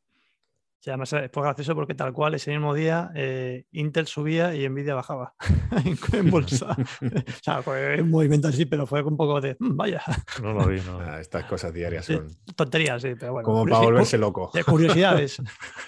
Sí, 0.84 0.90
además 0.90 1.12
fue 1.32 1.44
gracioso 1.44 1.76
porque 1.76 1.94
tal 1.94 2.12
cual 2.12 2.34
ese 2.34 2.50
mismo 2.50 2.74
día 2.74 3.12
eh, 3.14 3.66
Intel 3.72 4.08
subía 4.08 4.56
y 4.56 4.68
Nvidia 4.68 4.96
bajaba 4.96 5.36
en 6.14 6.32
bolsa. 6.32 6.76
o 7.02 7.44
sea, 7.44 7.62
fue 7.62 8.02
un 8.02 8.10
movimiento 8.10 8.48
así, 8.48 8.66
pero 8.66 8.88
fue 8.88 9.04
un 9.04 9.16
poco 9.16 9.40
de 9.40 9.56
"Mm, 9.60 9.78
vaya. 9.78 10.02
No 10.42 10.54
lo 10.54 10.66
vi, 10.68 10.82
no. 10.82 11.00
Ah, 11.00 11.22
estas 11.22 11.46
cosas 11.46 11.72
diarias 11.72 12.06
Sí, 12.06 12.16
son 12.16 12.30
Tonterías, 12.56 13.00
sí, 13.04 13.14
pero 13.14 13.34
bueno. 13.34 13.46
como 13.46 13.64
para 13.66 13.78
volverse 13.84 14.18
loco. 14.18 14.50
de 14.56 14.64
curiosidades. 14.64 15.40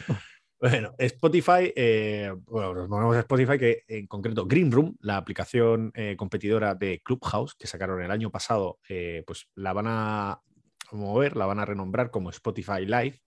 Bueno, 0.63 0.95
Spotify, 0.97 1.73
eh, 1.75 2.33
bueno, 2.45 2.73
nos 2.73 2.87
movemos 2.87 3.17
a 3.17 3.19
Spotify, 3.19 3.57
que 3.57 3.83
en 3.85 4.07
concreto 4.07 4.45
Green 4.45 4.71
Room, 4.71 4.95
la 5.01 5.17
aplicación 5.17 5.91
eh, 5.93 6.15
competidora 6.15 6.73
de 6.73 7.01
Clubhouse 7.03 7.53
que 7.55 7.67
sacaron 7.67 8.01
el 8.01 8.09
año 8.09 8.31
pasado, 8.31 8.79
eh, 8.87 9.25
pues 9.27 9.49
la 9.55 9.73
van 9.73 9.87
a 9.89 10.41
mover, 10.93 11.35
la 11.35 11.47
van 11.47 11.59
a 11.59 11.65
renombrar 11.65 12.11
como 12.11 12.29
Spotify 12.29 12.85
Live 12.85 13.19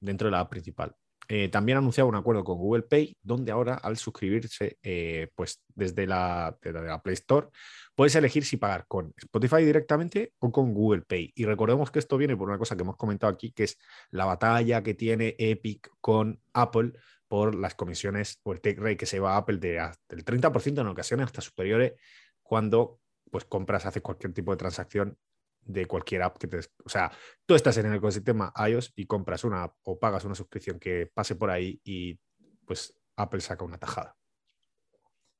dentro 0.00 0.26
de 0.26 0.32
la 0.32 0.40
app 0.40 0.50
principal. 0.50 0.96
Eh, 1.28 1.48
también 1.48 1.76
ha 1.76 1.78
anunciado 1.80 2.08
un 2.08 2.14
acuerdo 2.14 2.44
con 2.44 2.58
Google 2.58 2.82
Pay, 2.82 3.16
donde 3.22 3.52
ahora 3.52 3.74
al 3.74 3.96
suscribirse 3.96 4.78
eh, 4.82 5.28
pues 5.34 5.62
desde 5.74 6.06
la, 6.06 6.56
la 6.62 7.02
Play 7.02 7.14
Store, 7.14 7.48
puedes 7.94 8.14
elegir 8.14 8.44
si 8.44 8.56
pagar 8.56 8.86
con 8.86 9.12
Spotify 9.16 9.64
directamente 9.64 10.32
o 10.38 10.52
con 10.52 10.72
Google 10.72 11.02
Pay. 11.02 11.32
Y 11.34 11.44
recordemos 11.44 11.90
que 11.90 11.98
esto 11.98 12.16
viene 12.16 12.36
por 12.36 12.48
una 12.48 12.58
cosa 12.58 12.76
que 12.76 12.82
hemos 12.82 12.96
comentado 12.96 13.32
aquí, 13.32 13.52
que 13.52 13.64
es 13.64 13.78
la 14.10 14.24
batalla 14.24 14.82
que 14.82 14.94
tiene 14.94 15.34
Epic 15.38 15.90
con 16.00 16.40
Apple 16.52 16.92
por 17.28 17.54
las 17.54 17.74
comisiones 17.74 18.38
o 18.44 18.52
el 18.52 18.60
take 18.60 18.80
rate 18.80 18.96
que 18.96 19.06
se 19.06 19.20
va 19.20 19.34
a 19.34 19.38
Apple 19.38 19.58
de 19.58 19.80
hasta 19.80 20.14
el 20.14 20.24
30% 20.24 20.80
en 20.80 20.86
ocasiones 20.86 21.26
hasta 21.26 21.40
superiores 21.40 21.94
cuando 22.42 23.00
pues 23.30 23.44
compras, 23.44 23.84
haces 23.86 24.02
cualquier 24.02 24.32
tipo 24.32 24.52
de 24.52 24.56
transacción 24.56 25.18
de 25.66 25.86
cualquier 25.86 26.22
app 26.22 26.38
que 26.38 26.46
te... 26.46 26.58
O 26.58 26.88
sea, 26.88 27.10
tú 27.44 27.54
estás 27.54 27.76
en 27.78 27.86
el 27.86 27.94
ecosistema 27.94 28.52
iOS 28.68 28.92
y 28.96 29.06
compras 29.06 29.44
una 29.44 29.64
app 29.64 29.74
o 29.82 29.98
pagas 29.98 30.24
una 30.24 30.34
suscripción 30.34 30.78
que 30.78 31.10
pase 31.12 31.34
por 31.36 31.50
ahí 31.50 31.80
y 31.84 32.18
pues 32.64 32.94
Apple 33.16 33.40
saca 33.40 33.64
una 33.64 33.78
tajada. 33.78 34.16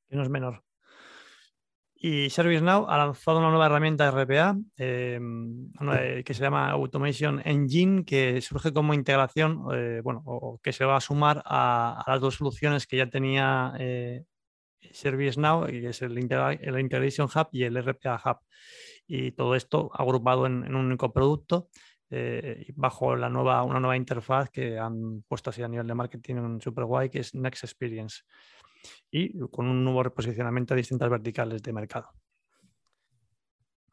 que 0.09 0.17
no 0.17 0.23
es 0.23 0.29
menor. 0.29 0.63
Y 1.99 2.29
ServiceNow 2.29 2.87
ha 2.91 2.99
lanzado 2.99 3.39
una 3.39 3.49
nueva 3.49 3.67
herramienta 3.67 4.11
RPA 4.11 4.59
eh, 4.77 5.19
que 6.25 6.35
se 6.35 6.43
llama 6.43 6.71
Automation 6.71 7.41
Engine, 7.43 8.05
que 8.05 8.43
surge 8.43 8.73
como 8.73 8.93
integración, 8.93 9.65
eh, 9.73 10.03
bueno, 10.05 10.23
o, 10.27 10.61
que 10.63 10.75
se 10.75 10.85
va 10.85 10.97
a 10.97 11.01
sumar 11.01 11.43
a, 11.47 12.05
las 12.07 12.21
dos 12.21 12.35
soluciones 12.35 12.87
que 12.87 12.99
ya 12.99 13.09
tenía 13.09 13.73
eh, 13.79 14.25
ServiceNow, 14.93 15.67
que 15.67 15.89
es 15.89 16.03
el, 16.03 16.19
el 16.19 16.79
Integration 16.81 17.29
Hub 17.35 17.49
y 17.51 17.63
el 17.63 17.83
RPA 17.83 18.21
Hub. 18.25 18.39
Y 19.07 19.33
todo 19.33 19.55
esto 19.55 19.91
agrupado 19.95 20.47
en, 20.47 20.75
un 20.75 20.87
único 20.87 21.13
producto 21.13 21.69
eh, 22.11 22.73
bajo 22.75 23.17
la 23.17 23.29
nueva, 23.29 23.63
una 23.63 23.81
nueva 23.81 23.97
interfaz 23.97 24.51
que 24.51 24.79
han 24.79 25.23
puesto 25.23 25.51
así 25.51 25.63
a 25.63 25.69
nivel 25.69 25.87
de 25.87 25.95
marketing 25.95 26.61
super 26.61 26.85
guay, 26.85 27.11
que 27.11 27.21
es 27.21 27.35
Next 27.35 27.65
Experience 27.65 28.23
y 29.11 29.39
con 29.49 29.67
un 29.67 29.85
nuevo 29.85 30.03
reposicionamiento 30.03 30.75
a 30.75 30.77
distintas 30.77 31.11
verticales 31.11 31.63
de 31.63 31.73
mercado. 31.73 32.13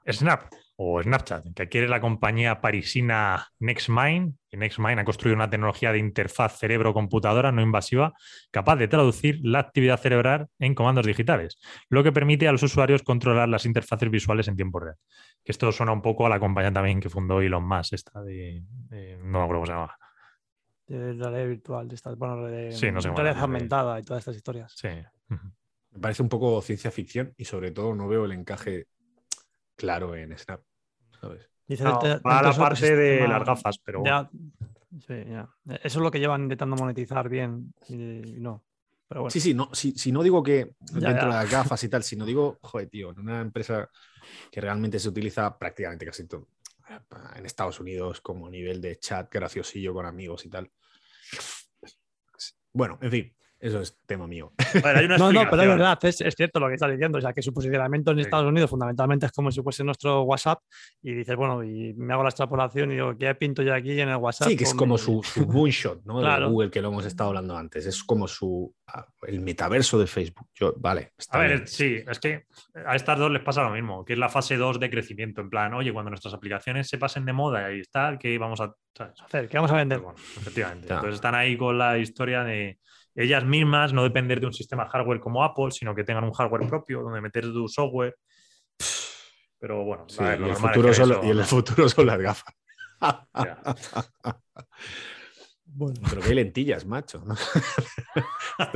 Snap 0.05 0.53
o 0.75 1.01
Snapchat, 1.01 1.53
que 1.53 1.63
adquiere 1.63 1.87
la 1.87 2.01
compañía 2.01 2.59
parisina 2.59 3.47
NextMind. 3.59 4.35
Y 4.49 4.57
NextMind 4.57 4.99
ha 4.99 5.05
construido 5.05 5.35
una 5.35 5.49
tecnología 5.49 5.91
de 5.91 5.99
interfaz 5.99 6.57
cerebro-computadora 6.57 7.51
no 7.51 7.61
invasiva 7.61 8.13
capaz 8.51 8.75
de 8.77 8.87
traducir 8.87 9.39
la 9.43 9.59
actividad 9.59 9.99
cerebral 9.99 10.47
en 10.59 10.73
comandos 10.75 11.05
digitales, 11.05 11.59
lo 11.89 12.03
que 12.03 12.11
permite 12.11 12.47
a 12.47 12.51
los 12.51 12.63
usuarios 12.63 13.03
controlar 13.03 13.49
las 13.49 13.65
interfaces 13.65 14.09
visuales 14.09 14.47
en 14.47 14.55
tiempo 14.55 14.79
real. 14.79 14.95
Que 15.43 15.51
esto 15.51 15.71
suena 15.71 15.91
un 15.91 16.01
poco 16.01 16.25
a 16.25 16.29
la 16.29 16.39
compañía 16.39 16.73
también 16.73 16.99
que 16.99 17.09
fundó 17.09 17.41
Elon 17.41 17.67
Musk, 17.67 17.93
esta 17.93 18.21
de, 18.21 18.63
de- 18.89 19.17
no 19.17 19.39
me 19.39 19.43
acuerdo 19.45 19.61
cómo 19.61 19.65
se 19.65 19.71
llama. 19.73 19.97
De 20.87 21.13
la 21.13 21.29
realidad 21.29 21.49
virtual, 21.49 21.87
de 21.87 21.95
estas, 21.95 22.17
bueno, 22.17 22.45
de 22.45 22.71
Sí, 22.71 22.91
no 22.91 23.01
sé 23.01 23.09
cómo 23.09 23.19
realidad 23.21 23.41
aumentada 23.43 23.99
y 23.99 24.03
todas 24.03 24.21
estas 24.21 24.35
historias. 24.35 24.73
Sí. 24.75 24.89
Me 25.29 25.99
parece 25.99 26.23
un 26.23 26.29
poco 26.29 26.61
ciencia 26.61 26.91
ficción 26.91 27.33
y 27.37 27.45
sobre 27.45 27.71
todo 27.71 27.95
no 27.95 28.07
veo 28.07 28.25
el 28.25 28.31
encaje 28.31 28.87
claro 29.75 30.15
en 30.15 30.37
Snap. 30.37 30.61
¿sabes? 31.19 31.49
Dice 31.67 31.83
No, 31.83 31.99
va 32.25 32.39
a 32.39 32.43
la 32.43 32.53
parte 32.53 32.95
de 32.95 33.27
las 33.27 33.45
gafas, 33.45 33.77
pero 33.79 34.01
bueno. 34.01 34.29
Ya, 34.31 34.99
sí, 35.07 35.23
ya. 35.29 35.49
Eso 35.75 35.99
es 35.99 36.03
lo 36.03 36.11
que 36.11 36.19
llevan 36.19 36.43
intentando 36.43 36.75
monetizar 36.75 37.29
bien 37.29 37.73
y, 37.87 38.35
y 38.35 38.39
no. 38.39 38.63
Pero 39.07 39.21
bueno, 39.21 39.31
Sí, 39.31 39.39
sí, 39.39 39.53
no, 39.53 39.69
si, 39.73 39.91
si 39.93 40.11
no 40.11 40.23
digo 40.23 40.43
que 40.43 40.71
Ya, 40.93 40.99
dentro 40.99 41.27
ya. 41.29 41.37
de 41.37 41.43
las 41.43 41.51
gafas 41.51 41.83
y 41.83 41.89
tal, 41.89 42.03
sino 42.03 42.25
digo, 42.25 42.57
joder, 42.61 42.89
tío, 42.89 43.11
en 43.11 43.19
una 43.19 43.41
empresa 43.41 43.89
que 44.51 44.61
realmente 44.61 44.99
se 44.99 45.09
utiliza 45.09 45.57
prácticamente 45.57 46.05
casi 46.05 46.27
todo 46.27 46.47
en 47.35 47.45
Estados 47.45 47.79
Unidos 47.79 48.21
como 48.21 48.49
nivel 48.49 48.81
de 48.81 48.97
chat 48.97 49.31
graciosillo 49.31 49.93
con 49.93 50.05
amigos 50.05 50.45
y 50.45 50.49
tal. 50.49 50.69
Bueno, 52.73 52.97
en 53.01 53.11
fin, 53.11 53.35
eso 53.63 53.79
es 53.79 53.97
tema 54.05 54.27
mío. 54.27 54.51
A 54.57 54.87
ver, 54.87 54.97
hay 54.97 55.05
una 55.05 55.17
no, 55.17 55.31
no, 55.31 55.43
pero 55.49 55.61
es 55.63 55.67
verdad, 55.69 55.97
es, 56.03 56.21
es 56.21 56.35
cierto 56.35 56.59
lo 56.59 56.67
que 56.67 56.73
estás 56.73 56.91
diciendo. 56.91 57.17
O 57.17 57.21
sea, 57.21 57.31
que 57.33 57.41
su 57.41 57.53
posicionamiento 57.53 58.11
en 58.11 58.17
Sí. 58.17 58.21
Estados 58.23 58.45
Unidos 58.47 58.69
fundamentalmente 58.69 59.25
es 59.25 59.31
como 59.31 59.51
si 59.51 59.61
fuese 59.61 59.83
nuestro 59.83 60.23
WhatsApp 60.23 60.59
y 61.01 61.13
dices, 61.13 61.35
bueno, 61.35 61.63
y 61.63 61.93
me 61.93 62.13
hago 62.13 62.23
la 62.23 62.29
extrapolación 62.29 62.91
y 62.91 62.95
digo, 62.95 63.17
¿qué 63.17 63.33
pinto 63.35 63.63
yo 63.63 63.73
aquí 63.73 63.99
en 63.99 64.09
el 64.09 64.17
WhatsApp? 64.17 64.49
Sí, 64.49 64.57
que 64.57 64.65
es 64.65 64.73
como 64.73 64.95
mi- 64.95 64.99
su, 64.99 65.23
su 65.23 65.47
moonshot, 65.47 66.03
¿no? 66.05 66.19
Claro. 66.19 66.45
De 66.47 66.51
Google, 66.51 66.69
que 66.71 66.81
lo 66.81 66.89
hemos 66.89 67.05
estado 67.05 67.29
hablando 67.29 67.55
antes. 67.57 67.85
Es 67.85 68.03
como 68.03 68.27
su 68.27 68.73
ah, 68.87 69.05
el 69.27 69.39
metaverso 69.39 69.97
de 69.97 70.07
Facebook. 70.07 70.49
Yo, 70.53 70.73
vale, 70.77 71.13
está 71.17 71.37
A 71.37 71.41
ver, 71.41 71.49
bien. 71.55 71.67
sí, 71.67 71.97
es 72.07 72.19
que 72.19 72.45
a 72.85 72.95
estas 72.95 73.17
dos 73.17 73.31
les 73.31 73.41
pasa 73.43 73.63
lo 73.63 73.69
mismo, 73.71 74.03
que 74.03 74.13
es 74.13 74.19
la 74.19 74.29
fase 74.29 74.57
2 74.57 74.79
de 74.79 74.89
crecimiento. 74.89 75.41
En 75.41 75.49
plan, 75.49 75.73
oye, 75.73 75.93
cuando 75.93 76.09
nuestras 76.09 76.33
aplicaciones 76.33 76.87
se 76.89 76.97
pasen 76.97 77.23
de 77.25 77.33
moda 77.33 77.71
y 77.73 77.81
tal, 77.83 78.19
que 78.19 78.37
vamos 78.37 78.59
a. 78.61 78.73
¿sabes? 78.95 79.21
hacer? 79.21 79.47
¿Qué 79.47 79.57
vamos 79.57 79.71
a 79.71 79.75
vender? 79.77 79.99
Pero 79.99 80.11
bueno, 80.11 80.19
efectivamente. 80.37 80.87
Ya. 80.87 80.95
Entonces 80.95 81.15
están 81.15 81.33
ahí 81.35 81.57
con 81.57 81.77
la 81.77 81.97
historia 81.97 82.43
de 82.43 82.77
ellas 83.15 83.45
mismas 83.45 83.93
no 83.93 84.03
depender 84.03 84.39
de 84.39 84.47
un 84.47 84.53
sistema 84.53 84.87
hardware 84.89 85.19
como 85.19 85.43
Apple, 85.43 85.71
sino 85.71 85.93
que 85.95 86.03
tengan 86.03 86.23
un 86.23 86.33
hardware 86.33 86.67
propio 86.67 87.01
donde 87.01 87.21
meter 87.21 87.43
tu 87.43 87.67
software. 87.67 88.15
Pero 89.59 89.83
bueno, 89.85 90.05
Sí, 90.09 90.23
ver, 90.23 90.37
y, 90.39 90.41
lo 90.41 90.45
el 90.47 90.51
es 90.53 90.59
futuro 90.59 90.87
que 90.89 90.93
son, 90.95 91.11
eso- 91.11 91.21
y 91.23 91.29
el 91.29 91.43
futuro 91.45 91.89
son 91.89 92.05
las 92.07 92.19
gafas. 92.19 92.53
Ya. 93.35 93.61
Bueno, 95.75 95.99
Pero 96.07 96.21
que 96.21 96.27
hay 96.29 96.35
lentillas, 96.35 96.85
macho. 96.85 97.23
¿no? 97.25 97.33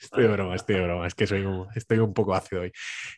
estoy 0.00 0.22
de 0.22 0.28
broma, 0.28 0.54
estoy 0.54 0.76
de 0.76 0.82
broma. 0.84 1.06
Es 1.06 1.14
que 1.16 1.26
soy 1.26 1.42
un- 1.44 1.66
estoy 1.74 1.98
un 1.98 2.14
poco 2.14 2.32
ácido 2.34 2.62
hoy. 2.62 2.72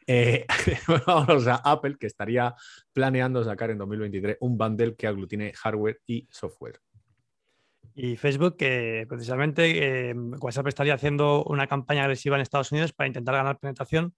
Eh, 0.06 0.46
vamos 1.06 1.46
a 1.46 1.56
Apple, 1.56 1.96
que 2.00 2.06
estaría 2.06 2.54
planeando 2.94 3.44
sacar 3.44 3.70
en 3.70 3.78
2023 3.78 4.38
un 4.40 4.56
bundle 4.56 4.94
que 4.96 5.06
aglutine 5.06 5.52
hardware 5.52 6.00
y 6.06 6.26
software. 6.30 6.80
Y 7.98 8.16
Facebook, 8.16 8.56
que 8.58 9.06
precisamente 9.08 10.10
eh, 10.10 10.14
WhatsApp 10.14 10.66
estaría 10.68 10.94
haciendo 10.94 11.42
una 11.44 11.66
campaña 11.66 12.02
agresiva 12.02 12.36
en 12.36 12.42
Estados 12.42 12.70
Unidos 12.70 12.92
para 12.92 13.06
intentar 13.06 13.34
ganar 13.34 13.58
penetración, 13.58 14.14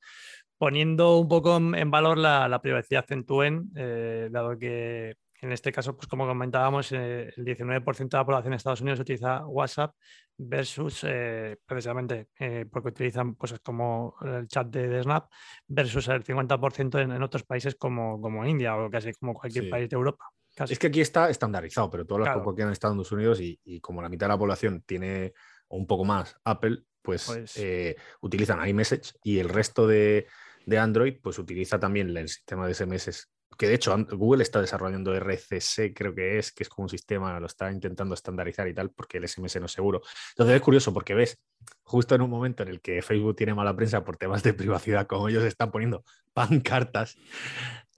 poniendo 0.59 1.17
un 1.19 1.29
poco 1.29 1.57
en 1.57 1.75
en 1.77 1.91
valor 1.91 2.19
la, 2.19 2.49
la 2.49 2.61
privacidad 2.61 3.05
en 3.11 3.25
tu 3.25 3.43
end, 3.43 3.73
eh, 3.77 4.29
dado 4.33 4.59
que 4.59 5.15
en 5.41 5.53
este 5.53 5.71
caso, 5.71 5.97
pues 5.97 6.09
como 6.09 6.27
comentábamos, 6.27 6.91
eh, 6.91 7.33
el 7.37 7.45
19% 7.45 8.17
de 8.17 8.21
la 8.21 8.27
población 8.27 8.51
de 8.51 8.57
Estados 8.57 8.81
Unidos 8.81 8.99
utiliza 8.99 9.47
WhatsApp 9.47 9.95
versus, 10.37 11.05
eh, 11.07 11.57
precisamente, 11.65 12.29
eh, 12.41 12.67
porque 12.71 12.89
utilizan 12.89 13.35
cosas 13.35 13.61
como 13.61 14.17
el 14.23 14.49
chat 14.49 14.67
de, 14.67 14.89
de 14.89 15.03
Snap, 15.05 15.31
versus 15.69 16.09
el 16.09 16.25
50% 16.25 16.99
en, 16.99 17.13
en 17.13 17.23
otros 17.23 17.45
países 17.45 17.77
como, 17.77 18.21
como 18.21 18.45
India 18.47 18.77
o 18.77 18.91
casi 18.91 19.13
como 19.15 19.35
cualquier 19.35 19.65
Sí. 19.67 19.71
país 19.71 19.89
de 19.89 19.95
Europa. 19.95 20.25
Casi. 20.59 20.73
Es 20.75 20.79
que 20.79 20.89
aquí 20.89 21.01
está 21.01 21.31
estandarizado, 21.31 21.89
pero 21.91 22.05
todas 22.05 22.25
las 22.27 22.35
Claro. 22.35 22.55
que 22.55 22.63
en 22.63 22.71
Estados 22.71 23.13
Unidos 23.13 23.41
y, 23.41 23.59
y 23.65 23.81
como 23.81 24.03
la 24.03 24.09
mitad 24.09 24.27
de 24.27 24.33
la 24.35 24.39
población 24.39 24.83
tiene 24.87 25.33
o 25.69 25.77
un 25.77 25.87
poco 25.87 26.05
más 26.05 26.37
Apple, 26.45 26.83
pues, 27.03 27.27
Pues- 27.27 27.57
eh, 27.57 27.97
utilizan 28.21 28.67
iMessage 28.69 29.15
y 29.23 29.39
el 29.39 29.49
resto 29.49 29.87
de, 29.87 30.27
de 30.67 30.79
Android 30.79 31.15
pues 31.23 31.39
utiliza 31.39 31.79
también 31.79 32.15
el 32.17 32.29
sistema 32.29 32.67
de 32.67 32.75
SMS. 32.75 33.27
Que 33.57 33.67
de 33.67 33.75
hecho 33.75 33.97
Google 34.13 34.43
está 34.43 34.61
desarrollando 34.61 35.13
RCC, 35.15 35.93
creo 35.93 36.15
que 36.15 36.39
es, 36.39 36.53
que 36.53 36.63
es 36.63 36.69
como 36.69 36.85
un 36.85 36.89
sistema, 36.91 37.41
lo 37.41 37.47
está 37.47 37.73
intentando 37.73 38.15
estandarizar 38.15 38.69
y 38.69 38.75
tal, 38.75 38.91
porque 38.91 39.19
el 39.19 39.27
SMS 39.27 39.59
no 39.59 39.67
es 39.67 39.73
seguro. 39.73 40.01
Entonces 40.31 40.55
es 40.57 40.63
curioso 40.63 40.93
porque 40.95 41.15
ves, 41.15 41.41
justo 41.83 42.15
en 42.15 42.21
un 42.23 42.31
momento 42.31 42.63
en 42.63 42.69
el 42.69 42.81
que 42.81 43.03
Facebook 43.03 43.35
tiene 43.35 43.55
mala 43.55 43.75
prensa 43.75 44.05
por 44.05 44.17
temas 44.17 44.43
de 44.45 44.53
privacidad, 44.55 45.07
como 45.09 45.29
ellos 45.29 45.43
están 45.45 45.73
poniendo 45.73 46.05
pancartas 46.33 47.17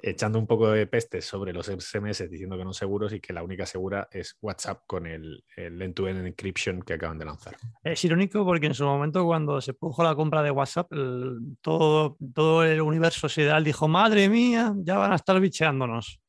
echando 0.02 0.38
un 0.38 0.46
poco 0.46 0.70
de 0.70 0.86
pestes 0.86 1.24
sobre 1.24 1.52
los 1.52 1.66
SMS 1.66 2.28
diciendo 2.30 2.56
que 2.56 2.64
no 2.64 2.72
seguros 2.72 3.12
y 3.12 3.20
que 3.20 3.32
la 3.32 3.42
única 3.42 3.66
segura 3.66 4.08
es 4.10 4.36
WhatsApp 4.40 4.82
con 4.86 5.06
el, 5.06 5.44
end-to-end 5.56 6.26
encryption 6.26 6.82
que 6.82 6.94
acaban 6.94 7.18
de 7.18 7.24
lanzar. 7.24 7.56
Es 7.84 8.04
irónico 8.04 8.44
porque 8.44 8.66
en 8.66 8.74
su 8.74 8.84
momento 8.84 9.24
cuando 9.24 9.60
se 9.60 9.74
produjo 9.74 10.02
la 10.02 10.14
compra 10.14 10.42
de 10.42 10.50
WhatsApp, 10.50 10.92
el- 10.92 11.56
todo, 11.60 12.16
todo 12.34 12.64
el 12.64 12.80
universo 12.80 13.28
sideral 13.28 13.64
dijo, 13.64 13.88
madre 13.88 14.28
mía, 14.28 14.72
ya 14.78 14.98
van 14.98 15.12
a 15.12 15.16
estar 15.16 15.38
bicheándonos. 15.40 16.20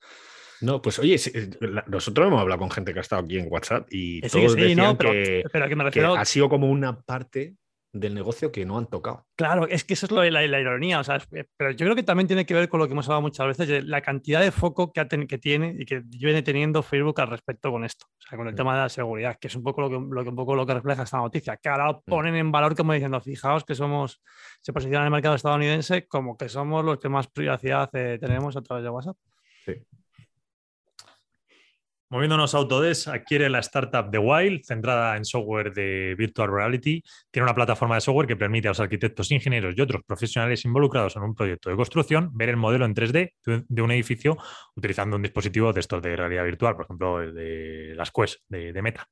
No, 0.62 0.82
pues 0.82 1.00
oye, 1.00 1.18
la- 1.60 1.84
nosotros 1.88 2.28
hemos 2.28 2.40
hablado 2.40 2.60
con 2.60 2.70
gente 2.70 2.94
que 2.94 3.00
ha 3.00 3.02
estado 3.02 3.24
aquí 3.24 3.40
en 3.40 3.48
WhatsApp 3.52 3.88
y 3.92 4.16
sí, 4.16 4.22
que 4.22 4.30
todos 4.30 4.54
sí, 4.54 4.60
decían 4.62 4.78
no, 4.78 4.98
pero, 4.98 5.12
que, 5.12 5.44
pero 5.52 5.68
que 5.68 5.76
me 5.76 5.84
que 5.86 5.90
refiero... 5.90 6.16
ha 6.16 6.26
sido 6.26 6.50
como 6.50 6.70
una 6.70 7.02
parte 7.02 7.56
del 7.94 8.14
negocio 8.14 8.52
que 8.52 8.66
no 8.66 8.78
han 8.78 8.88
tocado. 8.88 9.26
Claro, 9.36 9.68
es 9.68 9.84
que 9.84 9.96
eso 9.96 10.06
es 10.06 10.12
lo 10.12 10.22
de 10.22 10.32
la, 10.32 10.44
ironía, 10.44 11.00
o 11.00 11.04
sea, 11.04 11.18
eh, 11.32 11.46
pero 11.58 11.72
yo 11.72 11.86
creo 11.86 11.96
que 11.96 12.04
también 12.04 12.28
tiene 12.28 12.46
que 12.46 12.54
ver 12.54 12.70
con 12.70 12.80
lo 12.80 12.88
que 12.88 12.94
hemos 12.94 13.08
hablado 13.08 13.22
muchas 13.22 13.48
veces, 13.48 13.68
de 13.68 13.82
la 13.84 14.02
cantidad 14.02 14.40
de 14.40 14.52
foco 14.52 14.94
que, 14.94 15.06
que 15.28 15.38
tiene 15.38 15.76
y 15.78 15.86
que 15.86 16.02
viene 16.06 16.42
teniendo 16.42 16.84
Facebook 16.84 17.20
al 17.20 17.28
respecto 17.28 17.72
con 17.72 17.84
esto, 17.84 18.06
o 18.08 18.22
sea, 18.22 18.38
con 18.38 18.48
el 18.48 18.54
mm. 18.54 18.58
tema 18.58 18.76
de 18.76 18.82
la 18.84 18.90
seguridad, 18.90 19.38
que 19.40 19.48
es 19.48 19.56
un 19.56 19.64
poco 19.64 19.82
lo 19.82 19.90
que, 19.90 20.16
lo 20.16 20.24
que, 20.24 20.30
un 20.30 20.36
poco 20.36 20.56
lo 20.56 20.66
que 20.66 20.74
refleja 20.74 21.04
esta 21.04 21.18
noticia, 21.18 21.58
que 21.58 21.70
ahora 21.70 21.92
mm. 21.92 22.02
ponen 22.06 22.36
en 22.36 22.52
valor 22.52 22.76
como 22.76 22.94
diciendo, 22.94 23.20
fijaos 23.20 23.66
que 23.66 23.76
somos, 23.76 24.22
se 24.62 24.72
posicionan 24.72 25.04
en 25.04 25.08
el 25.08 25.12
mercado 25.12 25.36
estadounidense 25.36 26.08
como 26.08 26.38
que 26.38 26.48
somos 26.48 26.86
los 26.86 26.98
que 26.98 27.10
más 27.10 27.28
privacidad 27.28 27.90
eh, 27.94 28.18
tenemos 28.20 28.56
a 28.56 28.62
través 28.62 28.84
de 28.84 28.90
WhatsApp. 28.90 29.18
Sí. 29.66 29.74
Moviéndonos 32.12 32.54
a 32.54 32.58
Autodesk, 32.58 33.08
adquiere 33.08 33.50
la 33.50 33.60
startup 33.60 34.12
The 34.12 34.18
Wild, 34.18 34.66
centrada 34.66 35.16
en 35.16 35.24
software 35.24 35.72
de 35.72 36.14
virtual 36.18 36.52
reality. 36.52 37.02
Tiene 37.32 37.46
una 37.46 37.56
plataforma 37.56 37.96
de 37.96 38.02
software 38.02 38.28
que 38.28 38.36
permite 38.36 38.68
a 38.68 38.72
los 38.72 38.82
arquitectos, 38.82 39.32
ingenieros 39.32 39.76
y 39.78 39.82
otros 39.82 40.02
profesionales 40.06 40.66
involucrados 40.66 41.16
en 41.16 41.24
un 41.24 41.34
proyecto 41.34 41.70
de 41.70 41.78
construcción 41.78 42.30
ver 42.34 42.50
el 42.50 42.58
modelo 42.58 42.84
en 42.84 42.94
3D 42.94 43.32
de 43.46 43.82
un 43.82 43.92
edificio 43.92 44.38
utilizando 44.76 45.16
un 45.16 45.22
dispositivo 45.22 45.72
de 45.72 45.80
estos 45.80 46.02
de 46.02 46.18
realidad 46.18 46.44
virtual, 46.44 46.76
por 46.76 46.84
ejemplo, 46.84 47.22
el 47.22 47.34
de 47.34 47.94
las 47.96 48.12
Quest 48.12 48.42
de, 48.50 48.82
Meta, 48.82 49.08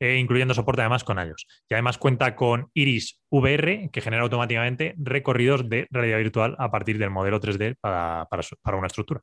e 0.00 0.16
incluyendo 0.16 0.52
soporte 0.52 0.82
además 0.82 1.04
con 1.04 1.20
ellos. 1.20 1.46
Y 1.68 1.74
además 1.74 1.98
cuenta 1.98 2.34
con 2.34 2.68
Iris 2.74 3.20
VR, 3.30 3.90
que 3.92 4.00
genera 4.00 4.24
automáticamente 4.24 4.96
recorridos 4.98 5.68
de 5.68 5.86
realidad 5.92 6.18
virtual 6.18 6.56
a 6.58 6.68
partir 6.68 6.98
del 6.98 7.10
modelo 7.10 7.40
3D 7.40 7.76
para, 7.80 8.26
para 8.28 8.76
una 8.76 8.88
estructura. 8.88 9.22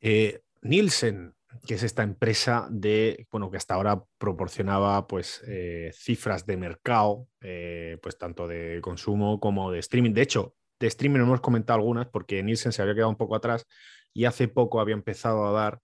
Eh, 0.00 0.40
Nielsen, 0.62 1.34
que 1.66 1.74
es 1.74 1.82
esta 1.82 2.02
empresa 2.02 2.68
de, 2.70 3.26
bueno, 3.30 3.50
que 3.50 3.58
hasta 3.58 3.74
ahora 3.74 4.02
proporcionaba 4.18 5.06
pues 5.06 5.42
eh, 5.46 5.90
cifras 5.94 6.46
de 6.46 6.56
mercado, 6.56 7.28
eh, 7.40 7.98
pues 8.02 8.16
tanto 8.16 8.48
de 8.48 8.80
consumo 8.82 9.40
como 9.40 9.70
de 9.70 9.80
streaming. 9.80 10.12
De 10.12 10.22
hecho, 10.22 10.54
de 10.78 10.86
streaming 10.86 11.20
hemos 11.20 11.40
comentado 11.40 11.78
algunas 11.78 12.06
porque 12.08 12.42
Nielsen 12.42 12.72
se 12.72 12.82
había 12.82 12.94
quedado 12.94 13.10
un 13.10 13.16
poco 13.16 13.36
atrás 13.36 13.66
y 14.14 14.24
hace 14.24 14.48
poco 14.48 14.80
había 14.80 14.94
empezado 14.94 15.46
a 15.46 15.52
dar 15.52 15.80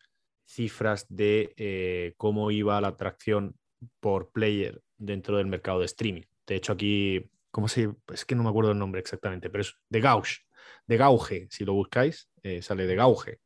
cifras 0.47 1.07
de 1.09 2.15
cómo 2.17 2.51
iba 2.51 2.81
la 2.81 2.89
atracción 2.89 3.57
por 4.01 4.31
player 4.31 4.81
dentro 4.97 5.37
del 5.37 5.47
mercado 5.47 5.81
de 5.81 5.87
streaming. 5.87 6.23
De 6.47 6.55
hecho, 6.55 6.73
aquí, 6.73 7.29
¿cómo 7.51 7.69
se? 7.69 7.93
Es 8.13 8.25
que 8.25 8.35
no 8.35 8.45
me 8.45 8.49
acuerdo 8.49 8.71
el 8.71 8.79
nombre 8.79 9.01
exactamente, 9.01 9.51
pero 9.51 9.63
es 9.63 9.75
de 9.91 10.01
Gauge, 10.01 10.39
de 10.87 10.97
Gauge, 10.97 11.49
si 11.51 11.65
lo 11.65 11.75
buscáis, 11.75 12.31
sale 12.63 12.87
de 12.87 12.95
Gauge. 12.95 13.41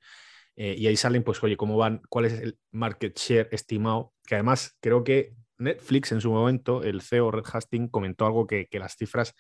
Eh, 0.63 0.75
y 0.77 0.87
ahí 0.89 0.97
salen, 0.97 1.23
pues, 1.23 1.43
oye, 1.43 1.57
cómo 1.57 1.79
van, 1.79 2.03
cuál 2.11 2.27
es 2.27 2.35
el 2.35 2.59
market 2.71 3.19
share 3.19 3.49
estimado, 3.51 4.13
que 4.27 4.35
además 4.35 4.77
creo 4.81 5.05
que 5.05 5.33
Netflix 5.57 6.13
en 6.13 6.21
su 6.21 6.31
momento, 6.31 6.83
el 6.85 7.01
CEO 7.01 7.31
Red 7.31 7.45
Hastings 7.51 7.91
comentó 7.91 8.27
algo 8.27 8.47
que, 8.47 8.69
las 8.73 8.95
cifras 8.95 9.35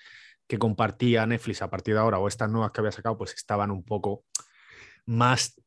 que 0.47 0.59
compartía 0.59 1.27
Netflix 1.27 1.61
a 1.61 1.68
partir 1.68 1.93
de 1.93 2.01
ahora 2.01 2.18
o 2.18 2.27
estas 2.27 2.51
nuevas 2.51 2.73
que 2.73 2.81
había 2.81 2.93
sacado, 2.93 3.18
pues 3.18 3.35
estaban 3.35 3.71
un 3.71 3.85
poco 3.85 4.25
más 5.05 5.61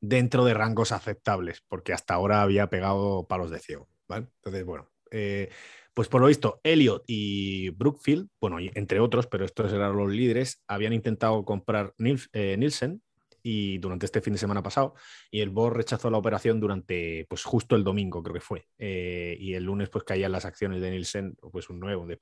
dentro 0.00 0.44
de 0.44 0.54
rangos 0.54 0.90
aceptables, 0.90 1.62
porque 1.68 1.92
hasta 1.92 2.14
ahora 2.14 2.42
había 2.42 2.68
pegado 2.68 3.28
palos 3.28 3.52
de 3.52 3.60
ciego. 3.60 3.88
Entonces, 4.08 4.64
bueno, 4.64 4.90
eh, 5.12 5.48
pues 5.94 6.08
por 6.08 6.20
lo 6.20 6.26
visto, 6.26 6.60
Elliot 6.64 7.04
y 7.06 7.68
Brookfield, 7.68 8.30
bueno, 8.40 8.56
entre 8.58 8.98
otros, 8.98 9.28
pero 9.28 9.44
estos 9.44 9.72
eran 9.72 9.96
los 9.96 10.10
líderes, 10.10 10.60
habían 10.66 10.92
intentado 10.92 11.44
comprar 11.44 11.94
eh, 12.32 12.56
Nielsen 12.58 13.00
y 13.42 13.78
durante 13.78 14.06
este 14.06 14.20
fin 14.20 14.34
de 14.34 14.38
semana 14.38 14.62
pasado 14.62 14.94
y 15.30 15.40
el 15.40 15.50
board 15.50 15.74
rechazó 15.76 16.10
la 16.10 16.18
operación 16.18 16.60
durante 16.60 17.26
pues 17.28 17.44
justo 17.44 17.76
el 17.76 17.84
domingo 17.84 18.22
creo 18.22 18.34
que 18.34 18.40
fue 18.40 18.68
eh, 18.78 19.36
y 19.38 19.54
el 19.54 19.64
lunes 19.64 19.88
pues 19.88 20.04
caían 20.04 20.32
las 20.32 20.44
acciones 20.44 20.80
de 20.80 20.90
Nielsen 20.90 21.36
pues 21.50 21.68
un 21.70 21.80
9 21.80 21.96
un 21.96 22.08
10%. 22.08 22.18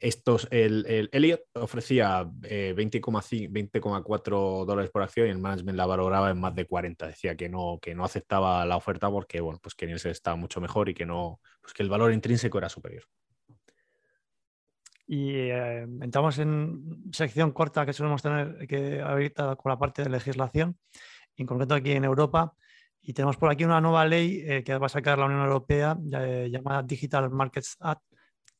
Estos, 0.00 0.48
el, 0.50 0.86
el 0.88 1.10
Elliot 1.12 1.42
ofrecía 1.52 2.24
20,4 2.24 2.40
eh, 2.44 3.48
20, 3.50 3.80
dólares 4.30 4.90
por 4.90 5.02
acción 5.02 5.26
y 5.26 5.30
el 5.30 5.38
management 5.38 5.76
la 5.76 5.84
valoraba 5.84 6.30
en 6.30 6.40
más 6.40 6.54
de 6.54 6.64
40. 6.64 7.06
Decía 7.06 7.36
que 7.36 7.50
no, 7.50 7.78
que 7.82 7.94
no 7.94 8.04
aceptaba 8.04 8.64
la 8.64 8.78
oferta 8.78 9.10
porque 9.10 9.42
bueno, 9.42 9.60
pues 9.62 9.74
que 9.74 9.86
Nielsen 9.86 10.12
estaba 10.12 10.36
mucho 10.36 10.58
mejor 10.62 10.88
y 10.88 10.94
que 10.94 11.04
no, 11.04 11.40
pues 11.60 11.74
que 11.74 11.82
el 11.82 11.90
valor 11.90 12.14
intrínseco 12.14 12.56
era 12.56 12.70
superior. 12.70 13.04
Y 15.12 15.32
eh, 15.32 15.80
entramos 16.02 16.38
en 16.38 17.02
sección 17.10 17.50
corta 17.50 17.84
que 17.84 17.92
solemos 17.92 18.22
tener 18.22 18.64
que 18.68 19.00
ahorita 19.00 19.56
con 19.56 19.70
la 19.70 19.76
parte 19.76 20.04
de 20.04 20.08
legislación, 20.08 20.78
en 21.36 21.46
concreto 21.46 21.74
aquí 21.74 21.90
en 21.90 22.04
Europa. 22.04 22.54
Y 23.02 23.12
tenemos 23.12 23.36
por 23.36 23.50
aquí 23.50 23.64
una 23.64 23.80
nueva 23.80 24.06
ley 24.06 24.40
eh, 24.46 24.62
que 24.62 24.78
va 24.78 24.86
a 24.86 24.88
sacar 24.88 25.18
la 25.18 25.24
Unión 25.24 25.42
Europea 25.42 25.98
eh, 26.12 26.48
llamada 26.48 26.84
Digital 26.84 27.28
Markets 27.28 27.76
Act, 27.80 28.04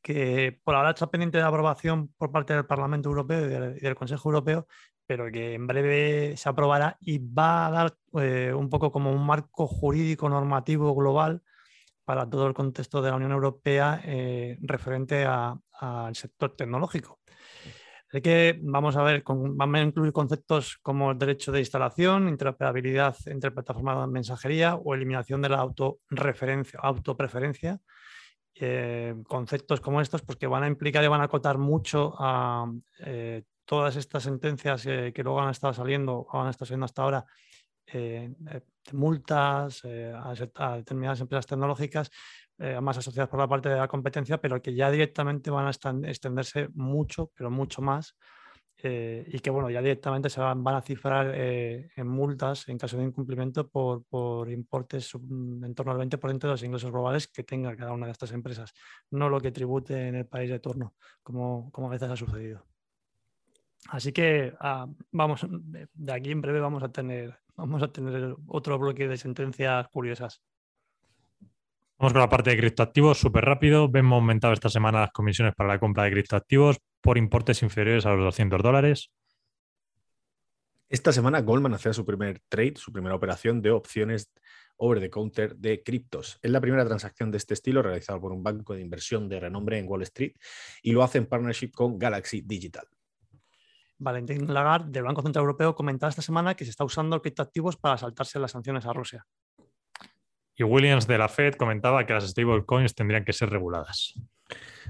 que 0.03 0.61
por 0.64 0.74
ahora 0.74 0.90
está 0.90 1.09
pendiente 1.09 1.38
de 1.38 1.44
aprobación 1.44 2.09
por 2.18 2.32
parte 2.32 2.53
del 2.53 2.66
Parlamento 2.66 3.11
Europeo 3.11 3.46
y 3.46 3.80
del, 3.80 3.94
Consejo 3.94 4.30
Europeo, 4.30 4.66
pero 5.07 5.30
que 5.30 5.55
en 5.55 5.68
breve 5.68 6.36
se 6.36 6.48
aprobará 6.48 6.98
y 7.01 7.18
va 7.18 7.68
a 7.68 7.70
dar 7.70 7.96
un 8.57 8.68
poco 8.68 8.90
como 8.90 9.12
un 9.12 9.24
marco 9.24 9.68
jurídico 9.68 10.28
normativo 10.28 10.96
global 10.96 11.44
para 12.05 12.28
todo 12.28 12.48
el 12.48 12.55
contexto 12.55 13.03
de 13.03 13.11
la 13.11 13.16
Unión 13.16 13.30
Europea 13.30 14.03
referente 14.62 15.24
al 15.81 16.14
sector 16.14 16.55
tecnológico. 16.57 17.20
Así 18.09 18.22
que 18.22 18.59
vamos 18.62 18.97
a 18.97 19.03
ver, 19.03 19.22
van 19.24 19.74
a 19.76 19.83
incluir 19.83 20.12
conceptos 20.12 20.78
como 20.83 21.12
el 21.12 21.18
derecho 21.18 21.53
de 21.53 21.61
instalación, 21.61 22.28
interoperabilidad 22.28 23.16
entre 23.26 23.53
plataformas 23.53 24.01
de 24.01 24.12
mensajería 24.12 24.74
o 24.74 24.95
eliminación 24.95 25.43
de 25.43 25.49
la 25.49 25.59
autorreferencia, 25.59 26.81
autopreferencia. 26.83 27.81
Eh, 28.62 29.14
conceptos 29.26 29.81
como 29.81 30.01
estos, 30.01 30.22
porque 30.22 30.47
van 30.47 30.64
a 30.64 30.66
implicar 30.66 31.03
y 31.05 31.09
van 31.09 31.20
a 31.20 31.24
acotar 31.24 31.57
mucho 31.57 32.14
a 32.18 32.70
eh, 32.99 33.45
todas 33.64 33.97
estas 33.97 34.24
sentencias 34.24 34.83
que 34.83 35.22
luego 35.22 35.41
han 35.41 35.51
estado 35.51 35.72
saliendo 35.72 36.26
o 36.31 36.43
han 36.43 36.51
estado 36.51 36.66
saliendo 36.66 36.87
hasta 36.87 37.03
ahora 37.03 37.24
eh, 37.93 38.33
eh, 38.53 38.61
multas 38.93 39.81
eh, 39.85 40.12
a, 40.14 40.76
determinadas 40.76 41.20
empresas 41.20 41.47
tecnológicas, 41.47 42.11
más 42.80 42.98
asociadas 42.98 43.28
por 43.28 43.40
la 43.40 43.48
parte 43.48 43.68
de 43.68 43.76
la 43.76 43.88
competencia, 43.88 44.38
pero 44.38 44.61
que 44.61 44.74
ya 44.74 44.90
directamente 44.90 45.50
van 45.50 45.66
a 45.66 45.70
extenderse 45.70 46.68
mucho, 46.74 47.30
pero 47.34 47.50
mucho 47.50 47.82
más. 47.82 48.16
y 48.82 49.38
que 49.40 49.50
bueno, 49.50 49.70
ya 49.70 49.80
directamente 49.82 50.30
se 50.30 50.40
van, 50.40 50.66
a 50.66 50.80
cifrar 50.82 51.34
en 51.34 52.06
multas 52.06 52.68
en 52.68 52.78
caso 52.78 52.96
de 52.96 53.04
incumplimiento 53.04 53.68
por, 53.68 54.04
por 54.04 54.50
importes 54.50 55.14
en 55.14 55.74
torno 55.74 55.92
al 55.92 55.98
20% 55.98 56.38
de 56.38 56.48
los 56.48 56.62
ingresos 56.62 56.90
globales 56.90 57.28
que 57.28 57.44
tenga 57.44 57.76
cada 57.76 57.92
una 57.92 58.06
de 58.06 58.12
estas 58.12 58.32
empresas, 58.32 58.72
no 59.11 59.28
lo 59.28 59.40
que 59.40 59.52
tribute 59.52 60.08
en 60.08 60.14
el 60.16 60.26
país 60.26 60.50
de 60.50 60.61
turno, 60.61 60.94
como, 61.22 61.70
como 61.72 61.88
a 61.88 61.90
veces 61.90 62.11
ha 62.11 62.16
sucedido. 62.16 62.66
Así 63.88 64.12
que 64.12 64.54
ah, 64.61 64.86
vamos, 65.11 65.46
de 65.48 66.12
aquí 66.12 66.30
en 66.30 66.40
breve 66.40 66.61
vamos 66.61 66.82
a 66.82 66.92
tener 66.92 67.40
vamos 67.61 67.82
a 67.82 67.92
tener 67.92 68.34
otro 68.46 68.78
bloque 68.78 69.06
de 69.06 69.16
sentencias 69.16 69.88
curiosas. 69.88 70.42
Vamos 72.01 72.14
con 72.14 72.22
la 72.22 72.30
parte 72.30 72.48
de 72.48 72.57
criptoactivos, 72.57 73.18
súper 73.18 73.44
rápido. 73.44 73.90
Vemos 73.90 74.16
aumentado 74.16 74.55
esta 74.55 74.70
semana 74.70 75.01
las 75.01 75.12
comisiones 75.12 75.55
para 75.55 75.68
la 75.68 75.78
compra 75.78 76.05
de 76.05 76.12
criptoactivos 76.12 76.78
por 77.03 77.18
importes 77.18 77.62
inferiores 77.62 78.07
a 78.07 78.12
los 78.12 78.24
200 78.24 78.62
dólares. 78.62 79.11
Esta 80.88 81.12
semana 81.12 81.42
Goldman 81.42 81.74
hacía 81.74 81.92
su 81.92 82.07
primer 82.07 82.40
trade, 82.48 82.76
su 82.76 82.90
primera 82.90 83.14
operación 83.14 83.61
de 83.61 83.70
opciones 83.70 84.32
over 84.78 84.98
the 84.98 85.11
counter 85.11 85.55
de 85.57 85.82
criptos. 85.82 86.38
Es 86.40 86.51
la 86.51 86.62
primera 86.62 86.86
transacción 86.86 87.30
de 87.30 87.36
este 87.36 87.53
estilo 87.53 87.82
realizada 87.82 88.18
por 88.18 88.32
un 88.32 88.42
banco 88.42 88.72
de 88.74 88.80
inversión 88.80 89.28
de 89.28 89.38
renombre 89.38 89.76
en 89.76 89.86
Wall 89.86 90.01
Street 90.05 90.32
y 90.82 90.92
lo 90.92 91.03
hace 91.03 91.18
en 91.18 91.26
partnership 91.26 91.72
con 91.72 91.98
Galaxy 91.98 92.40
Digital. 92.40 92.86
Valentín 93.98 94.51
Lagarde 94.55 94.90
del 94.90 95.03
Banco 95.03 95.20
Central 95.20 95.42
Europeo 95.42 95.74
comentaba 95.74 96.09
esta 96.09 96.22
semana 96.22 96.55
que 96.55 96.64
se 96.64 96.70
está 96.70 96.82
usando 96.82 97.20
criptoactivos 97.20 97.76
para 97.76 97.98
saltarse 97.98 98.38
las 98.38 98.53
sanciones 98.53 98.86
a 98.86 98.94
Rusia. 98.94 99.26
Y 100.61 100.62
Williams 100.62 101.06
de 101.06 101.16
la 101.16 101.30
Fed 101.30 101.54
comentaba 101.54 102.04
que 102.04 102.12
las 102.12 102.28
stablecoins 102.28 102.94
tendrían 102.94 103.24
que 103.24 103.32
ser 103.32 103.48
reguladas. 103.48 104.12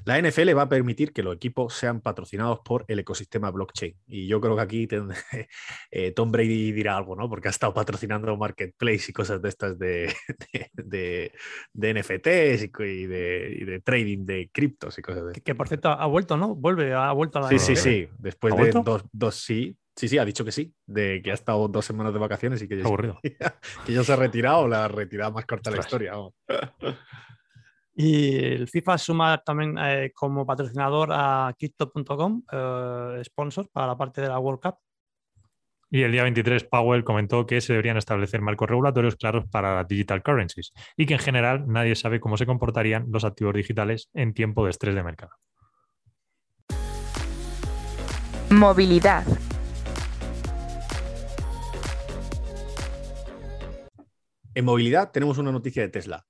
La 0.04 0.20
NFL 0.20 0.56
va 0.56 0.62
a 0.62 0.68
permitir 0.68 1.12
que 1.12 1.22
los 1.22 1.36
equipos 1.36 1.74
sean 1.74 2.00
patrocinados 2.00 2.58
por 2.64 2.84
el 2.88 2.98
ecosistema 2.98 3.52
blockchain. 3.52 3.94
Y 4.08 4.26
yo 4.26 4.40
creo 4.40 4.56
que 4.56 4.62
aquí 4.62 4.88
eh, 5.92 6.10
Tom 6.10 6.32
Brady 6.32 6.72
dirá 6.72 6.96
algo, 6.96 7.14
¿no? 7.14 7.28
Porque 7.28 7.46
ha 7.46 7.52
estado 7.52 7.72
patrocinando 7.72 8.36
Marketplace 8.36 9.10
y 9.10 9.12
cosas 9.12 9.40
de 9.40 9.48
estas 9.48 9.78
de, 9.78 10.12
de, 10.74 11.32
NFTs 11.74 12.64
y, 12.64 13.06
de, 13.06 13.80
trading 13.84 14.26
de 14.26 14.50
criptos 14.52 14.98
y 14.98 15.02
cosas 15.02 15.26
de 15.26 15.40
que, 15.40 15.54
por 15.54 15.68
cierto 15.68 15.90
ha 15.90 16.06
vuelto, 16.06 16.36
¿no? 16.36 16.56
Vuelve, 16.56 16.94
ha 16.94 17.12
vuelto 17.12 17.38
a 17.38 17.42
la 17.42 17.48
Sí, 17.48 17.60
sí, 17.60 17.76
sí. 17.76 18.08
Después 18.18 18.56
de 18.56 18.72
dos, 18.72 19.04
dos, 19.12 19.36
sí. 19.36 19.76
Sí, 20.01 20.09
sí, 20.09 20.16
ha 20.16 20.24
dicho 20.24 20.46
que 20.46 20.51
sí, 20.51 20.72
de 20.86 21.20
que 21.22 21.30
ha 21.30 21.34
estado 21.34 21.68
dos 21.68 21.84
semanas 21.84 22.14
de 22.14 22.18
vacaciones 22.18 22.62
y 22.62 22.66
que 22.66 22.78
ya, 22.78 22.84
que 23.84 23.92
ya 23.92 24.03
se 24.03 24.11
ha 24.11 24.16
retirado, 24.16 24.66
la 24.66 24.88
retirada 24.88 25.30
más 25.30 25.44
corta 25.44 25.68
de 25.68 25.76
la 25.76 25.82
historia. 25.82 26.14
Y 27.92 28.34
el 28.34 28.66
FIFA 28.66 28.96
suma 28.96 29.42
también 29.44 29.76
eh, 29.78 30.11
como 30.14 30.46
patrocinador 30.46 31.11
a 31.12 31.55
Crypto.com, 31.59 32.42
eh, 32.51 33.20
sponsor 33.26 33.68
para 33.70 33.88
la 33.88 33.98
parte 33.98 34.22
de 34.22 34.28
la 34.28 34.38
World 34.38 34.62
Cup. 34.62 34.76
Y 35.90 36.01
el 36.01 36.12
día 36.12 36.22
23, 36.22 36.64
Powell 36.64 37.05
comentó 37.05 37.46
que 37.46 37.61
se 37.61 37.74
deberían 37.74 37.98
establecer 37.98 38.40
marcos 38.40 38.70
regulatorios 38.70 39.16
claros 39.16 39.44
para 39.51 39.74
las 39.74 39.86
digital 39.86 40.22
currencies 40.22 40.72
y 40.96 41.05
que 41.05 41.12
en 41.12 41.20
general 41.20 41.64
nadie 41.66 41.94
sabe 41.94 42.20
cómo 42.20 42.38
se 42.38 42.46
comportarían 42.46 43.09
los 43.11 43.24
activos 43.24 43.53
digitales 43.53 44.09
en 44.14 44.32
tiempo 44.32 44.64
de 44.64 44.70
estrés 44.70 44.94
de 44.94 45.03
mercado. 45.03 45.32
Movilidad. 48.51 49.24
En 54.61 54.66
movilidad 54.66 55.11
tenemos 55.11 55.38
una 55.38 55.52
noticia 55.52 55.80
de 55.80 55.88
Tesla. 55.88 56.26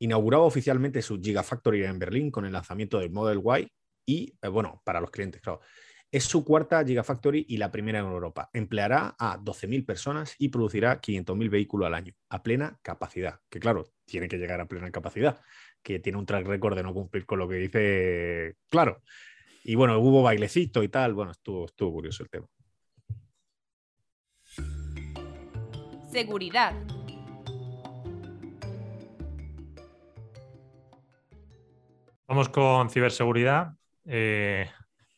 Inauguraba 0.00 0.44
oficialmente 0.44 1.00
su 1.00 1.18
Gigafactory 1.18 1.82
en 1.82 1.98
Berlín 1.98 2.30
con 2.30 2.44
el 2.44 2.52
lanzamiento 2.52 2.98
del 2.98 3.08
Model 3.08 3.40
Y 3.58 3.72
y, 4.04 4.34
eh, 4.42 4.48
bueno, 4.48 4.82
para 4.84 5.00
los 5.00 5.10
clientes, 5.10 5.40
claro. 5.40 5.62
Es 6.10 6.24
su 6.24 6.44
cuarta 6.44 6.84
Gigafactory 6.84 7.46
y 7.48 7.56
la 7.56 7.70
primera 7.70 8.00
en 8.00 8.04
Europa. 8.04 8.50
Empleará 8.52 9.16
a 9.18 9.38
12.000 9.38 9.86
personas 9.86 10.34
y 10.38 10.50
producirá 10.50 11.00
500.000 11.00 11.48
vehículos 11.48 11.86
al 11.86 11.94
año, 11.94 12.12
a 12.28 12.42
plena 12.42 12.78
capacidad. 12.82 13.40
Que 13.48 13.60
claro, 13.60 13.86
tiene 14.04 14.28
que 14.28 14.36
llegar 14.36 14.60
a 14.60 14.68
plena 14.68 14.90
capacidad, 14.90 15.40
que 15.82 16.00
tiene 16.00 16.18
un 16.18 16.26
track 16.26 16.46
record 16.46 16.76
de 16.76 16.82
no 16.82 16.92
cumplir 16.92 17.24
con 17.24 17.38
lo 17.38 17.48
que 17.48 17.54
dice, 17.54 18.56
claro. 18.68 19.00
Y 19.64 19.74
bueno, 19.74 19.98
hubo 20.00 20.22
bailecito 20.22 20.82
y 20.82 20.90
tal. 20.90 21.14
Bueno, 21.14 21.30
estuvo, 21.30 21.64
estuvo 21.64 21.92
curioso 21.92 22.24
el 22.24 22.28
tema. 22.28 22.46
Seguridad. 26.12 26.74
Vamos 32.40 32.48
con 32.54 32.88
ciberseguridad. 32.88 33.72
Eh, 34.06 34.66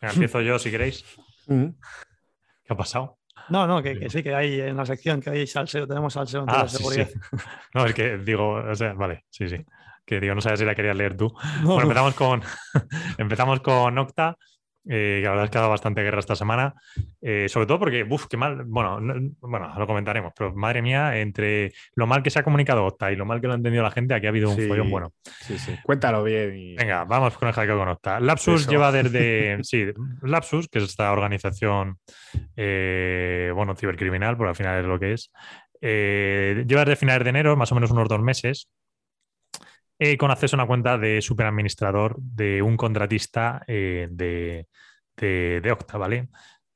empiezo 0.00 0.40
yo 0.40 0.58
si 0.58 0.72
queréis. 0.72 1.04
¿Qué 1.46 2.72
ha 2.72 2.76
pasado? 2.76 3.18
No, 3.48 3.64
no, 3.64 3.80
que, 3.80 3.96
que, 3.96 4.10
sí, 4.10 4.24
que 4.24 4.34
hay 4.34 4.60
en 4.60 4.76
la 4.76 4.84
sección 4.84 5.20
que 5.20 5.30
hay 5.30 5.46
salseo, 5.46 5.86
tenemos 5.86 6.14
salseo 6.14 6.42
en 6.42 6.50
Ah, 6.50 6.66
sí, 6.66 6.78
ciberseguridad. 6.78 7.08
sí. 7.30 7.36
No, 7.74 7.84
es 7.86 7.94
que 7.94 8.18
digo, 8.18 8.54
o 8.54 8.74
sea, 8.74 8.94
vale, 8.94 9.24
sí, 9.30 9.48
sí. 9.48 9.64
Que 10.04 10.18
digo, 10.18 10.34
no 10.34 10.40
sabes 10.40 10.58
si 10.58 10.64
la 10.66 10.74
querías 10.74 10.96
leer 10.96 11.16
tú. 11.16 11.32
No, 11.62 11.74
Bueno, 11.74 11.76
no. 11.76 11.82
empezamos 11.82 12.14
con, 12.14 12.42
empezamos 13.18 13.60
con 13.60 13.96
Octa, 13.98 14.36
eh, 14.88 15.18
que 15.20 15.24
la 15.24 15.30
verdad 15.30 15.44
es 15.44 15.50
que 15.50 15.58
ha 15.58 15.60
dado 15.60 15.70
bastante 15.70 16.02
guerra 16.02 16.18
esta 16.20 16.34
semana, 16.36 16.74
eh, 17.20 17.46
sobre 17.48 17.66
todo 17.66 17.78
porque, 17.78 18.04
uff, 18.08 18.26
qué 18.26 18.36
mal, 18.36 18.64
bueno, 18.66 19.00
no- 19.00 19.30
bueno, 19.40 19.72
lo 19.78 19.86
comentaremos, 19.86 20.32
pero 20.36 20.52
madre 20.54 20.82
mía, 20.82 21.18
entre 21.18 21.72
lo 21.94 22.06
mal 22.06 22.22
que 22.22 22.30
se 22.30 22.38
ha 22.38 22.42
comunicado 22.42 22.84
Octa 22.84 23.12
y 23.12 23.16
lo 23.16 23.24
mal 23.24 23.40
que 23.40 23.46
lo 23.46 23.52
ha 23.52 23.56
entendido 23.56 23.82
la 23.82 23.90
gente, 23.90 24.14
aquí 24.14 24.26
ha 24.26 24.30
habido 24.30 24.50
un 24.50 24.56
Sí. 24.56 24.66
follón 24.68 24.90
bueno. 24.90 25.12
Sí, 25.40 25.58
sí. 25.58 25.74
Cuéntalo 25.84 26.24
bien. 26.24 26.56
y- 26.56 26.74
Venga, 26.76 27.04
vamos 27.04 27.36
con 27.38 27.48
el 27.48 27.54
hackeo 27.54 27.78
con 27.78 27.88
Octa. 27.88 28.18
Lapsus 28.20 28.62
Eso. 28.62 28.70
lleva 28.70 28.90
desde, 28.92 29.58
sí, 29.64 29.86
Lapsus, 30.22 30.68
que 30.68 30.78
es 30.78 30.84
esta 30.84 31.12
organización, 31.12 31.98
eh, 32.56 33.50
bueno, 33.54 33.74
cibercriminal, 33.76 34.36
por 34.36 34.48
al 34.48 34.56
final 34.56 34.80
es 34.80 34.86
lo 34.86 34.98
que 34.98 35.12
es, 35.12 35.30
lleva 35.80 36.84
desde 36.84 36.96
finales 36.96 37.24
de 37.24 37.30
enero, 37.30 37.56
más 37.56 37.72
o 37.72 37.74
menos 37.74 37.90
unos 37.90 38.08
dos 38.08 38.20
meses, 38.20 38.68
eh, 40.05 40.16
con 40.16 40.32
acceso 40.32 40.57
a 40.57 40.59
una 40.59 40.66
cuenta 40.66 40.98
de 40.98 41.22
superadministrador 41.22 42.16
de 42.18 42.61
un 42.61 42.76
contratista 42.76 43.62
eh, 43.68 44.09
de, 44.11 44.66
de, 45.16 45.61
de 45.62 45.70
Octa, 45.70 45.96
¿vale? 45.96 46.28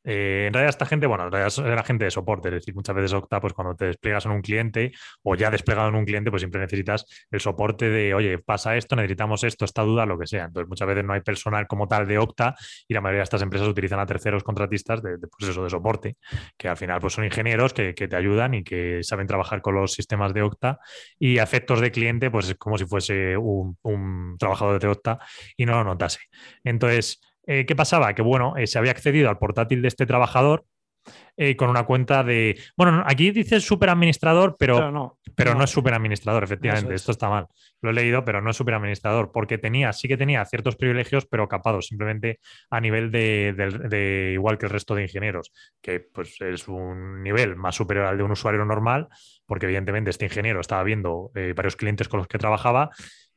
Eh, 0.07 0.45
en 0.47 0.53
realidad 0.53 0.71
esta 0.71 0.87
gente, 0.87 1.07
bueno, 1.07 1.25
en 1.25 1.33
realidad 1.33 1.67
era 1.67 1.83
gente 1.83 2.05
de 2.05 2.11
soporte, 2.13 2.49
es 2.49 2.55
decir, 2.55 2.75
muchas 2.75 2.95
veces 2.95 3.13
Octa, 3.13 3.41
pues 3.41 3.53
cuando 3.53 3.75
te 3.75 3.87
despliegas 3.87 4.25
en 4.27 4.33
un 4.33 4.41
cliente 4.41 4.93
o 5.25 5.35
ya 5.35 5.51
desplegado 5.51 5.89
en 5.89 5.97
un 5.97 6.05
cliente, 6.05 6.31
pues 6.31 6.43
siempre 6.43 6.61
necesitas 6.61 7.05
el 7.31 7.41
soporte 7.41 7.91
de, 7.91 8.15
oye, 8.15 8.39
pasa 8.39 8.77
esto, 8.77 8.95
necesitamos 8.95 9.43
esto, 9.43 9.65
esta 9.65 9.83
duda, 9.83 10.07
lo 10.07 10.17
que 10.17 10.27
sea. 10.29 10.45
Entonces 10.45 10.69
muchas 10.69 10.87
veces 10.87 11.05
no 11.05 11.13
hay 11.13 11.23
personal 11.23 11.67
como 11.67 11.89
tal 11.89 12.07
de 12.07 12.19
Octa 12.19 12.55
y 12.87 12.95
la 12.95 13.01
mayoría 13.01 13.21
de 13.21 13.25
estas 13.25 13.43
empresas 13.43 13.67
utilizan 13.67 13.99
a 13.99 14.07
terceros 14.07 14.45
contratistas 14.45 15.03
de, 15.03 15.19
de, 15.19 15.27
pues 15.27 15.55
de 15.57 15.71
soporte, 15.71 16.17
que 16.57 16.69
al 16.69 16.77
final 16.77 17.01
pues 17.01 17.15
son 17.15 17.25
ingenieros 17.25 17.73
que, 17.75 17.95
que 17.95 18.07
te 18.07 18.15
ayudan 18.15 18.55
y 18.55 18.63
que 18.63 19.03
saben 19.03 19.27
trabajar 19.27 19.61
con 19.61 19.75
los 19.75 19.93
sistemas 19.93 20.33
de 20.33 20.43
Octa 20.43 20.79
y 21.19 21.39
a 21.39 21.43
efectos 21.43 21.81
de 21.81 21.91
cliente, 21.91 22.31
pues 22.31 22.49
es 22.49 22.55
como 22.55 22.79
si 22.79 22.87
fuese 22.87 23.37
un, 23.37 23.77
un 23.83 24.37
trabajador 24.39 24.81
de 24.81 24.87
Octa 24.87 25.19
y 25.57 25.67
no 25.67 25.73
lo 25.73 25.85
notase. 25.85 26.21
Entonces, 26.63 27.21
eh, 27.47 27.65
¿qué 27.67 27.77
pasaba? 27.77 28.15
Que 28.15 28.23
bueno, 28.23 28.55
eh, 28.57 28.67
se 28.67 28.79
había 28.79 28.91
accedido 28.93 29.29
al 29.29 29.39
portátil 29.39 29.83
de 29.83 29.89
este 29.89 30.07
trabajador 30.07 30.65
eh, 31.37 31.55
con 31.55 31.71
una 31.71 31.85
cuenta 31.85 32.25
de. 32.25 32.59
Bueno, 32.77 33.05
aquí 33.07 33.31
dice 33.31 33.61
superadministrador, 33.61 34.57
pero, 34.59 34.77
Pero 34.77 34.91
no. 34.91 35.19
pero 35.37 35.55
no 35.55 35.63
es 35.65 35.71
superadministrador, 35.71 36.43
efectivamente. 36.43 36.95
Es. 36.95 37.03
Esto 37.03 37.13
está 37.13 37.29
mal. 37.29 37.47
Lo 37.81 37.91
he 37.91 37.93
leído, 37.93 38.25
pero 38.25 38.41
no 38.41 38.51
es 38.51 38.57
superadministrador, 38.57 39.31
porque 39.33 39.59
tenía, 39.59 39.93
sí 39.93 40.09
que 40.09 40.17
tenía 40.17 40.45
ciertos 40.47 40.75
privilegios, 40.77 41.27
pero 41.27 41.47
capados 41.47 41.87
simplemente 41.87 42.41
a 42.71 42.81
nivel 42.81 43.13
de, 43.13 43.55
de- 43.57 43.89
de 43.89 44.31
igual 44.33 44.59
que 44.59 44.67
el 44.67 44.73
resto 44.73 44.95
de 44.97 45.03
ingenieros, 45.03 45.53
que 45.81 46.01
pues 46.01 46.41
es 46.41 46.67
un 46.67 47.23
nivel 47.23 47.55
más 47.55 47.77
superior 47.77 48.07
al 48.07 48.17
de 48.17 48.25
un 48.25 48.33
usuario 48.33 48.65
normal, 48.65 49.07
porque 49.45 49.67
evidentemente 49.67 50.11
este 50.11 50.25
ingeniero 50.25 50.59
estaba 50.61 50.83
viendo 50.83 51.31
varios 51.55 51.77
clientes 51.77 52.09
con 52.09 52.19
los 52.19 52.27
que 52.27 52.39
trabajaba 52.39 52.91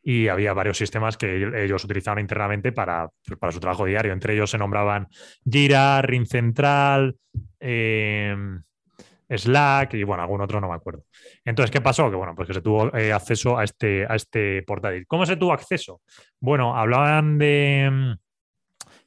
y 0.10 0.28
había 0.28 0.54
varios 0.54 0.76
sistemas 0.76 1.18
que 1.18 1.64
ellos 1.64 1.84
utilizaban 1.84 2.18
internamente 2.18 2.72
para, 2.72 3.08
para 3.40 3.52
su 3.52 3.60
trabajo 3.60 3.86
diario. 3.86 4.12
Entre 4.12 4.34
ellos 4.34 4.50
se 4.50 4.58
nombraban 4.58 5.08
Jira, 5.48 6.02
Ring 6.02 6.26
Central, 6.26 7.16
eh, 7.60 8.36
Slack 9.30 9.94
y 9.94 10.04
bueno, 10.04 10.24
algún 10.24 10.42
otro 10.42 10.60
no 10.60 10.68
me 10.68 10.74
acuerdo. 10.74 11.04
Entonces, 11.46 11.70
¿qué 11.70 11.80
pasó? 11.80 12.10
Que 12.10 12.16
bueno, 12.16 12.34
pues 12.34 12.48
que 12.48 12.56
se 12.56 12.62
tuvo 12.62 12.92
eh, 12.98 13.14
acceso 13.14 13.56
a 13.56 13.64
este, 13.64 14.08
a 14.10 14.16
este 14.16 14.64
portátil. 14.64 15.06
¿Cómo 15.06 15.28
se 15.28 15.36
tuvo 15.36 15.54
acceso? 15.54 16.02
Bueno, 16.40 16.76
hablaban 16.76 17.38
de 17.38 18.18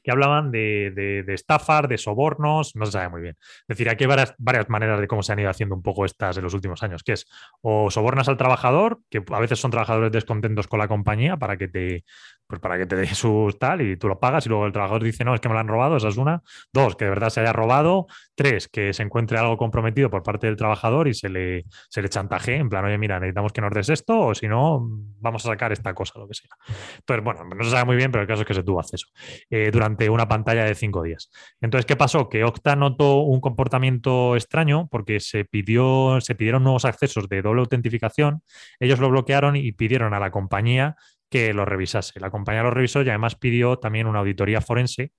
que 0.03 0.11
hablaban 0.11 0.51
de, 0.51 0.93
de, 0.95 1.23
de 1.23 1.35
estafas, 1.35 1.89
de 1.89 1.99
sobornos, 1.99 2.75
no 2.77 2.87
se 2.87 2.93
sabe 2.93 3.09
muy 3.09 3.21
bien. 3.23 3.37
Es 3.41 3.69
decir, 3.69 3.89
aquí 3.89 4.05
hay 4.05 4.09
varias, 4.09 4.35
varias 4.39 4.69
maneras 4.69 5.01
de 5.01 5.07
cómo 5.07 5.23
se 5.23 5.33
han 5.33 5.39
ido 5.39 5.51
haciendo 5.51 5.75
un 5.75 5.83
poco 5.83 6.05
estas 6.05 6.37
en 6.37 6.45
los 6.45 6.55
últimos 6.55 6.83
años, 6.83 7.03
que 7.03 7.13
es 7.13 7.27
o 7.61 7.91
sobornas 7.91 8.29
al 8.29 8.37
trabajador, 8.37 9.01
que 9.11 9.23
a 9.31 9.41
veces 9.41 9.61
son 9.61 9.71
trabajadores 9.71 10.13
descontentos 10.13 10.67
con 10.67 10.79
la 10.79 10.89
compañía 10.89 11.37
para 11.37 11.57
que 11.57 11.69
te, 11.69 12.05
pues 12.47 12.61
para 12.61 12.77
que 12.77 12.87
te 12.87 12.97
dé 12.97 13.07
su 13.15 13.55
tal 13.59 13.81
y 13.81 13.97
tú 13.97 14.09
lo 14.09 14.21
pagas 14.21 14.45
y 14.47 14.49
luego 14.49 14.67
el 14.67 14.73
trabajador 14.73 15.03
dice, 15.03 15.25
no, 15.25 15.35
es 15.35 15.41
que 15.41 15.49
me 15.49 15.55
lo 15.55 15.61
han 15.61 15.69
robado, 15.69 15.97
esa 15.97 16.09
es 16.09 16.17
una. 16.17 16.43
Dos, 16.73 16.97
que 16.97 17.05
de 17.05 17.11
verdad 17.11 17.31
se 17.31 17.41
haya 17.41 17.53
robado. 17.53 18.07
Tres, 18.35 18.69
que 18.69 18.93
se 18.93 19.03
encuentre 19.03 19.39
algo 19.39 19.57
comprometido 19.57 20.11
por 20.11 20.23
parte 20.23 20.49
del 20.49 20.57
trabajador 20.57 21.09
y 21.09 21.15
se 21.15 21.29
le, 21.29 21.65
se 21.89 22.03
le 22.03 22.09
chantaje 22.09 22.57
en 22.57 22.69
plan, 22.69 22.85
oye, 22.85 22.99
mira, 22.99 23.19
necesitamos 23.19 23.53
que 23.53 23.61
nos 23.61 23.73
des 23.73 23.89
esto 23.89 24.19
o 24.19 24.35
si 24.35 24.49
no, 24.49 24.87
vamos 25.21 25.47
a 25.47 25.49
sacar 25.49 25.73
esta 25.73 25.95
cosa, 25.95 26.19
lo 26.19 26.29
que 26.29 26.35
sea. 26.35 26.51
Entonces, 26.99 27.25
bueno, 27.25 27.45
no 27.45 27.65
se 27.65 27.71
sabe 27.71 27.85
muy 27.85 27.97
bien, 27.97 28.11
pero 28.11 28.23
el 28.23 28.29
caso 28.29 28.43
es 28.43 28.47
que 28.47 28.55
se 28.55 28.63
tuvo 28.63 28.81
acceso 28.81 29.07
eh, 29.49 29.71
durante 29.73 29.92
una 30.11 30.29
pantalla 30.29 30.65
de 30.65 30.75
cinco 30.75 31.03
días. 31.03 31.31
Entonces, 31.61 31.87
¿qué 31.87 31.97
pasó? 31.97 32.29
Que 32.29 32.45
Octa 32.45 32.77
notó 32.77 33.21
un 33.21 33.41
comportamiento 33.41 34.37
extraño 34.37 34.89
porque 34.91 35.21
se, 35.21 35.45
pidió, 35.45 36.21
se 36.21 36.35
pidieron 36.35 36.63
nuevos 36.63 36.85
accesos 36.85 37.29
de 37.29 37.43
doble 37.43 37.61
autentificación, 37.61 38.43
ellos 38.81 38.99
lo 38.99 39.11
bloquearon 39.11 39.57
y 39.57 39.73
pidieron 39.73 40.15
a 40.15 40.21
la 40.21 40.31
compañía 40.31 40.97
que 41.33 41.55
lo 41.55 41.65
revisase. 41.65 42.21
La 42.21 42.31
compañía 42.31 42.63
lo 42.63 42.71
revisó 42.71 43.03
y 43.03 43.09
además 43.09 43.37
pidió 43.37 43.79
también 43.79 44.07
una 44.07 44.19
auditoría 44.19 44.61
forense 44.61 45.13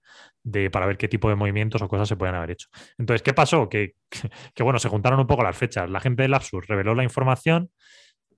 para 0.72 0.86
ver 0.86 0.96
qué 0.98 1.08
tipo 1.08 1.28
de 1.28 1.36
movimientos 1.36 1.82
o 1.82 1.88
cosas 1.88 2.08
se 2.08 2.16
pueden 2.16 2.36
haber 2.36 2.52
hecho. 2.52 2.68
Entonces, 3.00 3.24
¿qué 3.24 3.34
pasó? 3.34 3.68
Que, 3.68 3.96
bueno, 4.60 4.78
se 4.78 4.90
juntaron 4.90 5.20
un 5.20 5.26
poco 5.26 5.42
las 5.42 5.58
fechas. 5.58 5.90
La 5.90 6.00
gente 6.00 6.22
de 6.22 6.30
Lapsus 6.30 6.68
reveló 6.68 6.94
la 6.94 7.04
información. 7.04 7.72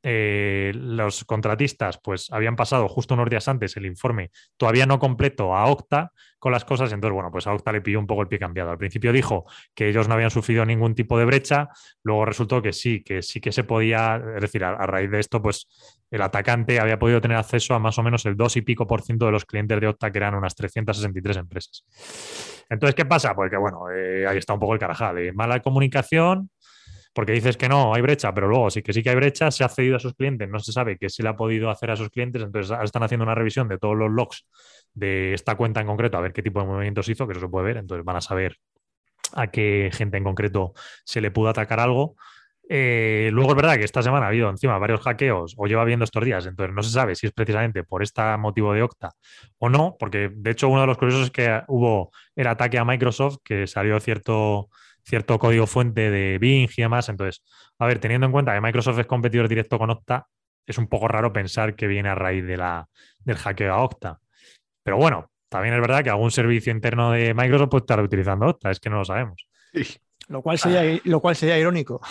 Eh, 0.08 0.72
los 0.76 1.26
contratistas 1.26 1.98
pues 1.98 2.32
habían 2.32 2.56
pasado 2.56 2.88
justo 2.88 3.16
unos 3.16 3.28
días 3.28 3.48
antes 3.48 3.76
el 3.76 3.88
informe 3.88 4.30
todavía 4.56 4.86
no 4.86 5.00
completo 5.00 5.56
a 5.56 5.66
Octa 5.66 6.12
con 6.38 6.52
las 6.52 6.64
cosas, 6.64 6.94
entonces 6.94 7.16
bueno, 7.16 7.32
pues 7.32 7.48
a 7.48 7.54
Octa 7.54 7.72
le 7.72 7.82
pilló 7.82 8.00
un 8.00 8.06
poco 8.06 8.22
el 8.22 8.28
pie 8.28 8.38
cambiado. 8.38 8.70
Al 8.70 8.78
principio 8.78 9.12
dijo 9.12 9.46
que 9.74 9.90
ellos 9.90 10.08
no 10.08 10.14
habían 10.14 10.30
sufrido 10.30 10.64
ningún 10.64 10.94
tipo 10.94 11.18
de 11.18 11.26
brecha, 11.26 11.70
luego 12.04 12.24
resultó 12.24 12.62
que 12.62 12.72
sí, 12.72 13.04
que 13.04 13.24
sí 13.24 13.42
que 13.42 13.52
se 13.52 13.64
podía, 13.64 14.22
es 14.36 14.42
decir, 14.42 14.64
a, 14.64 14.86
raíz 14.86 15.10
de 15.10 15.20
esto 15.20 15.42
pues 15.42 15.68
el 16.12 16.22
atacante 16.22 16.80
había 16.80 17.00
podido 17.00 17.20
tener 17.20 17.38
acceso 17.38 17.74
a 17.74 17.80
más 17.80 17.98
o 17.98 18.04
menos 18.04 18.28
el 18.28 18.38
2 18.38 18.58
y 18.58 18.62
pico 18.62 18.86
por 18.86 19.02
ciento 19.02 19.26
de 19.26 19.32
los 19.32 19.44
clientes 19.46 19.82
de 19.82 19.88
Octa, 19.88 20.12
que 20.12 20.20
eran 20.20 20.36
unas 20.36 20.54
363 20.54 21.38
empresas. 21.38 21.84
Entonces, 22.70 22.94
¿qué 22.94 23.06
pasa? 23.06 23.34
Pues 23.34 23.50
que 23.50 23.58
bueno, 23.58 23.90
eh, 23.90 24.28
ahí 24.28 24.38
está 24.38 24.54
un 24.54 24.60
poco 24.60 24.76
el 24.76 24.80
carajal, 24.80 25.16
de 25.16 25.34
mala 25.34 25.62
comunicación, 25.62 26.52
porque 27.16 27.32
dices 27.32 27.56
que 27.56 27.70
no, 27.70 27.96
hay 27.96 28.02
brecha, 28.02 28.34
pero 28.34 28.50
luego 28.50 28.70
sí 28.70 28.84
que 28.84 28.92
sí 28.92 29.02
que 29.02 29.10
hay 29.10 29.16
brecha, 29.16 29.50
se 29.50 29.64
ha 29.64 29.70
cedido 29.70 29.96
a 29.96 30.00
sus 30.00 30.14
clientes, 30.16 30.50
no 30.50 30.60
se 30.60 30.74
sabe 30.74 30.98
qué 30.98 31.10
se 31.10 31.24
le 31.24 31.30
ha 31.30 31.36
podido 31.38 31.70
hacer 31.70 31.90
a 31.90 31.96
sus 31.96 32.10
clientes, 32.10 32.44
entonces 32.44 32.78
están 32.84 33.04
haciendo 33.04 33.24
una 33.24 33.34
revisión 33.34 33.70
de 33.70 33.78
todos 33.78 33.96
los 33.96 34.12
logs 34.12 34.46
de 34.94 35.34
esta 35.34 35.56
cuenta 35.56 35.80
en 35.80 35.88
concreto, 35.88 36.18
a 36.18 36.22
ver 36.22 36.34
qué 36.34 36.44
tipo 36.44 36.60
de 36.60 36.66
movimientos 36.66 37.08
hizo, 37.08 37.26
que 37.26 37.32
eso 37.32 37.40
se 37.40 37.48
puede 37.48 37.68
ver, 37.68 37.78
entonces 37.78 38.04
van 38.04 38.18
a 38.18 38.22
saber 38.22 38.58
a 39.34 39.48
qué 39.48 39.92
gente 39.94 40.18
en 40.18 40.26
concreto 40.26 40.74
se 41.06 41.22
le 41.22 41.32
pudo 41.32 41.48
atacar 41.48 41.80
algo. 41.80 42.18
Eh, 42.68 43.30
luego 43.32 43.52
es 43.52 43.56
verdad 43.56 43.78
que 43.78 43.86
esta 43.86 44.02
semana 44.02 44.26
ha 44.26 44.30
habido 44.30 44.50
encima 44.50 44.78
varios 44.78 45.00
hackeos 45.00 45.54
o 45.58 45.68
lleva 45.68 45.86
viendo 45.86 46.04
estos 46.04 46.26
días, 46.26 46.46
entonces 46.48 46.76
no 46.76 46.84
se 46.84 46.90
sabe 46.90 47.16
si 47.16 47.28
es 47.28 47.32
precisamente 47.32 47.86
por 47.86 48.04
este 48.04 48.22
motivo 48.38 48.74
de 48.74 48.82
Octa 48.82 49.12
o 49.60 49.70
no, 49.70 49.96
porque 49.98 50.32
de 50.34 50.52
hecho 50.52 50.68
uno 50.68 50.82
de 50.82 50.88
los 50.88 50.98
curiosos 50.98 51.26
es 51.26 51.32
que 51.32 51.62
hubo 51.70 52.12
el 52.36 52.48
ataque 52.48 52.78
a 52.78 52.84
Microsoft, 52.84 53.38
que 53.42 53.68
salió 53.68 53.98
cierto, 54.02 54.70
cierto 55.06 55.40
código 55.40 55.68
fuente 55.68 56.10
de 56.12 56.38
Bing 56.40 56.70
y 56.76 56.82
demás. 56.82 57.10
Entonces, 57.10 57.44
a 57.80 57.86
ver, 57.86 58.00
teniendo 58.00 58.26
en 58.26 58.32
cuenta 58.32 58.54
que 58.54 58.62
Microsoft 58.62 59.00
es 59.00 59.06
competidor 59.06 59.48
directo 59.48 59.78
con 59.78 59.90
Octa, 59.90 60.28
es 60.66 60.78
un 60.78 60.88
poco 60.88 61.08
raro 61.08 61.32
pensar 61.32 61.76
que 61.76 61.88
viene 61.88 62.10
a 62.10 62.16
raíz 62.16 62.46
de 62.46 62.58
la, 62.58 62.88
del 63.20 63.38
hackeo 63.38 63.74
a 63.74 63.84
Octa. 63.84 64.20
Pero 64.84 64.98
bueno, 64.98 65.32
también 65.50 65.76
es 65.76 65.82
verdad 65.82 66.04
que 66.04 66.10
algún 66.10 66.32
servicio 66.32 66.72
interno 66.72 67.12
de 67.12 67.34
Microsoft 67.34 67.70
puede 67.70 67.84
estar 67.84 68.02
utilizando 68.02 68.48
Octa, 68.48 68.72
es 68.72 68.80
que 68.80 68.90
no 68.90 68.98
lo 68.98 69.06
sabemos. 69.06 69.48
Lo 70.28 70.42
cual 70.42 70.58
sería, 70.58 71.00
lo 71.04 71.20
cual 71.20 71.36
sería 71.36 71.58
irónico. 71.60 72.02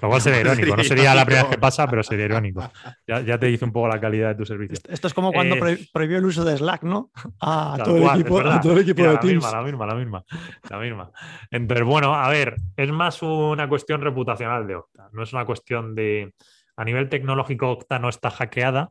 Lo 0.00 0.08
cual 0.08 0.20
sería 0.20 0.40
irónico. 0.42 0.76
No 0.76 0.84
sería 0.84 1.14
la 1.14 1.24
primera 1.24 1.44
vez 1.44 1.52
que 1.52 1.58
pasa, 1.60 1.86
pero 1.88 2.02
sería 2.02 2.26
irónico. 2.26 2.62
Ya, 3.06 3.20
ya 3.20 3.38
te 3.38 3.46
dice 3.46 3.64
un 3.64 3.72
poco 3.72 3.88
la 3.88 4.00
calidad 4.00 4.28
de 4.28 4.34
tu 4.34 4.44
servicio. 4.44 4.78
Esto 4.88 5.06
es 5.06 5.14
como 5.14 5.32
cuando 5.32 5.56
Eh, 5.56 5.60
prohi- 5.60 5.90
prohibió 5.92 6.18
el 6.18 6.24
uso 6.26 6.44
de 6.44 6.56
Slack, 6.56 6.82
¿no? 6.82 7.10
A 7.40 7.78
todo, 7.82 7.96
el 7.96 8.20
equipo, 8.20 8.38
a 8.40 8.60
todo 8.60 8.72
el 8.74 8.78
equipo 8.80 8.98
Mira, 9.00 9.08
de 9.10 9.14
la 9.14 9.20
Teams. 9.20 9.34
misma, 9.44 9.50
la 9.58 9.62
misma, 9.62 9.86
la 9.86 9.94
misma, 9.94 10.24
la 10.70 10.78
misma. 10.78 11.10
Entonces, 11.50 11.86
bueno, 11.86 12.14
a 12.14 12.28
ver, 12.28 12.56
es 12.76 12.90
más 12.92 13.22
una 13.22 13.68
cuestión 13.68 14.00
reputacional 14.02 14.66
de 14.66 14.76
Okta. 14.76 15.08
No 15.12 15.22
es 15.22 15.32
una 15.32 15.44
cuestión 15.44 15.94
de. 15.94 16.34
A 16.76 16.84
nivel 16.84 17.08
tecnológico, 17.08 17.70
Okta 17.70 17.98
no 17.98 18.08
está 18.08 18.30
hackeada. 18.30 18.90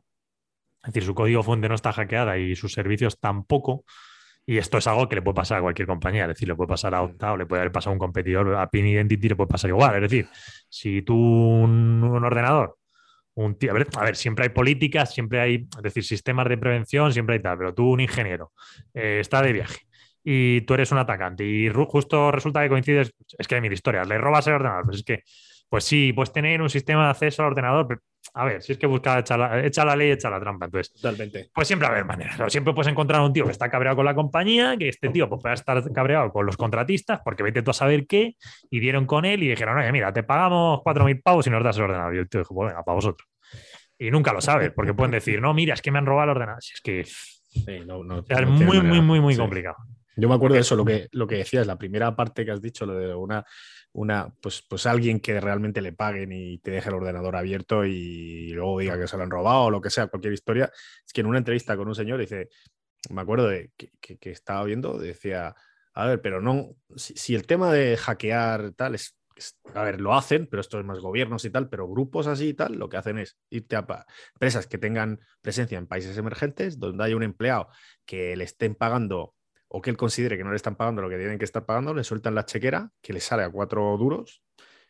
Es 0.84 0.92
decir, 0.92 1.04
su 1.04 1.14
código 1.14 1.42
fuente 1.44 1.68
no 1.68 1.76
está 1.76 1.92
hackeada 1.92 2.38
y 2.38 2.56
sus 2.56 2.72
servicios 2.72 3.20
tampoco. 3.20 3.84
Y 4.44 4.58
esto 4.58 4.78
es 4.78 4.86
algo 4.86 5.08
que 5.08 5.16
le 5.16 5.22
puede 5.22 5.36
pasar 5.36 5.58
a 5.58 5.62
cualquier 5.62 5.86
compañía. 5.86 6.22
Es 6.22 6.28
decir, 6.28 6.48
le 6.48 6.54
puede 6.54 6.68
pasar 6.68 6.94
a 6.94 7.02
Okta 7.02 7.32
o 7.32 7.36
le 7.36 7.46
puede 7.46 7.60
haber 7.60 7.72
pasado 7.72 7.90
a 7.90 7.92
un 7.94 7.98
competidor. 7.98 8.54
A 8.56 8.68
Pin 8.68 8.86
Identity 8.86 9.28
le 9.28 9.36
puede 9.36 9.48
pasar 9.48 9.70
igual. 9.70 9.94
Es 9.96 10.10
decir, 10.10 10.28
si 10.68 11.02
tú 11.02 11.14
un, 11.14 12.02
un 12.02 12.24
ordenador 12.24 12.76
un 13.34 13.56
tío, 13.56 13.70
a 13.70 13.74
ver, 13.74 13.88
a 13.96 14.04
ver, 14.04 14.16
siempre 14.16 14.44
hay 14.44 14.50
políticas, 14.50 15.12
siempre 15.14 15.40
hay, 15.40 15.54
es 15.76 15.82
decir, 15.82 16.04
sistemas 16.04 16.48
de 16.48 16.58
prevención, 16.58 17.12
siempre 17.12 17.36
hay 17.36 17.42
tal, 17.42 17.56
pero 17.58 17.74
tú, 17.74 17.90
un 17.90 18.00
ingeniero, 18.00 18.52
eh, 18.94 19.18
está 19.20 19.42
de 19.42 19.52
viaje 19.52 19.80
y 20.24 20.60
tú 20.62 20.74
eres 20.74 20.92
un 20.92 20.98
atacante 20.98 21.44
y 21.44 21.68
justo 21.68 22.30
resulta 22.30 22.62
que 22.62 22.68
coincides, 22.68 23.12
es 23.38 23.48
que 23.48 23.54
hay 23.56 23.60
mil 23.60 23.72
historias, 23.72 24.06
le 24.06 24.18
robas 24.18 24.46
el 24.46 24.54
ordenador, 24.54 24.84
pues 24.84 24.98
es 24.98 25.04
que, 25.04 25.22
pues 25.68 25.84
sí, 25.84 26.12
puedes 26.12 26.32
tener 26.32 26.60
un 26.62 26.70
sistema 26.70 27.04
de 27.04 27.10
acceso 27.10 27.42
al 27.42 27.48
ordenador, 27.48 27.88
pero 27.88 28.00
a 28.34 28.44
ver, 28.44 28.62
si 28.62 28.72
es 28.72 28.78
que 28.78 28.86
busca 28.86 29.18
echar 29.18 29.38
la, 29.38 29.64
echa 29.64 29.84
la 29.84 29.94
ley, 29.96 30.10
echa 30.12 30.30
la 30.30 30.40
trampa, 30.40 30.66
entonces, 30.66 30.92
Totalmente. 30.94 31.50
pues 31.54 31.66
siempre 31.66 31.86
va 31.88 31.94
a 31.94 31.96
haber 31.96 32.06
maneras. 32.06 32.38
O 32.40 32.48
siempre 32.48 32.72
puedes 32.72 32.90
encontrar 32.90 33.20
un 33.20 33.32
tío 33.32 33.44
que 33.44 33.50
está 33.50 33.68
cabreado 33.70 33.96
con 33.96 34.04
la 34.06 34.14
compañía, 34.14 34.76
que 34.78 34.88
este 34.88 35.08
tío 35.10 35.28
pues, 35.28 35.42
puede 35.42 35.54
estar 35.54 35.92
cabreado 35.92 36.30
con 36.32 36.46
los 36.46 36.56
contratistas, 36.56 37.20
porque 37.24 37.42
vete 37.42 37.62
tú 37.62 37.72
a 37.72 37.74
saber 37.74 38.06
qué, 38.06 38.36
y 38.70 38.80
dieron 38.80 39.06
con 39.06 39.24
él 39.24 39.42
y 39.42 39.48
dijeron, 39.48 39.76
oye, 39.78 39.92
mira, 39.92 40.12
te 40.12 40.22
pagamos 40.22 40.80
4.000 40.84 41.20
pavos 41.22 41.46
y 41.46 41.50
nos 41.50 41.62
das 41.64 41.76
el 41.76 41.84
ordenador. 41.84 42.14
Y 42.14 42.18
el 42.18 42.28
tío 42.28 42.40
dijo, 42.40 42.54
pues 42.54 42.68
venga, 42.70 42.82
para 42.82 42.94
vosotros. 42.94 43.28
Y 43.98 44.10
nunca 44.10 44.32
lo 44.32 44.40
sabes, 44.40 44.70
porque 44.74 44.94
pueden 44.94 45.12
decir, 45.12 45.40
no, 45.40 45.52
mira, 45.54 45.74
es 45.74 45.82
que 45.82 45.90
me 45.90 45.98
han 45.98 46.06
robado 46.06 46.24
el 46.24 46.36
ordenador. 46.36 46.62
Si 46.62 46.72
es 46.74 46.80
que 46.80 47.04
Sí, 47.04 47.80
no- 47.84 48.02
no- 48.02 48.20
o 48.20 48.24
sea, 48.24 48.38
es 48.40 48.46
no 48.46 48.52
muy, 48.52 48.80
muy, 48.80 49.00
muy, 49.02 49.20
muy 49.20 49.34
Sí. 49.34 49.40
complicado. 49.40 49.76
Yo 50.16 50.28
me 50.28 50.34
acuerdo 50.34 50.54
de 50.54 50.60
eso, 50.62 50.74
lo 50.74 50.84
que, 50.86 51.08
lo 51.12 51.26
que 51.26 51.36
decías, 51.36 51.66
la 51.66 51.76
primera 51.76 52.14
parte 52.16 52.44
que 52.46 52.50
has 52.50 52.60
dicho, 52.62 52.84
lo 52.86 52.94
de 52.94 53.14
una, 53.14 53.44
una 53.92 54.34
pues, 54.40 54.62
pues 54.62 54.86
alguien 54.86 55.20
que 55.20 55.40
realmente 55.40 55.82
le 55.82 55.92
paguen 55.92 56.32
y 56.32 56.58
te 56.58 56.70
deje 56.70 56.88
el 56.88 56.94
ordenador 56.96 57.36
abierto 57.36 57.84
y 57.84 58.50
luego 58.52 58.80
diga 58.80 58.98
que 58.98 59.06
se 59.06 59.16
lo 59.16 59.22
han 59.22 59.30
robado 59.30 59.64
o 59.64 59.70
lo 59.70 59.80
que 59.80 59.90
sea, 59.90 60.06
cualquier 60.06 60.32
historia. 60.32 60.70
Es 61.06 61.12
que 61.12 61.20
en 61.20 61.26
una 61.26 61.38
entrevista 61.38 61.76
con 61.76 61.88
un 61.88 61.94
señor 61.94 62.18
dice, 62.20 62.48
me 63.10 63.20
acuerdo 63.22 63.48
de 63.48 63.70
que, 63.76 64.30
estaba 64.30 64.64
viendo, 64.64 64.98
decía, 64.98 65.54
a 65.94 66.06
ver, 66.06 66.22
pero 66.22 66.40
no, 66.40 66.76
si, 66.96 67.34
el 67.34 67.46
tema 67.46 67.72
de 67.72 67.96
hackear 67.96 68.72
tal 68.72 68.94
es, 68.94 69.16
es- 69.36 69.58
a 69.74 69.82
ver, 69.82 70.00
lo 70.00 70.14
hacen, 70.14 70.46
pero 70.46 70.60
esto 70.60 70.78
es 70.78 70.84
más 70.84 71.00
gobiernos 71.00 71.44
y 71.44 71.50
tal, 71.50 71.68
pero 71.68 71.88
grupos 71.88 72.26
así 72.26 72.48
y 72.48 72.54
tal, 72.54 72.74
lo 72.76 72.88
que 72.88 72.96
hacen 72.96 73.18
es 73.18 73.36
irte 73.50 73.76
a 73.76 73.86
empresas 74.34 74.66
que 74.66 74.78
tengan 74.78 75.20
presencia 75.42 75.78
en 75.78 75.86
países 75.86 76.16
emergentes, 76.16 76.78
donde 76.78 77.04
haya 77.04 77.16
un 77.16 77.22
empleado 77.22 77.68
que 78.06 78.36
le 78.36 78.44
estén 78.44 78.74
pagando 78.74 79.34
o 79.74 79.80
que 79.80 79.90
él 79.90 79.96
considere 79.96 80.36
que 80.36 80.44
no 80.44 80.50
le 80.50 80.56
están 80.56 80.76
pagando 80.76 81.02
lo 81.02 81.08
que 81.08 81.16
tienen 81.16 81.38
que 81.38 81.44
estar 81.44 81.64
pagando, 81.64 81.94
le 81.94 82.04
sueltan 82.04 82.34
la 82.34 82.44
chequera, 82.44 82.90
que 83.00 83.12
le 83.12 83.20
sale 83.20 83.42
a 83.42 83.50
cuatro 83.50 83.96
duros 83.98 84.42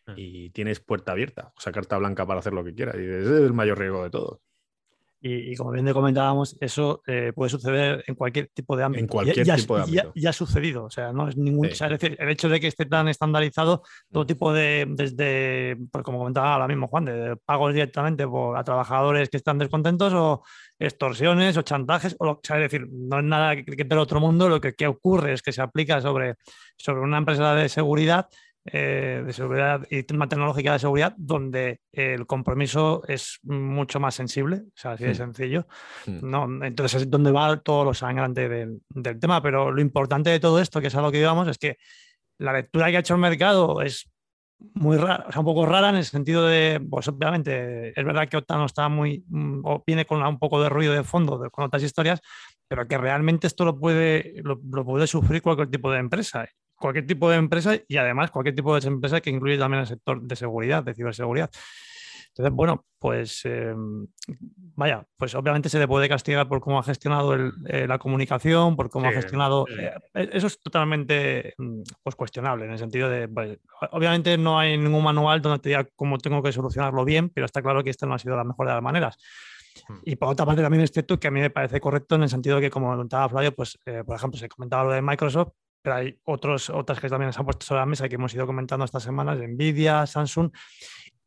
Mm. 0.07 0.15
y 0.17 0.51
tienes 0.51 0.81
puerta 0.81 1.13
abierta, 1.13 1.53
o 1.57 1.61
sea, 1.61 1.73
carta 1.73 1.97
blanca 1.97 2.27
para 2.27 2.41
hacer 2.41 2.53
lo 2.53 2.65
que 2.65 2.75
quieras. 2.75 2.97
Y 2.97 3.05
ese 3.05 3.21
es 3.21 3.27
el 3.43 3.53
mayor 3.53 3.79
riesgo 3.79 4.03
de 4.03 4.11
todo. 4.11 4.41
Y, 5.25 5.53
y 5.53 5.57
como 5.57 5.71
bien 5.71 5.87
te 5.87 5.93
comentábamos, 5.95 6.57
eso 6.61 7.01
eh, 7.07 7.33
puede 7.33 7.49
suceder 7.49 8.03
en 8.09 8.17
cualquier 8.17 8.49
tipo 8.53 8.77
de 8.77 8.83
ámbito. 8.83 9.01
En 9.03 9.07
cualquier 9.07 9.47
ya, 9.47 9.55
tipo 9.55 9.77
de 9.77 9.83
ámbito. 9.85 10.13
ya 10.17 10.31
ha 10.31 10.33
sucedido. 10.33 10.85
O 10.85 10.91
sea, 10.91 11.13
no 11.13 11.29
es 11.29 11.37
ningún. 11.37 11.67
Sí. 11.67 11.73
o 11.73 11.75
sea, 11.77 11.87
es 11.87 12.01
decir, 12.01 12.17
el 12.21 12.29
hecho 12.29 12.49
de 12.49 12.59
que 12.59 12.67
esté 12.67 12.87
tan 12.87 13.07
estandarizado, 13.07 13.83
todo 14.11 14.25
Mm. 14.25 14.27
tipo 14.27 14.53
de. 14.53 14.87
Desde, 14.89 15.77
pues 15.93 16.03
como 16.05 16.19
comentaba 16.19 16.55
ahora 16.55 16.67
mismo 16.67 16.89
Juan, 16.89 17.05
de 17.05 17.37
pagos 17.45 17.73
directamente 17.73 18.27
por, 18.27 18.59
a 18.59 18.65
trabajadores 18.65 19.29
que 19.31 19.37
están 19.37 19.59
descontentos 19.59 20.13
o 20.13 20.43
extorsiones 20.79 21.57
o 21.57 21.63
chantajes. 21.63 22.17
O, 22.19 22.25
lo- 22.25 22.33
o 22.33 22.41
sea, 22.43 22.57
es 22.57 22.71
decir, 22.71 22.89
no 22.91 23.19
es 23.19 23.25
nada 23.25 23.55
que, 23.57 23.65
que 23.65 23.85
del 23.85 23.99
otro 23.99 24.19
mundo. 24.21 24.49
Lo 24.49 24.61
que, 24.61 24.75
que 24.75 24.87
ocurre 24.89 25.35
es 25.35 25.43
que 25.43 25.53
se 25.53 25.63
aplica 25.63 26.01
sobre, 26.01 26.35
sobre 26.77 27.01
una 27.03 27.19
empresa 27.19 27.55
de 27.55 27.69
seguridad 27.69 28.27
eh, 28.65 29.23
de 29.27 29.33
seguridad 29.33 29.85
y 29.91 30.05
tema 30.05 30.29
tecnológica 30.29 30.73
de 30.75 30.79
seguridad, 30.79 31.15
donde 31.17 31.81
el 31.93 32.27
compromiso 32.27 33.03
es 33.09 33.41
mucho 33.43 33.99
más 33.99 34.15
sensible, 34.15 34.63
o 34.69 34.73
sea, 34.77 34.93
así 34.93 35.05
de 35.05 35.11
Hmm. 35.11 35.15
sencillo. 35.15 35.67
Hmm. 36.07 36.19
No, 36.31 36.65
entonces 36.65 37.03
es 37.03 37.11
donde 37.11 37.33
va 37.33 37.57
todo 37.61 37.85
lo 37.85 37.95
sangrante 37.95 38.49
del, 38.49 38.81
del 38.91 39.19
tema, 39.19 39.43
pero 39.43 39.71
lo 39.73 39.81
importante 39.81 40.31
de 40.31 40.39
todo 40.41 40.61
esto, 40.61 40.81
que 40.81 40.87
es 40.87 40.95
a 40.95 41.03
lo 41.03 41.11
que 41.11 41.19
íbamos, 41.21 41.49
es 41.49 41.59
que 41.59 41.77
la 42.39 42.53
lectura 42.53 42.91
que 42.91 42.97
ha 42.99 43.01
hecho 43.01 43.15
el 43.15 43.21
mercado 43.21 43.83
es 43.83 44.09
muy 44.75 44.97
rara, 44.97 45.25
o 45.29 45.33
sea, 45.33 45.41
un 45.41 45.45
poco 45.47 45.67
rara 45.67 45.89
en 45.89 45.97
el 45.97 46.05
sentido 46.05 46.47
de, 46.47 46.81
pues 46.89 47.09
obviamente, 47.09 47.89
es 47.99 48.05
verdad 48.07 48.29
que 48.29 48.37
Octano 48.37 48.67
está 48.67 48.89
muy, 48.89 49.25
mm, 49.27 49.63
o 49.65 49.83
viene 49.85 50.05
con 50.07 50.23
un 50.23 50.39
poco 50.39 50.63
de 50.63 50.69
ruido 50.69 50.93
de 50.95 51.03
fondo 51.03 51.37
de- 51.37 51.51
con 51.51 51.65
otras 51.65 51.83
historias, 51.83 52.21
pero 52.69 52.87
que 52.87 52.97
realmente 52.97 53.49
esto 53.49 53.65
lo 53.65 53.77
puede, 53.77 54.35
lo, 54.45 54.61
lo 54.71 54.85
puede 54.85 55.09
sufrir 55.09 55.43
cualquier 55.43 55.69
tipo 55.69 55.91
de 55.91 55.99
empresa, 55.99 56.47
cualquier 56.83 57.07
tipo 57.07 57.31
de 57.31 57.37
empresa 57.37 57.77
y 57.89 57.97
además 57.97 58.31
cualquier 58.31 58.55
tipo 58.55 58.79
de 58.79 58.87
empresa 58.87 59.21
que 59.21 59.31
incluye 59.31 59.57
también 59.57 59.81
el 59.81 59.87
sector 59.87 60.21
de 60.21 60.37
seguridad, 60.37 60.83
de 60.83 60.95
ciberseguridad. 60.95 61.51
Entonces, 62.29 62.55
bueno, 62.55 62.87
pues 62.99 63.43
eh, 63.45 63.75
vaya, 64.75 65.07
pues 65.19 65.35
obviamente 65.35 65.69
se 65.69 65.79
le 65.79 65.87
puede 65.87 66.09
castigar 66.09 66.49
por 66.49 66.61
cómo 66.61 66.79
ha 66.79 66.83
gestionado 66.83 67.35
el- 67.35 67.53
eh, 67.67 67.87
la 67.87 67.99
comunicación, 67.99 68.75
por 68.75 68.89
cómo 68.89 69.07
ha 69.07 69.13
gestionado. 69.13 69.67
sí. 69.69 69.75
eh, 70.15 70.31
eso 70.33 70.47
es 70.47 70.59
totalmente 70.61 71.53
mm, 71.59 71.83
pues, 72.03 72.17
cuestionable 72.17 72.65
en 72.65 72.71
el 72.73 72.79
sentido 72.79 73.11
de, 73.11 73.29
pues, 73.29 73.59
obviamente 73.91 74.39
no 74.39 74.59
hay 74.59 74.79
ningún 74.79 75.05
manual 75.05 75.43
donde 75.43 75.59
te 75.59 75.69
diga 75.69 75.87
cómo 75.95 76.17
tengo 76.19 76.43
que 76.43 76.53
solucionarlo 76.53 77.05
bien, 77.05 77.29
pero 77.29 77.45
está 77.45 77.61
claro 77.61 77.85
que 77.85 77.91
esta 77.91 78.07
no 78.07 78.15
ha 78.15 78.19
sido 78.19 78.35
la 78.35 78.45
mejor 78.45 78.67
de 78.67 78.73
las 78.73 78.83
maneras. 78.83 79.19
Hmm. 79.89 79.97
Y 80.05 80.17
por 80.17 80.29
otra 80.31 80.47
parte 80.47 80.63
también 80.63 80.85
es 80.85 80.91
cierto 80.91 81.21
que 81.21 81.29
a 81.29 81.31
mí 81.31 81.41
me 81.41 81.51
parece 81.51 81.81
correcto 81.81 82.15
en 82.15 82.23
el 82.23 82.29
sentido 82.31 82.57
de 82.57 82.63
que, 82.63 82.71
como 82.71 82.91
comentaba 82.91 83.29
Flavio, 83.29 83.55
pues 83.55 83.79
por 84.07 84.17
ejemplo 84.17 84.39
se 84.39 84.49
comentaba 84.49 84.85
lo 84.85 84.91
de 84.93 85.03
Microsoft, 85.03 85.53
pero 85.83 85.97
hay 85.97 86.19
otros, 86.25 86.71
otras 86.71 87.01
que 87.01 87.09
también 87.09 87.33
se 87.33 87.41
han 87.41 87.45
puesto 87.45 87.67
sobre 87.67 87.81
la 87.81 87.87
mesa 87.87 88.07
y 88.07 88.09
que 88.09 88.15
hemos 88.15 88.33
ido 88.35 88.47
comentando 88.47 88.85
estas 88.85 89.03
semanas, 89.03 89.39
Nvidia, 89.39 90.07
Samsung, 90.07 90.51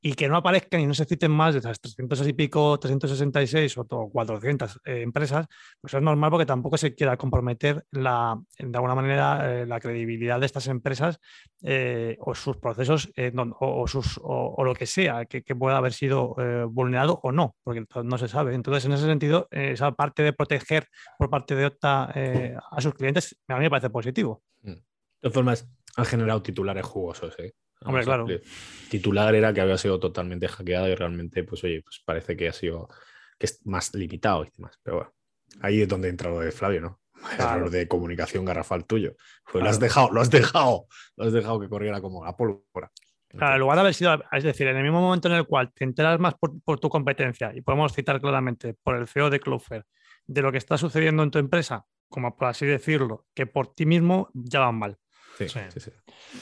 y 0.01 0.13
que 0.13 0.27
no 0.27 0.37
aparezcan 0.37 0.81
y 0.81 0.85
no 0.87 0.93
se 0.93 1.05
citen 1.05 1.31
más 1.31 1.53
de 1.53 1.59
esas 1.61 1.79
300 1.81 2.27
y 2.27 2.33
pico, 2.33 2.79
366 2.79 3.77
o 3.79 3.85
to- 3.85 4.09
400 4.11 4.79
eh, 4.85 5.01
empresas, 5.01 5.47
pues 5.81 5.93
es 5.95 6.01
normal 6.01 6.29
porque 6.29 6.45
tampoco 6.45 6.77
se 6.77 6.93
quiera 6.93 7.17
comprometer 7.17 7.85
la, 7.91 8.39
de 8.59 8.77
alguna 8.77 8.93
manera 8.93 9.61
eh, 9.61 9.65
la 9.65 9.79
credibilidad 9.79 10.39
de 10.39 10.45
estas 10.45 10.67
empresas 10.67 11.19
eh, 11.63 12.17
o 12.19 12.35
sus 12.35 12.57
procesos 12.57 13.11
o, 13.59 14.55
o 14.57 14.63
lo 14.63 14.73
que 14.75 14.85
sea 14.85 15.25
que, 15.25 15.41
que 15.43 15.55
pueda 15.55 15.77
haber 15.77 15.93
sido 15.93 16.35
vulnerado 16.69 17.19
o 17.23 17.31
no, 17.31 17.55
porque 17.63 17.83
no 18.03 18.17
se 18.17 18.27
sabe. 18.27 18.53
Entonces, 18.53 18.85
en 18.85 18.91
ese 18.93 19.05
sentido, 19.05 19.47
esa 19.51 19.91
parte 19.93 20.23
de 20.23 20.33
proteger 20.33 20.87
por 21.17 21.29
parte 21.29 21.55
de 21.55 21.65
Octa 21.65 22.11
eh, 22.13 22.55
a 22.71 22.81
sus 22.81 22.93
clientes, 22.93 23.35
a 23.47 23.55
mí 23.55 23.61
me 23.61 23.69
parece 23.69 23.89
positivo. 23.89 24.43
De 24.61 24.81
todas 25.21 25.33
formas, 25.33 25.67
han 25.95 26.05
generado 26.05 26.41
titulares 26.43 26.85
jugosos, 26.85 27.33
¿eh? 27.39 27.53
Hombre, 27.85 28.03
claro. 28.03 28.27
el 28.27 28.41
Titular 28.89 29.33
era 29.35 29.53
que 29.53 29.61
había 29.61 29.77
sido 29.77 29.99
totalmente 29.99 30.47
hackeada 30.47 30.89
y 30.89 30.95
realmente, 30.95 31.43
pues 31.43 31.63
oye, 31.63 31.81
pues 31.81 32.01
parece 32.03 32.35
que 32.35 32.47
ha 32.49 32.53
sido 32.53 32.89
que 33.37 33.45
es 33.45 33.65
más 33.65 33.93
limitado 33.93 34.45
y 34.45 34.49
demás. 34.55 34.79
Pero 34.83 34.97
bueno, 34.97 35.13
ahí 35.61 35.81
es 35.81 35.87
donde 35.87 36.09
entra 36.09 36.29
lo 36.29 36.39
de 36.39 36.51
Flavio, 36.51 36.81
¿no? 36.81 37.01
Claro. 37.37 37.59
Error 37.59 37.69
de 37.71 37.87
comunicación 37.87 38.45
garrafal 38.45 38.85
tuyo. 38.85 39.15
Pues 39.51 39.63
lo 39.63 39.69
has 39.69 39.79
dejado, 39.79 40.11
lo 40.11 40.21
has 40.21 40.29
dejado, 40.29 40.87
lo 41.15 41.25
has 41.25 41.33
dejado 41.33 41.59
que 41.59 41.69
corriera 41.69 42.01
como 42.01 42.23
la 42.23 42.35
pólvora. 42.35 42.91
Claro, 43.29 43.55
en 43.55 43.59
lugar 43.59 43.77
de 43.77 43.81
haber 43.81 43.93
sido, 43.93 44.21
es 44.31 44.43
decir, 44.43 44.67
en 44.67 44.77
el 44.77 44.83
mismo 44.83 45.01
momento 45.01 45.27
en 45.27 45.35
el 45.35 45.45
cual 45.45 45.71
te 45.73 45.83
enteras 45.83 46.19
más 46.19 46.35
por, 46.35 46.61
por 46.61 46.79
tu 46.79 46.89
competencia, 46.89 47.51
y 47.53 47.61
podemos 47.61 47.93
citar 47.93 48.21
claramente 48.21 48.75
por 48.75 48.95
el 48.95 49.07
CEO 49.07 49.29
de 49.29 49.39
Cloudflare, 49.39 49.85
de 50.27 50.41
lo 50.41 50.51
que 50.51 50.57
está 50.57 50.77
sucediendo 50.77 51.23
en 51.23 51.31
tu 51.31 51.39
empresa, 51.39 51.85
como 52.09 52.35
por 52.35 52.47
así 52.47 52.65
decirlo, 52.65 53.25
que 53.33 53.45
por 53.45 53.73
ti 53.73 53.85
mismo 53.85 54.29
ya 54.33 54.59
van 54.59 54.75
mal. 54.75 54.97
Sí, 55.37 55.49
Sí. 55.49 55.59
sí, 55.69 55.91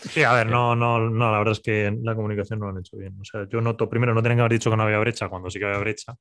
sí. 0.09 0.23
A 0.23 0.33
ver, 0.33 0.47
no, 0.47 0.75
no, 0.75 1.09
no, 1.09 1.31
la 1.31 1.37
verdad 1.39 1.53
es 1.53 1.59
que 1.59 1.95
la 2.03 2.15
comunicación 2.15 2.59
no 2.59 2.65
lo 2.65 2.71
han 2.71 2.79
hecho 2.79 2.97
bien. 2.97 3.17
O 3.19 3.25
sea, 3.25 3.47
yo 3.49 3.59
noto, 3.61 3.89
primero, 3.89 4.13
no 4.13 4.21
tienen 4.21 4.37
que 4.37 4.41
haber 4.41 4.51
dicho 4.53 4.69
que 4.69 4.77
no 4.77 4.83
había 4.83 4.99
brecha 4.99 5.29
cuando 5.29 5.49
sí 5.49 5.59
que 5.59 5.65
había 5.65 5.79
brecha. 5.79 6.15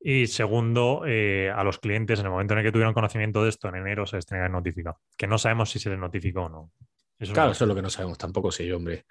Y 0.00 0.26
segundo, 0.26 1.02
eh, 1.06 1.50
a 1.54 1.64
los 1.64 1.78
clientes, 1.78 2.20
en 2.20 2.26
el 2.26 2.30
momento 2.32 2.54
en 2.54 2.60
el 2.60 2.64
que 2.64 2.72
tuvieron 2.72 2.94
conocimiento 2.94 3.42
de 3.42 3.50
esto, 3.50 3.68
en 3.68 3.76
enero 3.76 4.06
se 4.06 4.16
les 4.16 4.26
tenía 4.26 4.40
que 4.40 4.44
haber 4.44 4.52
notificado. 4.52 5.00
Que 5.16 5.26
no 5.26 5.36
sabemos 5.36 5.70
si 5.70 5.78
se 5.78 5.90
les 5.90 5.98
notificó 5.98 6.42
o 6.42 6.48
no. 6.48 6.72
Eso 7.18 7.32
Claro, 7.32 7.48
no, 7.48 7.52
eso 7.52 7.64
es 7.64 7.68
lo 7.68 7.74
que 7.74 7.82
no 7.82 7.90
sabemos 7.90 8.16
tampoco, 8.16 8.52
sí, 8.52 8.70
hombre. 8.70 9.04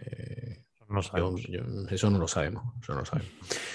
Eh, 0.00 0.64
no 0.88 1.02
sabemos. 1.02 1.42
yo- 1.42 1.60
eso 1.90 2.10
no 2.10 2.18
lo 2.18 2.26
sabemos. 2.28 2.62
Eso 2.82 2.92
no 2.94 3.00
lo 3.00 3.04
sabemos. 3.04 3.30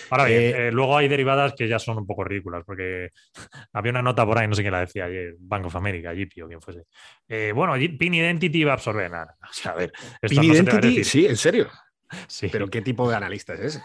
Ahora 0.09 0.25
bien, 0.25 0.41
Eh, 0.41 0.67
eh, 0.67 0.71
luego 0.71 0.97
hay 0.97 1.07
derivadas 1.07 1.53
que 1.57 1.67
ya 1.67 1.79
son 1.79 1.97
un 1.97 2.05
poco 2.07 2.23
ridículas, 2.23 2.63
porque 2.65 3.09
había 3.73 3.91
una 3.91 4.01
nota 4.01 4.25
por 4.25 4.37
ahí, 4.37 4.47
no 4.47 4.55
sé 4.55 4.61
quién 4.61 4.71
la 4.73 4.81
decía 4.81 5.05
ayer, 5.05 5.35
Bank 5.39 5.65
of 5.65 5.75
America, 5.75 6.13
JP 6.13 6.43
o 6.43 6.47
quien 6.47 6.61
fuese. 6.61 6.83
Eh, 7.27 7.51
bueno, 7.55 7.73
Pin 7.97 8.13
Identity 8.13 8.63
va 8.63 8.71
a 8.71 8.75
absorber 8.75 9.09
nada. 9.11 9.35
O 9.49 9.53
sea, 9.53 9.71
a 9.71 9.75
ver, 9.75 9.91
esto 10.21 10.41
Pin 10.41 10.47
no 10.49 10.55
se 10.55 10.63
te 10.63 10.71
va 10.71 10.77
a 10.77 10.81
Identity, 10.81 10.97
decir. 10.99 11.05
sí, 11.05 11.27
en 11.27 11.37
serio. 11.37 11.69
Sí, 12.27 12.47
Pero 12.51 12.67
¿qué 12.67 12.81
tipo 12.81 13.09
de 13.09 13.15
analista 13.15 13.53
es 13.55 13.59
ese? 13.61 13.83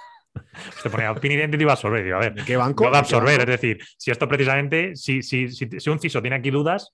te 0.83 0.91
ponía 0.91 1.15
Pin 1.15 1.33
Identity 1.33 1.65
va 1.65 1.73
a 1.73 1.75
absorber. 1.75 2.05
Digo, 2.05 2.17
a 2.17 2.21
ver, 2.21 2.35
¿De 2.35 2.45
qué 2.45 2.57
banco? 2.57 2.85
no 2.85 2.91
va 2.91 2.99
a 2.99 3.03
¿De 3.03 3.09
qué 3.09 3.15
absorber. 3.17 3.41
Es 3.41 3.47
decir, 3.47 3.79
si 3.97 4.11
esto 4.11 4.29
precisamente, 4.29 4.95
si, 4.97 5.23
si, 5.23 5.49
si, 5.51 5.67
si 5.81 5.91
un 5.91 5.99
CISO 5.99 6.21
tiene 6.21 6.37
aquí 6.37 6.51
dudas, 6.51 6.93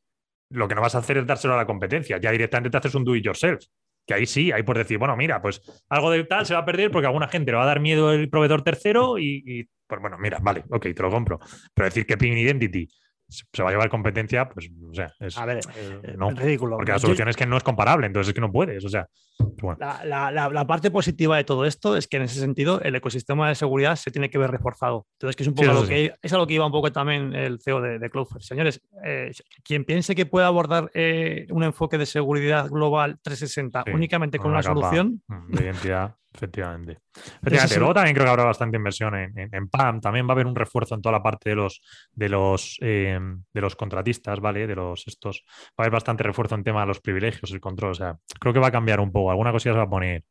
lo 0.51 0.69
que 0.69 0.75
no 0.77 0.81
vas 0.81 0.95
a 0.95 0.99
hacer 0.99 1.19
es 1.19 1.27
dárselo 1.27 1.55
a 1.55 1.57
la 1.57 1.67
competencia. 1.67 2.19
Ya 2.19 2.31
directamente 2.31 2.71
te 2.71 2.77
haces 2.77 2.95
un 2.95 3.05
do 3.05 3.17
it 3.17 3.25
yourself. 3.25 3.65
Que 4.07 4.15
ahí 4.15 4.27
sí, 4.27 4.53
ahí 4.53 4.63
por 4.63 4.77
decir, 4.79 4.99
bueno, 4.99 5.17
mira, 5.17 5.41
pues 5.41 5.63
algo 5.89 6.11
de 6.11 6.25
tal 6.25 6.47
se 6.47 6.55
va 6.55 6.61
a 6.61 6.65
perder 6.65 6.91
porque 6.91 7.07
a 7.07 7.09
alguna 7.09 7.29
gente 7.29 7.51
le 7.51 7.57
va 7.57 7.65
a 7.65 7.67
dar 7.67 7.81
miedo 7.81 8.13
el 8.13 8.29
proveedor 8.29 8.63
tercero 8.63 9.19
y, 9.19 9.69
pues 9.87 10.01
bueno, 10.01 10.19
mira, 10.19 10.39
vale, 10.43 10.65
ok, 10.71 10.83
te 10.95 11.03
lo 11.03 11.11
compro. 11.11 11.39
Pero 11.73 11.87
decir 11.87 12.07
que 12.07 12.17
Pin 12.17 12.37
Identity 12.37 12.89
se 13.29 13.63
va 13.63 13.71
a 13.71 13.73
llevar 13.73 13.89
competencia, 13.89 14.49
pues, 14.49 14.71
o 14.91 14.95
sea, 14.95 15.13
es, 15.19 15.37
a 15.39 15.47
ver, 15.47 15.61
eh, 15.77 16.15
no, 16.17 16.31
ridículo. 16.31 16.77
Porque 16.77 16.93
la 16.93 16.99
solución 16.99 17.29
es 17.29 17.37
que 17.37 17.47
no 17.47 17.57
es 17.57 17.63
comparable, 17.63 18.07
entonces 18.07 18.29
es 18.29 18.35
que 18.35 18.41
no 18.41 18.53
puedes, 18.53 18.85
o 18.85 18.89
sea. 18.89 19.09
Pues 19.37 19.79
la, 19.79 20.65
parte 20.67 20.91
positiva 20.91 21.37
de 21.37 21.45
todo 21.45 21.65
esto 21.65 21.97
es 21.97 22.07
que 22.07 22.17
en 22.17 22.23
ese 22.25 22.39
sentido 22.39 22.81
el 22.81 22.95
ecosistema 22.95 23.49
de 23.49 23.55
seguridad 23.55 23.97
se 23.97 24.11
tiene 24.11 24.31
que 24.31 24.39
ver 24.39 24.51
reforzado. 24.51 25.07
Entonces, 25.15 25.37
que 25.37 25.43
es 25.43 25.49
un 25.49 25.55
poco 25.55 25.73
lo 25.73 25.87
que 25.87 26.15
es 26.23 26.33
a 26.33 26.39
lo 26.39 26.47
que 26.47 26.55
iba 26.55 26.67
un 26.67 26.73
poco 26.73 26.93
también 26.93 27.35
el 27.35 27.61
CEO 27.61 27.81
de, 27.81 27.99
de 27.99 28.11
Cloudflare. 28.11 28.45
Señores, 28.45 28.81
eh, 29.05 29.33
quien 29.63 29.85
piense 29.85 30.15
que 30.15 30.27
puede 30.27 30.47
abordar 30.47 30.91
eh, 30.95 31.47
un 31.51 31.65
enfoque 31.65 31.99
de 31.99 32.07
seguridad 32.07 32.69
global 32.69 33.19
360 33.23 33.85
únicamente 33.93 34.39
con 34.39 34.53
una, 34.53 34.63
solución 34.63 35.23
de 35.49 35.65
identidad 35.65 36.15
Efectivamente. 36.35 36.99
Efectivamente. 37.43 37.79
Luego 37.79 37.95
también 37.95 38.15
creo 38.15 38.27
que 38.27 38.31
habrá 38.31 38.45
bastante 38.45 38.77
inversión 38.77 39.15
en, 39.15 39.69
PAM. 39.69 40.01
También 40.01 40.27
va 40.27 40.31
a 40.31 40.33
haber 40.33 40.47
un 40.47 40.57
refuerzo 40.57 40.97
en 40.97 41.03
toda 41.03 41.13
la 41.13 41.23
parte 41.23 41.51
de 41.51 41.57
los, 41.57 41.81
de 42.13 42.29
los, 42.29 42.77
eh, 42.81 43.19
de 43.53 43.61
los 43.61 43.77
contratistas, 43.77 44.41
¿vale? 44.41 44.67
De 44.67 44.75
los 44.75 45.07
estos. 45.07 45.45
Va 45.71 45.71
a 45.79 45.83
haber 45.83 45.93
bastante 45.93 46.25
refuerzo 46.25 46.57
en 46.57 46.65
tema 46.65 46.81
de 46.81 46.89
los 46.89 47.01
privilegios, 47.01 47.53
el 47.53 47.61
control. 47.61 47.93
O 47.93 47.95
sea, 47.95 48.19
creo 48.41 48.53
que 48.53 48.59
va 48.59 48.69
a 48.69 48.73
cambiar 48.73 48.99
un 48.99 49.13
poco. 49.13 49.24
Alguna 49.31 49.53
cosilla 49.53 49.75
se 49.75 49.79
va 49.79 49.85
a 49.85 49.91
poner. 49.91 50.25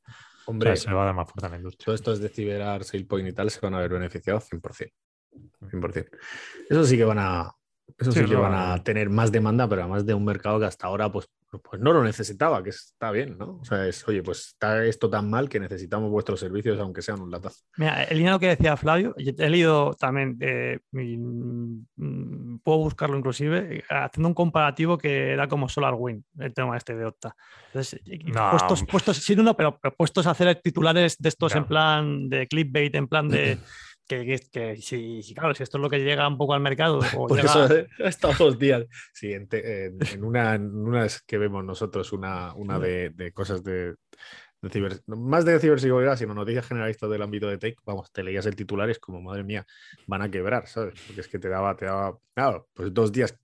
Hombre, 0.45 0.75
se 0.75 0.91
va 0.91 1.03
a 1.03 1.05
dar 1.05 1.15
más 1.15 1.29
fuerza 1.29 1.47
en 1.47 1.51
la 1.51 1.57
industria. 1.57 1.85
Todo 1.85 1.95
esto 1.95 2.13
es 2.13 2.19
de 2.19 2.29
CyberArk, 2.29 2.83
SailPoint 2.83 3.29
y 3.29 3.33
tal, 3.33 3.49
se 3.49 3.59
van 3.61 3.75
a 3.75 3.79
ver 3.79 3.91
beneficiados 3.91 4.49
100%. 4.51 4.91
100%. 5.61 6.09
Eso 6.69 6.83
sí 6.85 6.97
que 6.97 7.05
van 7.05 7.19
a, 7.19 7.51
eso 7.97 8.11
sí, 8.11 8.25
que 8.25 8.35
van 8.35 8.53
a 8.53 8.83
tener 8.83 9.09
más 9.09 9.31
demanda, 9.31 9.67
pero 9.67 9.83
además 9.83 10.05
de 10.05 10.13
un 10.13 10.25
mercado 10.25 10.59
que 10.59 10.65
hasta 10.65 10.87
ahora 10.87 11.11
pues, 11.11 11.29
pues 11.59 11.81
no 11.81 11.93
lo 11.93 12.03
necesitaba, 12.03 12.63
que 12.63 12.69
está 12.69 13.11
bien, 13.11 13.37
¿no? 13.37 13.59
O 13.61 13.65
sea, 13.65 13.87
es, 13.87 14.07
oye, 14.07 14.23
pues 14.23 14.47
está 14.47 14.83
esto 14.85 15.09
tan 15.09 15.29
mal 15.29 15.49
que 15.49 15.59
necesitamos 15.59 16.09
vuestros 16.09 16.39
servicios, 16.39 16.79
aunque 16.79 17.01
sean 17.01 17.21
un 17.21 17.31
latazo. 17.31 17.61
Mira, 17.77 18.03
el 18.03 18.17
línea 18.17 18.39
que 18.39 18.47
decía 18.47 18.77
Flavio, 18.77 19.13
he 19.17 19.49
leído 19.49 19.93
también, 19.93 20.37
eh, 20.39 20.79
mm, 20.91 22.57
puedo 22.63 22.79
buscarlo 22.79 23.17
inclusive, 23.17 23.77
eh, 23.77 23.83
haciendo 23.89 24.29
un 24.29 24.33
comparativo 24.33 24.97
que 24.97 25.31
era 25.31 25.47
como 25.47 25.69
SolarWind, 25.69 26.23
el 26.39 26.53
tema 26.53 26.77
este 26.77 26.95
de 26.95 27.05
Octa. 27.05 27.35
Entonces, 27.67 27.99
puestos, 28.51 28.83
puestos, 28.83 29.17
sí, 29.17 29.35
no, 29.35 29.55
pero, 29.55 29.79
puestos 29.97 30.27
a 30.27 30.31
hacer 30.31 30.55
titulares 30.61 31.17
de 31.19 31.29
estos 31.29 31.55
en 31.55 31.65
plan 31.65 32.29
de 32.29 32.47
clickbait, 32.47 32.95
en 32.95 33.07
plan 33.07 33.29
de... 33.29 33.57
que, 34.19 34.39
que, 34.51 34.77
si, 34.77 35.33
claro, 35.33 35.53
si 35.53 35.63
esto 35.63 35.77
es 35.77 35.81
lo 35.81 35.89
que 35.89 35.99
llega 35.99 36.27
un 36.27 36.37
poco 36.37 36.53
al 36.53 36.61
mercado. 36.61 36.99
O 37.17 37.27
Por 37.27 37.39
eso 37.39 37.67
estos 37.99 38.37
dos 38.37 38.59
días. 38.59 38.85
Sí, 39.13 39.33
en, 39.33 39.47
en, 39.51 40.23
una, 40.23 40.55
en 40.55 40.75
unas 40.75 41.21
que 41.21 41.37
vemos 41.37 41.63
nosotros, 41.63 42.13
una, 42.13 42.53
una 42.53 42.79
de, 42.79 43.09
de 43.11 43.31
cosas 43.31 43.63
de, 43.63 43.95
de 44.63 44.69
ciber, 44.69 45.01
más 45.07 45.45
de 45.45 45.59
ciberseguridad, 45.59 46.17
sino 46.17 46.33
noticias 46.33 46.65
generalistas 46.65 47.09
del 47.09 47.21
ámbito 47.21 47.47
de 47.47 47.57
tech, 47.57 47.77
vamos, 47.85 48.11
te 48.11 48.23
leías 48.23 48.45
el 48.45 48.55
titular 48.55 48.87
y 48.87 48.93
es 48.93 48.99
como, 48.99 49.21
madre 49.21 49.43
mía, 49.43 49.65
van 50.07 50.21
a 50.21 50.31
quebrar, 50.31 50.67
¿sabes? 50.67 50.99
Porque 51.05 51.21
es 51.21 51.27
que 51.27 51.37
te 51.37 51.49
daba, 51.49 51.75
te 51.75 51.85
daba, 51.85 52.17
claro, 52.33 52.69
pues 52.73 52.93
dos 52.93 53.11
días 53.11 53.37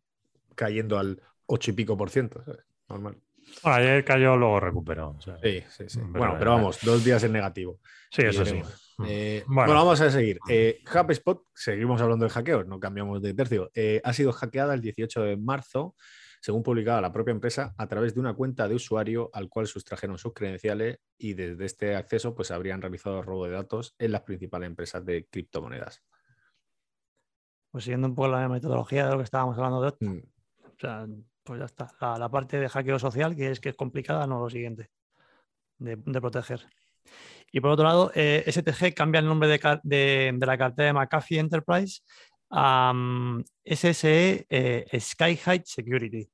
cayendo 0.56 0.98
al 0.98 1.22
ocho 1.46 1.72
y 1.72 1.74
pico 1.74 1.98
por 1.98 2.10
ciento, 2.10 2.44
¿sabes? 2.46 2.64
Normal. 2.88 3.18
Bueno, 3.64 3.78
ayer 3.78 4.06
cayó, 4.06 4.38
luego 4.38 4.60
recuperó. 4.60 5.18
sí, 5.20 5.64
sí, 5.70 5.84
sí. 5.88 6.00
bueno, 6.02 6.36
pero 6.38 6.52
vamos, 6.52 6.80
dos 6.82 7.04
días 7.04 7.24
en 7.24 7.34
negativo. 7.34 7.80
Sí, 8.12 8.24
eso 8.24 8.46
sí. 8.46 8.62
Mm. 9.00 9.06
Eh, 9.08 9.44
bueno. 9.48 9.74
vamos 9.74 10.02
a 10.02 10.10
seguir. 10.10 10.40
Eh, 10.50 10.82
HubSpot, 10.94 11.44
seguimos 11.54 12.02
hablando 12.02 12.26
de 12.26 12.32
hackeo, 12.32 12.64
no 12.66 12.80
cambiamos 12.80 13.22
de 13.22 13.34
tercio. 13.34 13.72
Eh, 13.74 14.02
ha 14.04 14.14
sido 14.14 14.32
hackeada 14.34 14.74
el 14.74 14.82
18 14.82 15.22
de 15.22 15.38
marzo, 15.38 15.96
según 16.42 16.64
publicaba 16.64 17.00
la 17.00 17.12
propia 17.12 17.32
empresa, 17.32 17.74
a 17.78 17.88
través 17.88 18.14
de 18.14 18.20
una 18.20 18.34
cuenta 18.34 18.68
de 18.68 18.76
usuario 18.76 19.30
al 19.34 19.48
cual 19.48 19.68
sustrajeron 19.68 20.18
sus 20.18 20.34
credenciales 20.34 21.00
y 21.18 21.34
desde 21.34 21.66
este 21.66 21.96
acceso 21.96 22.36
pues 22.36 22.52
habrían 22.52 22.82
realizado 22.82 23.22
robo 23.22 23.46
de 23.46 23.52
datos 23.52 23.96
en 24.00 24.12
las 24.12 24.22
principales 24.22 24.68
empresas 24.68 25.06
de 25.06 25.28
criptomonedas. 25.28 26.04
Pues 27.72 27.84
siguiendo 27.84 28.08
un 28.08 28.16
poco 28.16 28.30
la 28.30 28.50
metodología 28.50 29.06
de 29.06 29.12
lo 29.12 29.18
que 29.18 29.24
estábamos 29.24 29.58
hablando 29.58 29.82
de 29.82 30.06
mm. 30.06 30.24
o 30.66 30.80
sea, 30.80 31.08
pues 31.50 31.60
ya 31.60 31.66
está. 31.66 32.18
La, 32.20 32.30
parte 32.30 32.60
de 32.60 32.70
hackeo 32.70 33.00
social, 33.00 33.36
que 33.36 33.50
es 33.50 33.60
que 33.60 33.70
es 33.70 33.76
complicada, 33.76 34.28
no 34.28 34.40
lo 34.40 34.52
siguiente, 34.52 34.92
de 35.80 36.22
proteger. 36.22 36.68
Y 37.52 37.60
por 37.60 37.72
otro 37.72 37.86
lado, 37.86 38.12
eh, 38.14 38.44
STG 38.46 38.94
cambia 38.94 39.18
el 39.18 39.26
nombre 39.26 39.50
de, 39.50 40.38
la 40.40 40.58
cartera 40.60 40.86
de 40.86 40.94
McAfee 40.94 41.40
Enterprise 41.40 42.02
a 42.52 42.94
SSE 43.66 44.46
eh, 44.48 45.00
Sky 45.00 45.40
Security. 45.66 46.30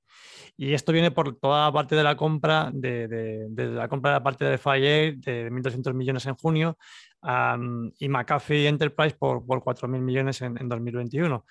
Y 0.57 0.73
esto 0.73 0.91
viene 0.91 1.11
por 1.11 1.37
toda 1.37 1.67
la 1.67 1.71
parte 1.71 1.95
de 1.95 2.03
la 2.03 2.17
compra, 2.17 2.71
de, 2.73 3.47
la 3.55 3.87
compra 3.87 4.11
de 4.11 4.15
la 4.17 4.23
parte 4.23 4.43
de 4.43 4.57
Fire 4.57 5.17
de 5.17 5.49
1.200 5.49 5.93
millones 5.93 6.25
en 6.25 6.35
junio 6.35 6.77
y 7.99 8.09
McAfee 8.09 8.67
Enterprise 8.67 9.15
por, 9.17 9.45
por 9.45 9.61
4.000 9.61 10.01
millones 10.01 10.41
en, 10.41 10.67
2021. 10.67 11.45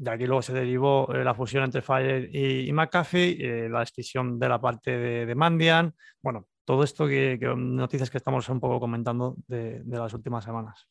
De 0.00 0.10
aquí 0.10 0.24
luego 0.24 0.40
se 0.40 0.54
derivó 0.54 1.12
eh, 1.14 1.22
la 1.22 1.34
fusión 1.34 1.62
entre 1.62 1.82
Fire 1.82 2.34
y, 2.34 2.72
McAfee, 2.72 3.68
la 3.68 3.82
escisión 3.82 4.38
de 4.38 4.48
la 4.48 4.58
parte 4.58 4.96
de, 4.96 5.34
Mandian. 5.34 5.94
Bueno, 6.22 6.46
todo 6.64 6.84
esto 6.84 7.06
que, 7.06 7.38
noticias 7.54 8.08
que 8.08 8.16
estamos 8.16 8.48
un 8.48 8.60
poco 8.60 8.80
comentando 8.80 9.36
de, 9.46 9.82
las 9.84 10.14
últimas 10.14 10.42
semanas. 10.42 10.88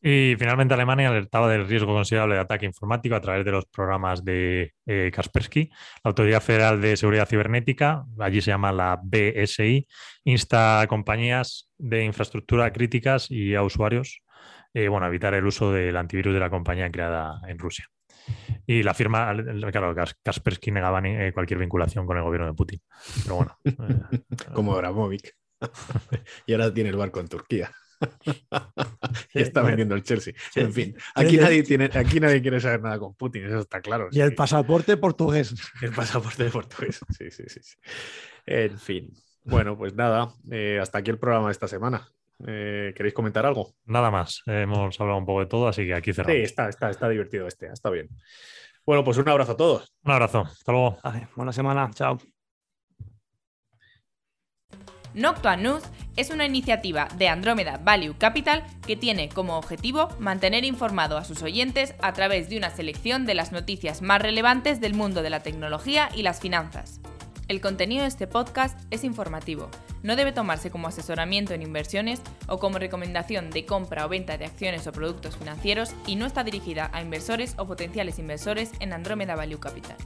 Y 0.00 0.36
finalmente 0.38 0.74
Alemania 0.74 1.08
alertaba 1.08 1.48
del 1.48 1.66
riesgo 1.66 1.92
considerable 1.92 2.36
de 2.36 2.42
ataque 2.42 2.66
informático 2.66 3.16
a 3.16 3.20
través 3.20 3.44
de 3.44 3.50
los 3.50 3.64
programas 3.64 4.24
de 4.24 4.74
eh, 4.86 5.10
Kaspersky. 5.12 5.68
La 6.04 6.10
Autoridad 6.10 6.42
Federal 6.42 6.80
de 6.80 6.96
Seguridad 6.96 7.28
Cibernética, 7.28 8.04
allí 8.20 8.40
se 8.40 8.52
llama 8.52 8.70
la 8.70 9.00
BSI, 9.02 9.88
insta 10.22 10.82
a 10.82 10.86
compañías 10.86 11.72
de 11.76 12.04
infraestructura 12.04 12.72
críticas 12.72 13.32
y 13.32 13.56
a 13.56 13.64
usuarios 13.64 14.22
eh, 14.74 14.88
bueno, 14.88 15.06
evitar 15.06 15.32
el 15.34 15.46
uso 15.46 15.72
del 15.72 15.96
antivirus 15.96 16.34
de 16.34 16.40
la 16.40 16.50
compañía 16.50 16.90
creada 16.90 17.40
en 17.46 17.58
Rusia. 17.58 17.86
Y 18.66 18.82
la 18.82 18.94
firma, 18.94 19.34
claro, 19.70 19.94
Kaspersky 20.22 20.70
negaba 20.70 21.00
eh, 21.04 21.32
cualquier 21.32 21.60
vinculación 21.60 22.06
con 22.06 22.16
el 22.16 22.22
gobierno 22.22 22.46
de 22.46 22.54
Putin. 22.54 22.80
Pero 23.22 23.36
bueno. 23.36 23.58
Eh, 23.64 24.52
Como 24.52 24.74
Abramovic. 24.74 25.34
y 26.46 26.52
ahora 26.52 26.72
tiene 26.72 26.90
el 26.90 26.96
barco 26.96 27.20
en 27.20 27.28
Turquía. 27.28 27.70
y 29.34 29.40
está 29.40 29.62
vendiendo 29.62 29.94
el 29.94 30.02
Chelsea. 30.02 30.34
En 30.56 30.72
fin, 30.72 30.96
aquí 31.14 31.36
nadie, 31.36 31.62
tiene, 31.62 31.90
aquí 31.94 32.20
nadie 32.20 32.42
quiere 32.42 32.60
saber 32.60 32.82
nada 32.82 32.98
con 32.98 33.14
Putin, 33.14 33.46
eso 33.46 33.60
está 33.60 33.80
claro. 33.80 34.08
Y 34.10 34.20
el 34.20 34.34
pasaporte 34.34 34.96
portugués. 34.96 35.54
El 35.80 35.92
pasaporte 35.92 36.44
portugués, 36.50 37.00
sí, 37.16 37.30
sí, 37.30 37.44
sí. 37.48 37.60
En 38.46 38.78
fin. 38.78 39.12
Bueno, 39.44 39.76
pues 39.76 39.94
nada, 39.94 40.32
eh, 40.50 40.78
hasta 40.80 40.98
aquí 40.98 41.10
el 41.10 41.18
programa 41.18 41.46
de 41.46 41.52
esta 41.52 41.68
semana. 41.68 42.08
Eh, 42.46 42.92
¿Queréis 42.96 43.14
comentar 43.14 43.46
algo? 43.46 43.74
Nada 43.86 44.10
más. 44.10 44.42
hemos 44.46 45.00
hablado 45.00 45.18
un 45.18 45.26
poco 45.26 45.40
de 45.40 45.46
todo, 45.46 45.68
así 45.68 45.86
que 45.86 45.94
aquí 45.94 46.12
cerramos. 46.12 46.36
Sí, 46.36 46.42
está, 46.42 46.68
está, 46.68 46.90
está 46.90 47.08
divertido 47.08 47.46
este, 47.46 47.66
está 47.66 47.90
bien. 47.90 48.08
Bueno, 48.86 49.02
pues 49.02 49.16
un 49.16 49.28
abrazo 49.28 49.52
a 49.52 49.56
todos. 49.56 49.92
Un 50.04 50.12
abrazo. 50.12 50.40
Hasta 50.40 50.72
luego. 50.72 50.98
buena 51.36 51.52
semana. 51.52 51.90
Chao. 51.94 52.18
Noctua 55.14 55.56
News 55.56 55.84
es 56.16 56.30
una 56.30 56.44
iniciativa 56.44 57.08
de 57.16 57.28
Andrómeda 57.28 57.80
Value 57.82 58.16
Capital 58.18 58.64
que 58.86 58.96
tiene 58.96 59.28
como 59.28 59.56
objetivo 59.56 60.08
mantener 60.18 60.64
informado 60.64 61.16
a 61.16 61.24
sus 61.24 61.42
oyentes 61.42 61.94
a 62.02 62.12
través 62.12 62.48
de 62.48 62.58
una 62.58 62.70
selección 62.70 63.24
de 63.24 63.34
las 63.34 63.52
noticias 63.52 64.02
más 64.02 64.20
relevantes 64.20 64.80
del 64.80 64.94
mundo 64.94 65.22
de 65.22 65.30
la 65.30 65.42
tecnología 65.42 66.08
y 66.14 66.22
las 66.22 66.40
finanzas. 66.40 67.00
El 67.46 67.60
contenido 67.60 68.02
de 68.02 68.08
este 68.08 68.26
podcast 68.26 68.78
es 68.90 69.04
informativo, 69.04 69.68
no 70.02 70.16
debe 70.16 70.32
tomarse 70.32 70.70
como 70.70 70.88
asesoramiento 70.88 71.52
en 71.52 71.60
inversiones 71.60 72.22
o 72.46 72.58
como 72.58 72.78
recomendación 72.78 73.50
de 73.50 73.66
compra 73.66 74.06
o 74.06 74.08
venta 74.08 74.38
de 74.38 74.46
acciones 74.46 74.86
o 74.86 74.92
productos 74.92 75.36
financieros 75.36 75.90
y 76.06 76.16
no 76.16 76.24
está 76.24 76.42
dirigida 76.42 76.90
a 76.94 77.02
inversores 77.02 77.54
o 77.58 77.66
potenciales 77.66 78.18
inversores 78.18 78.72
en 78.80 78.94
Andromeda 78.94 79.36
Value 79.36 79.60
Capital. 79.60 79.96